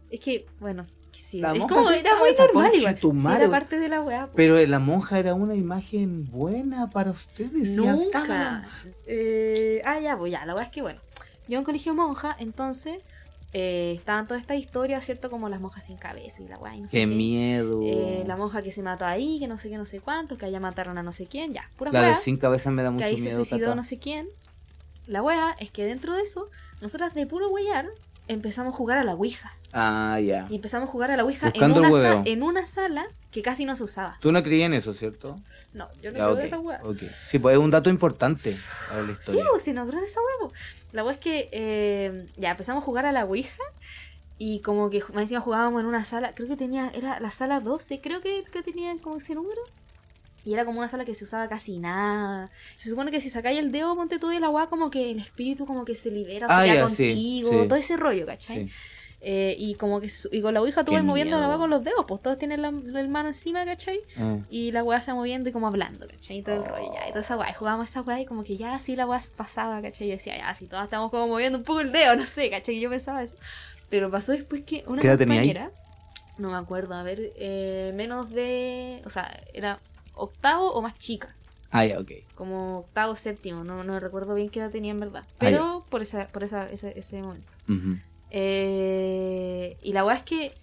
Es 0.09 0.19
que, 0.19 0.45
bueno, 0.59 0.85
sí. 1.13 1.39
La 1.39 1.53
es 1.53 1.59
monja 1.59 1.73
como 1.75 1.89
era 1.91 2.17
muy 2.19 2.29
normal 2.37 2.75
igual. 2.75 2.97
Sí, 2.99 3.27
era 3.41 3.49
parte 3.49 3.79
de 3.79 3.87
la 3.87 4.01
weá. 4.01 4.27
po. 4.27 4.33
Pero 4.35 4.57
la 4.65 4.79
monja 4.79 5.17
era 5.17 5.33
una 5.33 5.55
imagen 5.55 6.29
buena 6.29 6.89
para 6.89 7.11
ustedes. 7.11 7.69
Nunca. 7.77 8.27
la- 8.27 8.67
Eh, 9.07 9.81
ah, 9.85 9.99
ya, 10.01 10.17
pues 10.17 10.31
ya, 10.33 10.45
la 10.45 10.55
weá 10.55 10.65
es 10.65 10.71
que 10.71 10.81
bueno. 10.81 10.99
Yo 11.47 11.57
en 11.57 11.63
colegio 11.65 11.93
monja, 11.93 12.35
entonces 12.39 13.01
eh, 13.53 13.93
estaban 13.97 14.27
todas 14.27 14.41
estas 14.41 14.57
historias, 14.57 15.05
¿cierto? 15.05 15.29
Como 15.29 15.49
las 15.49 15.59
monjas 15.59 15.85
sin 15.85 15.97
cabeza 15.97 16.41
y 16.41 16.47
la 16.47 16.57
weá. 16.57 16.75
y 16.75 16.81
no 16.81 16.85
sé 16.89 16.97
Qué 16.97 17.05
miedo. 17.05 17.81
Eh, 17.83 18.23
la 18.25 18.37
monja 18.37 18.61
que 18.61 18.71
se 18.71 18.81
mató 18.81 19.05
ahí, 19.05 19.39
que 19.39 19.47
no 19.47 19.57
sé 19.57 19.69
qué, 19.69 19.77
no 19.77 19.85
sé 19.85 19.99
cuánto, 19.99 20.37
que 20.37 20.45
allá 20.45 20.59
mataron 20.59 20.97
a 20.97 21.03
no 21.03 21.11
sé 21.13 21.25
quién, 21.27 21.53
ya, 21.53 21.69
pura 21.77 21.91
La 21.91 22.01
de 22.03 22.15
sin 22.15 22.37
cabeza 22.37 22.71
me 22.71 22.81
da 22.83 22.89
Que 22.89 22.93
mucho 22.93 23.05
ahí 23.05 23.17
se 23.17 23.23
miedo. 23.23 23.35
suicidó 23.35 23.65
Tata. 23.65 23.75
no 23.75 23.83
sé 23.83 23.97
quién. 23.99 24.27
La 25.07 25.21
weá 25.21 25.55
es 25.59 25.69
que 25.71 25.83
dentro 25.85 26.15
de 26.15 26.21
eso, 26.23 26.47
nosotras 26.81 27.13
de 27.13 27.25
puro 27.27 27.49
weyar 27.49 27.87
empezamos 28.27 28.73
a 28.73 28.77
jugar 28.77 28.97
a 28.97 29.03
la 29.03 29.13
Ouija. 29.15 29.51
Ah, 29.73 30.19
ya. 30.23 30.47
Y 30.49 30.55
empezamos 30.55 30.87
a 30.89 30.91
jugar 30.91 31.11
a 31.11 31.17
la 31.17 31.23
Ouija 31.23 31.47
en 31.47 31.53
Buscando 31.53 31.79
una, 31.79 31.91
sa- 32.01 32.21
en 32.25 32.43
una 32.43 32.65
sala 32.65 33.05
que 33.31 33.41
casi 33.41 33.65
no 33.65 33.75
se 33.75 33.83
usaba. 33.83 34.17
Tú 34.21 34.31
no 34.31 34.43
creías 34.43 34.67
en 34.67 34.73
eso, 34.73 34.93
¿cierto? 34.93 35.39
No, 35.73 35.87
yo 36.01 36.11
no 36.11 36.17
creo 36.17 36.37
en 36.39 36.45
esa 36.45 36.59
weá. 36.59 36.79
ok. 36.83 36.97
Sí, 37.27 37.39
pues 37.39 37.53
es 37.53 37.59
un 37.59 37.71
dato 37.71 37.89
importante 37.89 38.57
para 38.89 39.01
la 39.01 39.07
Sí, 39.07 39.13
historia. 39.19 39.45
pues 39.51 39.63
si 39.63 39.73
no 39.73 39.85
creo 39.87 39.99
en 39.99 40.05
esa 40.05 40.19
weá. 40.19 40.51
La 40.91 41.03
weá 41.03 41.13
es 41.13 41.19
que 41.19 41.49
eh, 41.51 42.27
ya 42.37 42.51
empezamos 42.51 42.81
a 42.81 42.85
jugar 42.85 43.05
a 43.05 43.11
la 43.11 43.25
Ouija. 43.25 43.63
Y 44.37 44.59
como 44.61 44.89
que 44.89 45.01
más 45.13 45.21
encima 45.23 45.39
jugábamos 45.39 45.81
en 45.81 45.85
una 45.85 46.03
sala, 46.03 46.33
creo 46.33 46.47
que 46.47 46.57
tenía, 46.57 46.91
era 46.95 47.19
la 47.19 47.29
sala 47.29 47.59
12, 47.59 48.01
creo 48.01 48.21
que, 48.21 48.43
que 48.51 48.63
tenía 48.63 48.95
como 48.97 49.17
ese 49.17 49.35
número. 49.35 49.61
Y 50.43 50.53
era 50.55 50.65
como 50.65 50.79
una 50.79 50.89
sala 50.89 51.05
que 51.05 51.13
se 51.13 51.25
usaba 51.25 51.47
casi 51.47 51.77
nada. 51.77 52.49
Se 52.75 52.89
supone 52.89 53.11
que 53.11 53.21
si 53.21 53.29
sacáis 53.29 53.59
el 53.59 53.71
dedo, 53.71 53.95
ponte 53.95 54.17
todo 54.17 54.33
y 54.33 54.39
la 54.39 54.49
weá, 54.49 54.65
como 54.65 54.89
que 54.89 55.11
el 55.11 55.19
espíritu 55.19 55.67
como 55.67 55.85
que 55.85 55.95
se 55.95 56.09
libera, 56.09 56.47
Ah, 56.49 56.63
se 56.63 56.71
queda 56.71 56.81
ya, 56.81 56.89
sí, 56.89 56.95
contigo, 57.07 57.49
sí. 57.61 57.67
todo 57.67 57.75
ese 57.77 57.97
rollo, 57.97 58.25
¿cachai? 58.25 58.65
Sí. 58.67 58.73
Eh, 59.23 59.55
y 59.59 59.75
como 59.75 60.01
que 60.01 60.09
su- 60.09 60.29
y 60.31 60.41
con 60.41 60.53
la 60.55 60.61
ouija 60.61 60.83
tú 60.83 60.91
Qué 60.91 60.97
vas 60.97 61.05
moviendo 61.05 61.39
la 61.39 61.47
weá 61.47 61.57
con 61.57 61.69
los 61.69 61.83
dedos, 61.83 62.05
pues 62.07 62.21
todos 62.23 62.39
tienen 62.39 62.61
la, 62.63 62.71
la 62.71 63.07
mano 63.07 63.27
encima, 63.29 63.63
¿cachai? 63.65 63.99
Eh. 64.17 64.41
Y 64.49 64.71
la 64.71 64.83
weá 64.83 64.99
se 64.99 65.11
va 65.11 65.15
moviendo 65.17 65.47
y 65.47 65.51
como 65.51 65.67
hablando, 65.67 66.07
¿cachai? 66.07 66.39
Y 66.39 66.41
todo 66.41 66.55
el 66.55 66.61
Oh. 66.61 66.65
rollo, 66.65 66.91
ya, 66.93 67.05
y 67.07 67.09
toda 67.09 67.21
esa 67.21 67.37
weá. 67.37 67.53
Jugábamos 67.53 67.87
esa 67.89 68.01
weá 68.01 68.19
y 68.19 68.25
como 68.25 68.43
que 68.43 68.57
ya 68.57 68.73
así 68.73 68.95
la 68.95 69.05
weá 69.05 69.19
pasaba, 69.37 69.79
¿cachai? 69.81 70.07
Y 70.07 70.09
yo 70.09 70.15
decía, 70.17 70.37
ya, 70.37 70.49
así 70.49 70.65
todas 70.65 70.85
estamos 70.85 71.11
como 71.11 71.27
moviendo 71.27 71.59
un 71.59 71.63
poco 71.63 71.81
el 71.81 71.91
dedo, 71.91 72.15
no 72.15 72.23
sé, 72.25 72.49
¿cachai? 72.49 72.75
Y 72.77 72.79
yo 72.79 72.89
pensaba 72.89 73.21
eso. 73.21 73.35
Pero 73.91 74.09
pasó 74.09 74.31
después 74.31 74.63
que 74.63 74.83
una 74.87 75.01
compañera, 75.17 75.69
no 76.39 76.49
me 76.49 76.57
acuerdo, 76.57 76.95
a 76.95 77.03
ver, 77.03 77.19
eh, 77.35 77.91
menos 77.93 78.31
de, 78.31 79.03
o 79.05 79.09
sea, 79.11 79.39
era 79.53 79.79
octavo 80.15 80.71
o 80.73 80.81
más 80.81 80.97
chica. 80.97 81.35
Ah, 81.69 81.85
ya, 81.85 81.99
ok. 81.99 82.11
Como 82.35 82.79
octavo, 82.79 83.15
séptimo, 83.15 83.63
no, 83.63 83.83
no 83.83 83.99
recuerdo 83.99 84.33
bien 84.33 84.49
qué 84.49 84.59
edad 84.61 84.71
tenía 84.71 84.91
en 84.91 84.99
verdad. 84.99 85.23
Ah, 85.27 85.33
Pero 85.37 85.85
por, 85.89 86.01
esa, 86.01 86.27
por 86.29 86.43
esa, 86.43 86.69
ese, 86.71 86.97
ese 86.97 87.21
momento. 87.21 87.51
Ujú, 87.69 87.97
Eh, 88.31 89.77
y 89.81 89.93
la 89.93 90.05
weá 90.05 90.15
es 90.15 90.23
que 90.23 90.53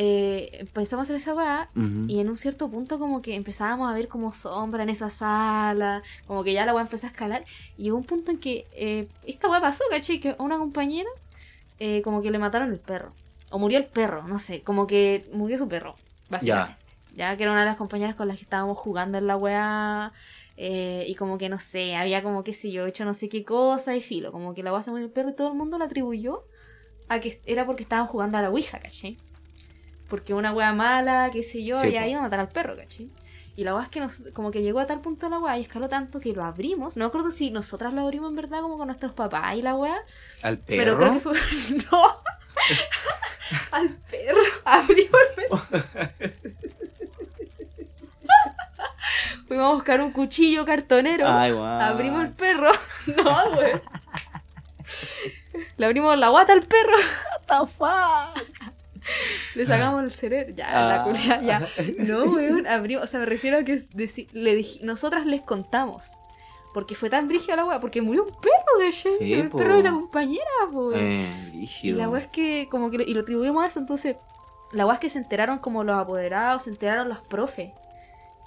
eh, 0.00 0.58
empezamos 0.60 1.00
a 1.00 1.12
hacer 1.12 1.16
esa 1.16 1.34
weá 1.34 1.68
y 2.06 2.20
en 2.20 2.28
un 2.28 2.36
cierto 2.36 2.70
punto 2.70 3.00
como 3.00 3.20
que 3.20 3.34
empezábamos 3.34 3.90
a 3.90 3.94
ver 3.94 4.06
como 4.06 4.32
sombra 4.32 4.84
en 4.84 4.90
esa 4.90 5.10
sala, 5.10 6.04
como 6.28 6.44
que 6.44 6.52
ya 6.52 6.64
la 6.64 6.72
weá 6.72 6.82
empezó 6.82 7.06
a 7.06 7.10
escalar 7.10 7.44
y 7.76 7.82
llegó 7.84 7.96
un 7.96 8.04
punto 8.04 8.30
en 8.30 8.38
que 8.38 8.66
eh, 8.72 9.08
esta 9.26 9.48
weá 9.48 9.60
pasó, 9.60 9.82
¿cachai? 9.90 10.20
Que 10.20 10.36
a 10.38 10.42
una 10.42 10.56
compañera 10.58 11.10
eh, 11.80 12.02
como 12.02 12.22
que 12.22 12.30
le 12.30 12.38
mataron 12.38 12.70
el 12.70 12.78
perro. 12.78 13.12
O 13.50 13.58
murió 13.58 13.78
el 13.78 13.86
perro, 13.86 14.22
no 14.28 14.38
sé, 14.38 14.62
como 14.62 14.86
que 14.86 15.28
murió 15.32 15.58
su 15.58 15.66
perro, 15.68 15.96
básicamente. 16.30 16.76
Ya, 17.16 17.36
que 17.36 17.42
era 17.42 17.50
una 17.50 17.62
de 17.62 17.66
las 17.66 17.76
compañeras 17.76 18.14
con 18.14 18.28
las 18.28 18.36
que 18.36 18.44
estábamos 18.44 18.78
jugando 18.78 19.18
en 19.18 19.26
la 19.26 19.36
weá. 19.36 20.12
eh, 20.56 21.04
y 21.08 21.14
como 21.16 21.38
que 21.38 21.48
no 21.48 21.58
sé, 21.58 21.96
había 21.96 22.22
como 22.22 22.44
que 22.44 22.52
sé 22.52 22.70
yo, 22.70 22.86
hecho 22.86 23.04
no 23.04 23.14
sé 23.14 23.28
qué 23.28 23.42
cosa 23.44 23.96
y 23.96 24.02
filo. 24.02 24.30
Como 24.30 24.54
que 24.54 24.62
la 24.62 24.72
weá 24.72 24.82
se 24.82 24.90
murió 24.92 25.06
el 25.06 25.12
perro 25.12 25.30
y 25.30 25.34
todo 25.34 25.48
el 25.48 25.54
mundo 25.54 25.78
la 25.78 25.86
atribuyó 25.86 26.44
a 27.08 27.20
que 27.20 27.40
era 27.46 27.66
porque 27.66 27.82
estaban 27.82 28.06
jugando 28.06 28.38
a 28.38 28.42
la 28.42 28.50
Ouija, 28.50 28.78
¿cachai? 28.78 29.18
Porque 30.08 30.34
una 30.34 30.52
weá 30.52 30.72
mala, 30.72 31.30
qué 31.32 31.42
sé 31.42 31.64
yo, 31.64 31.78
Sí, 31.78 31.86
había 31.88 32.06
ido 32.06 32.20
a 32.20 32.22
matar 32.22 32.40
al 32.40 32.48
perro, 32.48 32.76
¿cachai? 32.76 33.10
Y 33.56 33.64
la 33.64 33.74
weá 33.74 33.82
es 33.84 33.88
que 33.90 34.00
nos, 34.00 34.22
como 34.34 34.50
que 34.50 34.62
llegó 34.62 34.78
a 34.78 34.86
tal 34.86 35.00
punto 35.00 35.28
la 35.28 35.38
weá 35.38 35.58
y 35.58 35.62
escaló 35.62 35.88
tanto 35.88 36.20
que 36.20 36.32
lo 36.32 36.44
abrimos. 36.44 36.96
No 36.96 37.04
me 37.04 37.08
acuerdo 37.08 37.30
si 37.32 37.50
nosotras 37.50 37.92
lo 37.92 38.02
abrimos 38.02 38.30
en 38.30 38.36
verdad 38.36 38.60
como 38.60 38.78
con 38.78 38.86
nuestros 38.86 39.12
papás 39.12 39.56
y 39.56 39.62
la 39.62 39.74
weá. 39.74 39.98
¿Al 40.42 40.58
perro? 40.58 40.78
Pero 40.78 40.98
creo 40.98 41.12
que 41.14 41.20
fue. 41.20 41.32
No. 41.90 42.02
Al 43.72 43.88
perro. 44.10 44.40
Abrimos 44.64 45.20
el 45.36 45.44
perro. 45.48 45.62
Fuimos 49.48 49.70
a 49.70 49.74
buscar 49.74 50.00
un 50.02 50.12
cuchillo 50.12 50.64
cartonero. 50.64 51.26
Ay, 51.26 51.52
guau. 51.52 51.80
Abrimos 51.80 52.22
el 52.22 52.32
perro. 52.32 52.70
No, 53.16 53.50
güey. 53.54 53.72
Le 55.76 55.86
abrimos 55.86 56.16
la 56.18 56.28
guata 56.28 56.52
al 56.52 56.62
perro. 56.62 56.96
What 57.48 57.66
the 57.66 57.72
fuck? 57.72 58.48
Le 59.54 59.66
sacamos 59.66 60.02
el 60.04 60.10
cerebro. 60.12 60.54
Ya, 60.54 60.70
la 60.70 60.94
Ah. 61.00 61.04
culia, 61.04 61.40
ya. 61.40 61.66
No, 61.98 62.24
weón. 62.24 62.66
Abrimos. 62.66 63.04
O 63.04 63.06
sea, 63.06 63.20
me 63.20 63.26
refiero 63.26 63.58
a 63.58 63.62
que 63.64 63.82
le 63.94 64.58
dij- 64.58 64.80
nosotras 64.82 65.24
les 65.26 65.42
contamos. 65.42 66.06
Porque 66.74 66.94
fue 66.94 67.08
tan 67.10 67.26
brígida 67.28 67.56
la 67.56 67.64
weá. 67.64 67.80
Porque 67.80 68.02
murió 68.02 68.24
un 68.24 68.30
perro, 68.40 68.78
de 68.78 68.92
Sí, 68.92 69.08
El 69.32 69.48
po. 69.48 69.58
perro 69.58 69.76
de 69.78 69.82
la 69.84 69.92
compañera, 69.92 70.44
po. 70.70 70.92
Eh, 70.94 71.26
Y 71.82 71.92
la 71.92 72.08
weá 72.08 72.20
es 72.22 72.28
que, 72.28 72.68
como 72.70 72.90
que, 72.90 72.98
lo- 72.98 73.04
y 73.04 73.14
lo 73.14 73.20
atribuimos 73.22 73.64
a 73.64 73.66
eso, 73.66 73.78
entonces, 73.80 74.16
la 74.72 74.84
weá 74.84 74.94
es 74.96 75.00
que 75.00 75.10
se 75.10 75.18
enteraron 75.18 75.58
como 75.58 75.82
los 75.82 75.96
apoderados, 75.98 76.64
se 76.64 76.70
enteraron 76.70 77.08
los 77.08 77.26
profes. 77.26 77.70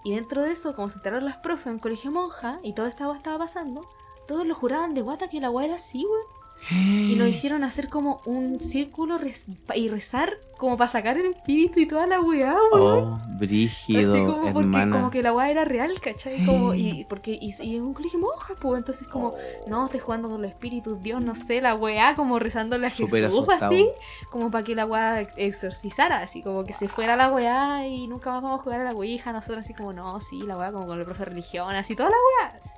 Y 0.03 0.13
dentro 0.15 0.43
de 0.43 0.51
eso, 0.51 0.75
como 0.75 0.89
se 0.89 0.97
enteraron 0.97 1.25
los 1.25 1.35
profes 1.37 1.65
en 1.67 1.73
un 1.73 1.79
colegio 1.79 2.11
monja, 2.11 2.59
y 2.63 2.73
toda 2.73 2.89
esta 2.89 3.07
weá 3.07 3.17
estaba 3.17 3.39
pasando, 3.39 3.89
todos 4.27 4.45
lo 4.45 4.53
juraban 4.55 4.93
de 4.93 5.01
guata 5.01 5.27
que 5.27 5.41
la 5.41 5.49
weá 5.49 5.65
era 5.65 5.75
así, 5.75 6.05
weón. 6.05 6.40
Y 6.69 7.15
nos 7.15 7.27
hicieron 7.29 7.63
hacer 7.63 7.89
como 7.89 8.21
un 8.25 8.59
círculo 8.59 9.17
rez- 9.19 9.45
y 9.75 9.89
rezar 9.89 10.37
como 10.57 10.77
para 10.77 10.91
sacar 10.91 11.17
el 11.17 11.25
espíritu 11.31 11.79
y 11.79 11.87
toda 11.87 12.05
la 12.05 12.21
weá, 12.21 12.55
weón. 12.71 13.13
Oh, 13.13 13.21
brígido, 13.39 14.13
Así 14.13 14.21
como 14.23 14.53
porque 14.53 14.59
hermana. 14.59 14.95
como 14.95 15.09
que 15.09 15.23
la 15.23 15.33
weá 15.33 15.49
era 15.49 15.65
real, 15.65 15.99
¿cachai? 15.99 16.45
Como, 16.45 16.73
y 16.75 17.03
porque 17.09 17.31
y, 17.41 17.51
y 17.63 17.75
en 17.77 17.81
un 17.81 17.93
colegio 17.95 18.19
monja, 18.19 18.53
pues 18.61 18.77
entonces 18.77 19.07
como, 19.07 19.33
no, 19.65 19.85
estoy 19.85 19.99
jugando 20.01 20.29
con 20.29 20.39
los 20.39 20.51
espíritus, 20.51 21.01
Dios, 21.01 21.23
no 21.23 21.33
sé, 21.33 21.61
la 21.61 21.73
weá, 21.73 22.15
como 22.15 22.37
rezándole 22.37 22.85
a 22.85 22.89
Jesús, 22.91 23.11
asustado. 23.23 23.65
así, 23.65 23.89
como 24.29 24.51
para 24.51 24.63
que 24.63 24.75
la 24.75 24.85
weá 24.85 25.21
ex- 25.21 25.33
exorcizara, 25.37 26.19
así 26.19 26.43
como 26.43 26.63
que 26.63 26.73
se 26.73 26.87
fuera 26.87 27.15
la 27.15 27.31
weá 27.31 27.87
y 27.87 28.05
nunca 28.07 28.29
más 28.31 28.43
vamos 28.43 28.59
a 28.59 28.63
jugar 28.63 28.81
a 28.81 28.83
la 28.83 28.91
ouija, 28.91 29.33
nosotros 29.33 29.65
así 29.65 29.73
como, 29.73 29.93
no, 29.93 30.21
sí, 30.21 30.41
la 30.41 30.55
weá, 30.57 30.71
como 30.71 30.85
con 30.85 30.99
el 30.99 31.05
profe 31.05 31.21
de 31.23 31.29
religión, 31.31 31.73
así, 31.75 31.95
toda 31.95 32.11
la 32.11 32.15
weá. 32.43 32.53
así. 32.59 32.69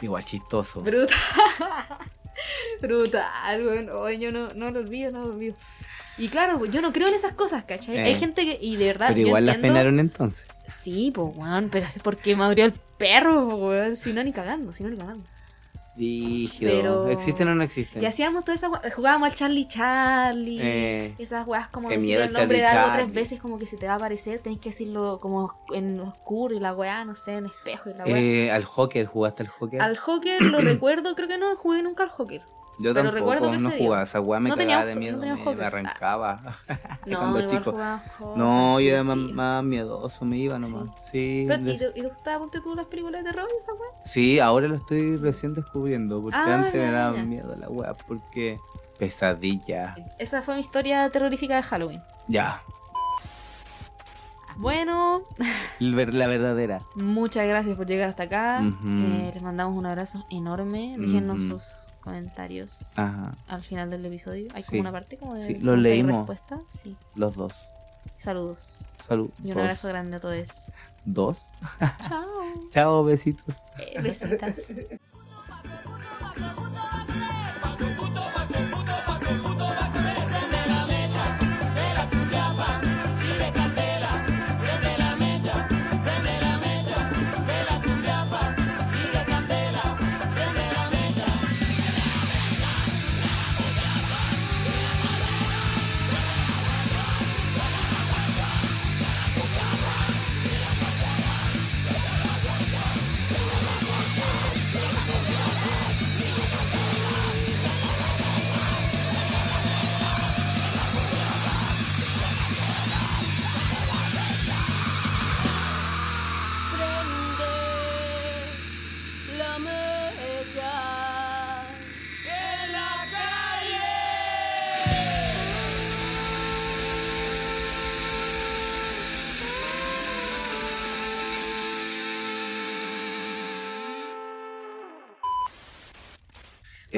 Igual 0.00 0.24
chistoso. 0.24 0.80
Brutal. 0.80 1.14
Brutal, 2.80 3.66
weón. 3.66 3.90
Oye, 3.90 4.18
yo 4.18 4.32
no, 4.32 4.48
no 4.54 4.70
lo 4.70 4.80
olvido, 4.80 5.12
no 5.12 5.26
lo 5.26 5.34
olvido. 5.34 5.54
Y 6.18 6.28
claro, 6.28 6.64
yo 6.66 6.80
no 6.82 6.92
creo 6.92 7.08
en 7.08 7.14
esas 7.14 7.34
cosas, 7.34 7.64
¿cachai? 7.64 7.96
Eh. 7.96 8.02
Hay 8.02 8.14
gente 8.14 8.44
que, 8.44 8.58
y 8.60 8.76
de 8.76 8.86
verdad, 8.86 9.08
Pero 9.08 9.20
yo 9.20 9.26
igual 9.28 9.46
las 9.46 9.58
penaron 9.58 9.98
entonces. 9.98 10.46
Sí, 10.68 11.10
pues, 11.14 11.36
weón, 11.36 11.68
pero 11.70 11.86
es 11.86 12.02
porque 12.02 12.36
me 12.36 12.44
abrió 12.44 12.64
el 12.64 12.74
perro, 12.98 13.46
weón. 13.56 13.96
Si 13.96 14.12
no, 14.12 14.22
ni 14.22 14.32
cagando, 14.32 14.72
si 14.72 14.82
no, 14.82 14.90
ni 14.90 14.96
cagando. 14.96 15.24
Rígido. 16.00 16.70
Pero- 16.72 17.08
¿Existen 17.10 17.48
o 17.48 17.54
no 17.54 17.62
existen? 17.62 18.02
Y 18.02 18.06
hacíamos 18.06 18.44
toda 18.44 18.54
esa 18.54 18.68
weá, 18.70 18.80
jugábamos 18.94 19.28
al 19.28 19.34
Charlie 19.34 19.68
Charlie. 19.68 20.58
Eh, 20.60 21.14
Esas 21.18 21.46
weas 21.46 21.68
como 21.68 21.88
decir 21.90 22.16
el 22.18 22.32
nombre 22.32 22.58
de 22.58 22.64
Charlie 22.64 22.78
algo 22.80 22.94
tres 23.04 23.12
veces 23.14 23.40
como 23.40 23.58
que 23.58 23.66
se 23.66 23.76
te 23.76 23.86
va 23.86 23.92
a 23.92 23.96
aparecer, 23.96 24.38
tenés 24.40 24.58
que 24.60 24.70
decirlo 24.70 25.20
como 25.20 25.54
en 25.74 26.00
oscuro 26.00 26.54
y 26.54 26.60
la 26.60 26.72
weá, 26.74 27.04
no 27.04 27.14
sé, 27.14 27.34
en 27.34 27.46
espejo 27.46 27.90
y 27.90 27.94
la 27.94 28.04
weá. 28.04 28.18
eh, 28.18 28.50
al 28.50 28.64
hockey, 28.64 29.04
¿jugaste 29.04 29.42
al 29.42 29.48
hockey? 29.50 29.78
Al 29.78 29.96
hockey 29.96 30.38
lo 30.40 30.58
recuerdo, 30.60 31.14
creo 31.14 31.28
que 31.28 31.38
no 31.38 31.54
jugué 31.56 31.82
nunca 31.82 32.04
al 32.04 32.10
hockey. 32.10 32.40
Yo 32.82 32.94
pero 32.94 33.10
tampoco, 33.10 33.14
recuerdo 33.34 33.50
que 33.50 33.58
no 33.58 33.70
jugaba. 33.72 34.02
Esa 34.04 34.20
weá 34.20 34.40
me 34.40 34.48
No 34.48 34.56
cagaba 34.56 34.84
teníamos- 34.84 34.88
de 34.88 34.94
no 34.94 35.00
miedo, 35.00 35.20
teníamos 35.20 35.44
me, 35.46 35.54
me 35.54 35.64
arrancaba. 35.66 36.40
No, 37.06 37.18
Cuando 37.18 37.46
chico. 37.46 37.76
No, 38.36 38.80
yo 38.80 38.90
era 38.90 39.04
más, 39.04 39.62
miedoso, 39.64 40.24
me 40.24 40.36
iba 40.38 40.58
nomás. 40.58 40.88
Sí, 41.10 41.44
Pero, 41.46 41.60
¿y, 41.60 41.64
des- 41.64 41.78
te- 41.80 41.98
¿Y 41.98 42.02
te 42.02 42.08
gustaba, 42.08 42.46
tú, 42.50 42.74
las 42.74 42.86
películas 42.86 43.22
de 43.22 43.30
terror 43.30 43.48
esa 43.58 43.72
weá? 43.74 43.90
sí, 44.04 44.38
ahora 44.40 44.66
lo 44.68 44.76
estoy 44.76 45.16
recién 45.18 45.54
descubriendo. 45.54 46.22
Porque 46.22 46.36
Ah, 46.38 46.54
antes 46.54 46.72
ya, 46.74 46.80
me 46.80 46.90
daba 46.92 47.16
ya. 47.16 47.22
miedo 47.24 47.54
la 47.56 47.68
weá. 47.68 47.92
Porque 47.94 48.56
pesadilla. 48.98 49.96
Esa 50.18 50.40
fue 50.42 50.54
mi 50.54 50.60
historia 50.60 51.08
terrorífica 51.10 51.56
de 51.56 51.62
Halloween. 51.62 52.02
Ya, 52.28 52.62
Bueno, 54.56 55.22
la 55.78 56.26
verdadera. 56.26 56.80
muchas 56.94 57.46
gracias 57.46 57.76
por 57.76 57.86
llegar 57.86 58.08
hasta 58.10 58.24
acá. 58.24 58.60
Eh, 58.62 59.30
les 59.32 59.42
mandamos 59.42 59.74
un 59.76 59.86
abrazo 59.86 60.26
enorme. 60.30 60.96
Déjennos 60.98 61.42
Ujú. 61.44 61.50
sus 61.58 61.89
comentarios 62.00 62.86
Ajá, 62.96 63.36
al 63.46 63.62
final 63.62 63.90
del 63.90 64.04
episodio. 64.06 64.48
Hay 64.54 64.62
Sí. 64.62 64.70
como 64.70 64.80
una 64.82 64.92
parte 64.92 65.16
como 65.16 65.34
de 65.34 65.46
Sí, 65.46 65.54
leímos. 65.54 66.26
respuesta. 66.28 66.60
Sí. 66.70 66.96
los 67.14 67.34
dos. 67.36 67.52
Saludos. 68.18 68.76
Salud. 69.06 69.30
Y 69.42 69.52
un 69.52 69.58
abrazo 69.58 69.88
grande 69.88 70.16
a 70.16 70.20
todos. 70.20 70.72
Dos. 71.04 71.48
Chao. 72.08 72.28
Chao, 72.70 73.04
besitos. 73.04 73.56
Eh, 73.78 74.00
besitas. 74.00 74.72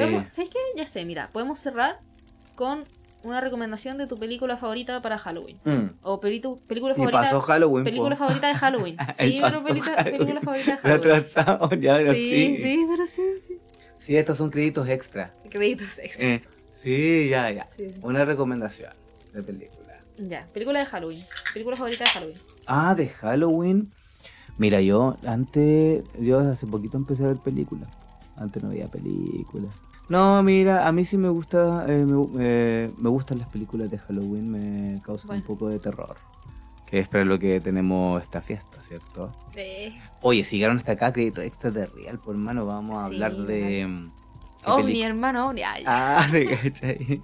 Podemos- 0.07 0.26
¿Sabes 0.34 0.50
qué? 0.50 0.59
Ya 0.76 0.86
sé, 0.86 1.05
mira, 1.05 1.28
podemos 1.32 1.59
cerrar 1.61 2.00
con 2.55 2.84
una 3.24 3.40
recomendación 3.40 3.98
de 3.98 4.07
tu 4.09 4.18
película 4.18 4.57
favorita 4.57 5.00
para 5.00 5.16
Halloween. 5.18 5.59
mm. 5.64 5.90
O 6.03 6.20
película 6.20 6.59
Y 6.68 6.96
favorita. 6.96 7.11
pasó 7.20 7.40
Halloween. 7.40 7.84
película 7.84 8.16
po. 8.16 8.24
favorita 8.24 8.48
de 8.48 8.55
Halloween. 8.55 8.96
Sí, 9.14 9.38
pero 9.42 9.62
película, 9.64 9.94
Halloween. 9.94 10.18
película 10.18 10.40
favorita 10.40 10.70
de 10.70 10.76
Lo 10.76 10.82
Halloween. 10.82 11.11
atrasado, 11.12 11.70
ya, 11.76 11.96
pero 11.98 12.12
Sí, 12.14 12.57
sí. 12.57 12.62
sí, 12.62 12.86
pero 12.88 13.07
sí, 13.07 13.22
sí. 13.40 13.59
Sí, 13.98 14.16
estos 14.16 14.36
son 14.36 14.50
créditos 14.50 14.88
extra. 14.88 15.32
Créditos 15.48 15.98
extra. 16.00 16.24
Eh, 16.26 16.42
sí, 16.72 17.28
ya, 17.30 17.50
ya. 17.53 17.68
Sí, 17.76 17.92
sí. 17.92 18.00
Una 18.03 18.24
recomendación 18.24 18.92
de 19.32 19.42
película. 19.44 20.00
Ya, 20.18 20.46
película 20.53 20.80
de 20.80 20.86
Halloween. 20.86 21.20
Película 21.53 21.76
favorita 21.76 22.03
de 22.05 22.11
Halloween. 22.11 22.38
Ah, 22.66 22.94
de 22.96 23.09
Halloween. 23.09 23.92
Mira, 24.59 24.80
yo 24.80 25.16
antes, 25.26 26.03
yo 26.20 26.40
hace 26.40 26.66
poquito 26.66 26.96
empecé 26.96 27.24
a 27.24 27.28
ver 27.28 27.36
películas. 27.36 27.88
Antes 28.36 28.62
no 28.62 28.70
veía 28.70 28.88
películas. 28.88 29.72
No, 30.09 30.42
mira, 30.42 30.86
a 30.86 30.92
mí 30.92 31.05
sí 31.05 31.16
me 31.16 31.28
gusta, 31.28 31.86
eh, 31.88 32.05
me, 32.05 32.26
eh, 32.40 32.90
me 32.98 33.09
gustan 33.09 33.38
las 33.38 33.48
películas 33.48 33.90
de 33.90 33.98
Halloween, 33.98 34.50
me 34.50 35.00
causan 35.03 35.28
Bueno. 35.28 35.40
un 35.42 35.46
poco 35.46 35.68
de 35.68 35.78
terror. 35.78 36.16
Que 36.86 36.98
es 36.98 37.09
para 37.09 37.24
lo 37.24 37.38
que 37.38 37.59
tenemos 37.61 38.20
esta 38.20 38.42
fiesta, 38.42 38.82
¿cierto? 38.82 39.32
Eh, 39.55 39.98
Oye, 40.20 40.44
si 40.44 40.57
llegaron 40.57 40.76
hasta 40.76 40.92
acá, 40.92 41.12
crédito 41.12 41.40
extra 41.40 41.70
de 41.70 41.86
Real, 41.86 42.18
por 42.18 42.34
hermano, 42.34 42.66
vamos 42.66 42.98
a 42.98 43.09
Sí, 43.09 43.14
hablar 43.14 43.34
de... 43.36 43.61
vale. 43.62 43.86
mm, 43.86 44.12
¿qué 44.64 44.70
Ovni, 44.70 44.84
peli- 44.84 45.03
hermano, 45.03 45.48
Ovni. 45.48 45.62
Ay, 45.62 45.82
Ah, 45.86 46.28
de 46.30 46.46
cachai. 46.62 47.20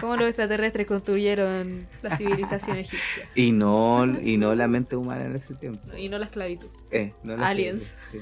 cómo 0.00 0.16
los 0.16 0.28
extraterrestres 0.28 0.86
construyeron 0.86 1.88
la 2.02 2.16
civilización 2.16 2.76
egipcia. 2.76 3.24
Y 3.34 3.50
no, 3.50 4.06
y 4.20 4.36
no 4.36 4.54
la 4.54 4.68
mente 4.68 4.94
humana 4.94 5.24
en 5.24 5.34
ese 5.34 5.54
tiempo. 5.56 5.82
Y 5.96 6.08
no 6.08 6.16
la 6.18 6.26
esclavitud. 6.26 6.68
Eh, 6.92 7.12
no 7.24 7.36
la 7.36 7.48
Aliens. 7.48 7.96
sí. 8.12 8.18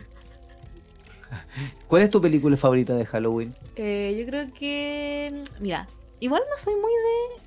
¿Cuál 1.88 2.02
es 2.02 2.10
tu 2.10 2.20
película 2.20 2.56
favorita 2.56 2.94
de 2.94 3.04
Halloween? 3.06 3.54
Eh, 3.76 4.16
yo 4.18 4.26
creo 4.26 4.52
que. 4.52 5.42
Mira, 5.60 5.86
igual 6.20 6.42
no 6.50 6.56
soy 6.58 6.74
muy 6.74 6.90
de 6.92 7.42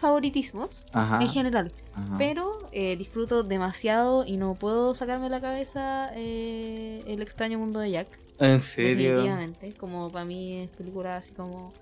favoritismos 0.00 0.86
Ajá. 0.92 1.20
en 1.22 1.28
general. 1.28 1.72
ajá. 1.94 2.14
Pero 2.18 2.68
eh, 2.72 2.96
disfruto 2.96 3.42
demasiado 3.42 4.24
y 4.26 4.36
no 4.36 4.54
puedo 4.54 4.94
sacarme 4.94 5.24
de 5.24 5.30
la 5.30 5.40
cabeza 5.40 6.10
eh, 6.14 7.02
El 7.06 7.22
extraño 7.22 7.58
mundo 7.58 7.80
de 7.80 7.90
Jack. 7.92 8.08
¿En 8.38 8.60
serio? 8.60 9.12
Definitivamente. 9.16 9.72
Como 9.74 10.10
para 10.10 10.24
mí 10.24 10.62
es 10.62 10.70
película 10.70 11.16
así 11.16 11.32
como 11.32 11.72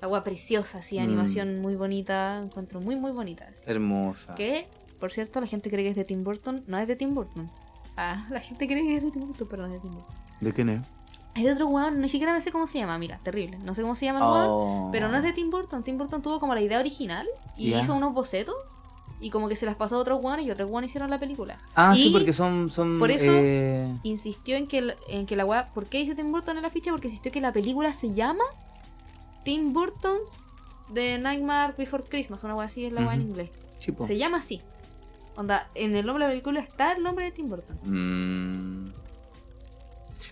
agua 0.00 0.22
preciosa, 0.22 0.78
así, 0.78 0.98
Mm. 0.98 1.02
animación 1.02 1.60
muy 1.60 1.74
bonita. 1.76 2.38
Encuentro 2.44 2.80
muy, 2.80 2.96
muy 2.96 3.10
bonita. 3.12 3.46
así. 3.48 3.62
Hermosa. 3.66 4.34
Que 4.34 4.66
por 5.00 5.10
cierto, 5.12 5.40
la 5.40 5.46
gente 5.46 5.68
cree 5.70 5.82
que 5.84 5.90
es 5.90 5.96
de 5.96 6.04
Tim 6.04 6.24
Burton. 6.24 6.62
No 6.66 6.78
es 6.78 6.86
de 6.86 6.96
Tim 6.96 7.14
Burton. 7.14 7.50
Ah, 7.96 8.26
la 8.30 8.40
gente 8.40 8.66
cree 8.66 8.82
que 8.82 8.96
es 8.98 9.02
de 9.04 9.10
Tim 9.10 9.26
Burton, 9.26 9.46
pero 9.50 9.66
no 9.66 9.74
es 9.74 9.82
de 9.82 9.88
Tim 9.88 9.94
Burton. 9.94 10.14
¿De 10.44 10.52
quién 10.52 10.68
es? 10.68 10.86
Es 11.34 11.42
de 11.44 11.52
otro 11.52 11.66
weón, 11.66 12.00
ni 12.00 12.08
siquiera 12.08 12.32
me 12.32 12.40
sé 12.40 12.52
cómo 12.52 12.66
se 12.68 12.78
llama, 12.78 12.96
mira, 12.98 13.18
terrible. 13.24 13.58
No 13.58 13.74
sé 13.74 13.82
cómo 13.82 13.96
se 13.96 14.04
llama 14.06 14.20
el 14.20 14.24
weón. 14.24 14.46
Oh. 14.48 14.88
Pero 14.92 15.08
no 15.08 15.16
es 15.16 15.22
de 15.24 15.32
Tim 15.32 15.50
Burton. 15.50 15.82
Tim 15.82 15.98
Burton 15.98 16.22
tuvo 16.22 16.38
como 16.38 16.54
la 16.54 16.60
idea 16.60 16.78
original 16.78 17.26
y 17.56 17.74
hizo 17.74 17.94
unos 17.94 18.14
bocetos. 18.14 18.54
Y 19.20 19.30
como 19.30 19.48
que 19.48 19.56
se 19.56 19.64
las 19.64 19.74
pasó 19.74 19.96
a 19.96 20.00
otros 20.00 20.22
weones 20.22 20.44
y 20.46 20.50
otros 20.50 20.68
weones 20.70 20.90
hicieron 20.90 21.08
la 21.08 21.18
película. 21.18 21.58
Ah, 21.74 21.94
sí, 21.96 22.10
porque 22.10 22.32
son. 22.32 22.68
son 22.70 22.98
por 22.98 23.10
eso- 23.10 23.24
eh, 23.32 23.92
Insistió 24.02 24.56
en 24.56 24.66
que, 24.66 24.78
el- 24.78 24.96
en 25.08 25.24
que 25.26 25.34
la 25.34 25.44
weá. 25.46 25.70
¿Por 25.72 25.86
qué 25.86 25.98
dice 25.98 26.14
Tim 26.14 26.30
Burton 26.30 26.56
en 26.56 26.62
la 26.62 26.70
ficha? 26.70 26.90
Porque 26.90 27.06
insistió 27.08 27.32
que 27.32 27.40
la 27.40 27.52
película 27.52 27.92
se 27.92 28.12
llama 28.12 28.44
Tim 29.44 29.72
Burton's 29.72 30.40
The 30.92 31.18
Nightmare 31.18 31.74
Before 31.78 32.04
Christmas. 32.04 32.44
Una 32.44 32.54
weá 32.54 32.66
así 32.66 32.84
es 32.84 32.92
la 32.92 33.00
weá 33.02 33.14
en 33.14 33.22
inglés. 33.22 33.50
sí, 33.78 33.92
po. 33.92 34.04
Se 34.04 34.16
llama 34.18 34.38
así. 34.38 34.60
Onda, 35.36 35.68
en 35.74 35.96
el 35.96 36.06
nombre 36.06 36.24
de 36.24 36.28
la 36.28 36.32
película 36.32 36.60
está 36.60 36.92
el 36.92 37.02
nombre 37.02 37.24
de 37.24 37.32
Tim 37.32 37.48
Burton. 37.48 37.78
Mm. 37.84 38.92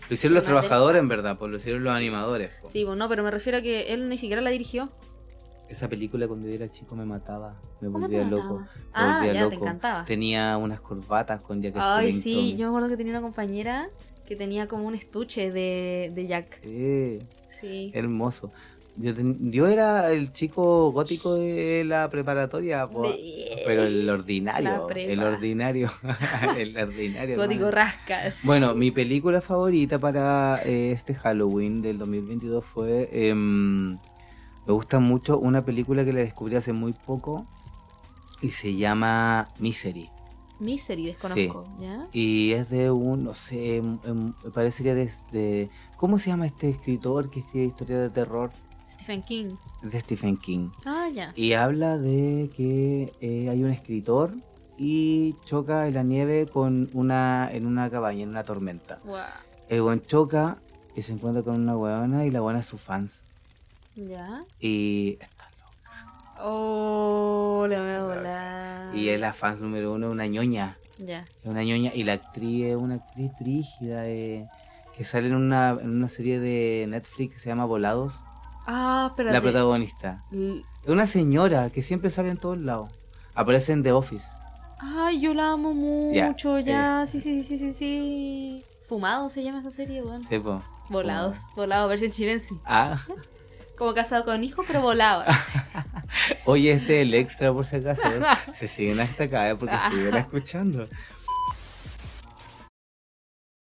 Lo 0.08 0.14
hicieron 0.14 0.34
los 0.34 0.44
trabajadores, 0.44 1.00
en 1.00 1.08
verdad, 1.08 1.38
pues 1.38 1.50
lo 1.50 1.56
hicieron 1.58 1.84
los 1.84 1.94
animadores. 1.94 2.50
po. 2.60 2.68
Sí, 2.68 2.84
bueno, 2.84 3.08
pero 3.08 3.22
me 3.22 3.30
refiero 3.30 3.58
a 3.58 3.62
que 3.62 3.92
él 3.92 4.08
ni 4.08 4.18
siquiera 4.18 4.42
la 4.42 4.50
dirigió. 4.50 4.90
Esa 5.68 5.88
película 5.88 6.28
cuando 6.28 6.48
yo 6.48 6.54
era 6.54 6.68
chico 6.70 6.94
me 6.94 7.06
mataba, 7.06 7.54
me 7.80 7.88
¿Cómo 7.88 8.06
te 8.08 8.16
volvía 8.16 8.30
loco. 8.30 8.60
me 8.60 8.66
Ah, 8.92 9.16
volvía 9.16 9.32
ya, 9.32 9.48
te 9.48 9.54
loco. 9.54 9.64
encantaba. 9.64 10.04
Tenía 10.04 10.56
unas 10.58 10.80
corbatas 10.80 11.40
con 11.40 11.62
Jack 11.62 11.74
Ay, 11.78 12.12
sí, 12.12 12.56
yo 12.56 12.64
me 12.66 12.68
acuerdo 12.76 12.88
que 12.88 12.96
tenía 12.98 13.12
una 13.12 13.22
compañera 13.22 13.88
que 14.26 14.36
tenía 14.36 14.68
como 14.68 14.86
un 14.86 14.94
estuche 14.94 15.50
de, 15.50 16.12
de 16.14 16.26
Jack. 16.26 16.60
Sí, 16.62 17.18
Sí. 17.60 17.90
hermoso. 17.94 18.50
Yo, 18.96 19.14
ten- 19.14 19.50
yo 19.50 19.66
era 19.68 20.10
el 20.12 20.32
chico 20.32 20.90
gótico 20.92 21.34
de 21.34 21.82
la 21.84 22.10
preparatoria, 22.10 22.86
po. 22.86 23.02
De- 23.02 23.62
pero 23.64 23.84
el 23.84 24.08
ordinario, 24.10 24.88
el 24.94 25.18
ordinario, 25.22 25.90
el 26.58 26.76
ordinario. 26.76 27.36
Gótico 27.36 27.68
hermano. 27.68 27.70
rascas. 27.70 28.40
Bueno, 28.44 28.74
mi 28.74 28.90
película 28.90 29.40
favorita 29.40 29.98
para 29.98 30.60
eh, 30.64 30.92
este 30.92 31.14
Halloween 31.14 31.80
del 31.80 31.96
2022 31.98 32.64
fue. 32.64 33.08
em, 33.12 33.92
me 33.92 34.72
gusta 34.74 34.98
mucho 35.00 35.38
una 35.38 35.64
película 35.64 36.04
que 36.04 36.12
la 36.12 36.20
descubrí 36.20 36.54
hace 36.56 36.72
muy 36.72 36.92
poco 36.92 37.46
y 38.42 38.50
se 38.50 38.74
llama 38.76 39.48
Misery. 39.58 40.08
Misery, 40.60 41.06
desconozco, 41.06 41.66
¿ya? 41.80 42.06
Y 42.12 42.52
es 42.52 42.70
de 42.70 42.90
un, 42.90 43.24
no 43.24 43.34
sé, 43.34 43.78
em, 43.78 43.98
em, 44.04 44.32
me 44.44 44.50
parece 44.50 44.84
que 44.84 45.02
es 45.02 45.16
de. 45.32 45.70
¿Cómo 45.96 46.18
se 46.18 46.30
llama 46.30 46.46
este 46.46 46.68
escritor 46.68 47.30
que 47.30 47.40
escribe 47.40 47.66
historias 47.66 48.00
de 48.02 48.10
terror? 48.10 48.50
Stephen 49.02 49.22
King. 49.24 49.56
De 49.82 50.00
Stephen 50.00 50.36
King. 50.36 50.70
Ah, 50.84 51.08
ya. 51.12 51.32
Y 51.34 51.54
habla 51.54 51.98
de 51.98 52.50
que 52.56 53.12
eh, 53.20 53.48
hay 53.50 53.64
un 53.64 53.70
escritor 53.70 54.32
y 54.78 55.34
choca 55.44 55.88
en 55.88 55.94
la 55.94 56.04
nieve 56.04 56.46
con 56.46 56.88
una, 56.92 57.50
en 57.50 57.66
una 57.66 57.90
cabaña, 57.90 58.22
en 58.22 58.28
una 58.28 58.44
tormenta. 58.44 59.00
Guau. 59.04 59.26
El 59.68 59.82
buen 59.82 60.02
choca 60.02 60.58
y 60.94 61.02
se 61.02 61.14
encuentra 61.14 61.42
con 61.42 61.60
una 61.60 61.76
huevona 61.76 62.26
y 62.26 62.30
la 62.30 62.42
buena 62.42 62.60
es 62.60 62.66
su 62.66 62.78
fans. 62.78 63.24
¿Ya? 63.96 64.44
Y 64.60 65.18
está 65.20 65.50
loca. 65.50 66.38
Oh, 66.40 67.66
la 67.68 67.80
voy 67.80 67.90
a 67.90 68.02
volar. 68.04 68.94
Y 68.96 69.08
es 69.08 69.20
la 69.20 69.32
fans 69.32 69.60
número 69.60 69.94
uno, 69.94 70.10
una 70.10 70.28
ñoña. 70.28 70.76
Ya. 70.98 71.24
Es 71.42 71.46
una 71.46 71.64
ñoña. 71.64 71.90
Y 71.92 72.04
la 72.04 72.12
actriz 72.12 72.66
es 72.66 72.76
una 72.76 72.94
actriz 72.96 73.32
brígida 73.40 74.06
eh, 74.06 74.46
que 74.96 75.02
sale 75.02 75.26
en 75.26 75.34
una, 75.34 75.70
en 75.70 75.90
una 75.90 76.06
serie 76.06 76.38
de 76.38 76.86
Netflix 76.88 77.34
que 77.34 77.40
se 77.40 77.48
llama 77.48 77.64
Volados. 77.64 78.20
Ah, 78.66 79.06
espérate. 79.10 79.34
La 79.34 79.40
protagonista. 79.42 80.22
L- 80.32 80.64
una 80.86 81.06
señora 81.06 81.70
que 81.70 81.82
siempre 81.82 82.10
sale 82.10 82.30
en 82.30 82.36
todos 82.38 82.58
lados. 82.58 82.90
Aparece 83.34 83.72
en 83.72 83.82
The 83.82 83.92
Office. 83.92 84.26
Ay, 84.78 85.20
yo 85.20 85.32
la 85.34 85.52
amo 85.52 85.72
mucho, 85.74 86.58
ya. 86.58 87.06
Sí, 87.06 87.20
sí, 87.20 87.42
sí, 87.44 87.56
sí, 87.58 87.72
sí. 87.72 88.64
Fumado 88.88 89.28
se 89.30 89.42
llama 89.44 89.60
esa 89.60 89.70
serie, 89.70 90.02
weón. 90.02 90.22
Sí, 90.24 90.38
po. 90.38 90.62
Volados. 90.88 91.38
Volados, 91.56 91.88
versión 91.88 92.10
chilense. 92.10 92.54
Ah, 92.64 93.00
Como 93.78 93.94
casado 93.94 94.24
con 94.24 94.44
hijo, 94.44 94.62
pero 94.66 94.80
volado. 94.82 95.24
oye, 96.44 96.72
este 96.72 97.00
es 97.00 97.02
el 97.06 97.14
extra 97.14 97.52
por 97.52 97.64
si 97.64 97.76
acaso. 97.76 98.02
Se 98.54 98.68
siguen 98.68 99.00
hasta 99.00 99.24
acá 99.24 99.50
eh, 99.50 99.56
porque 99.56 99.74
estuvieron 99.74 100.16
escuchando. 100.18 100.86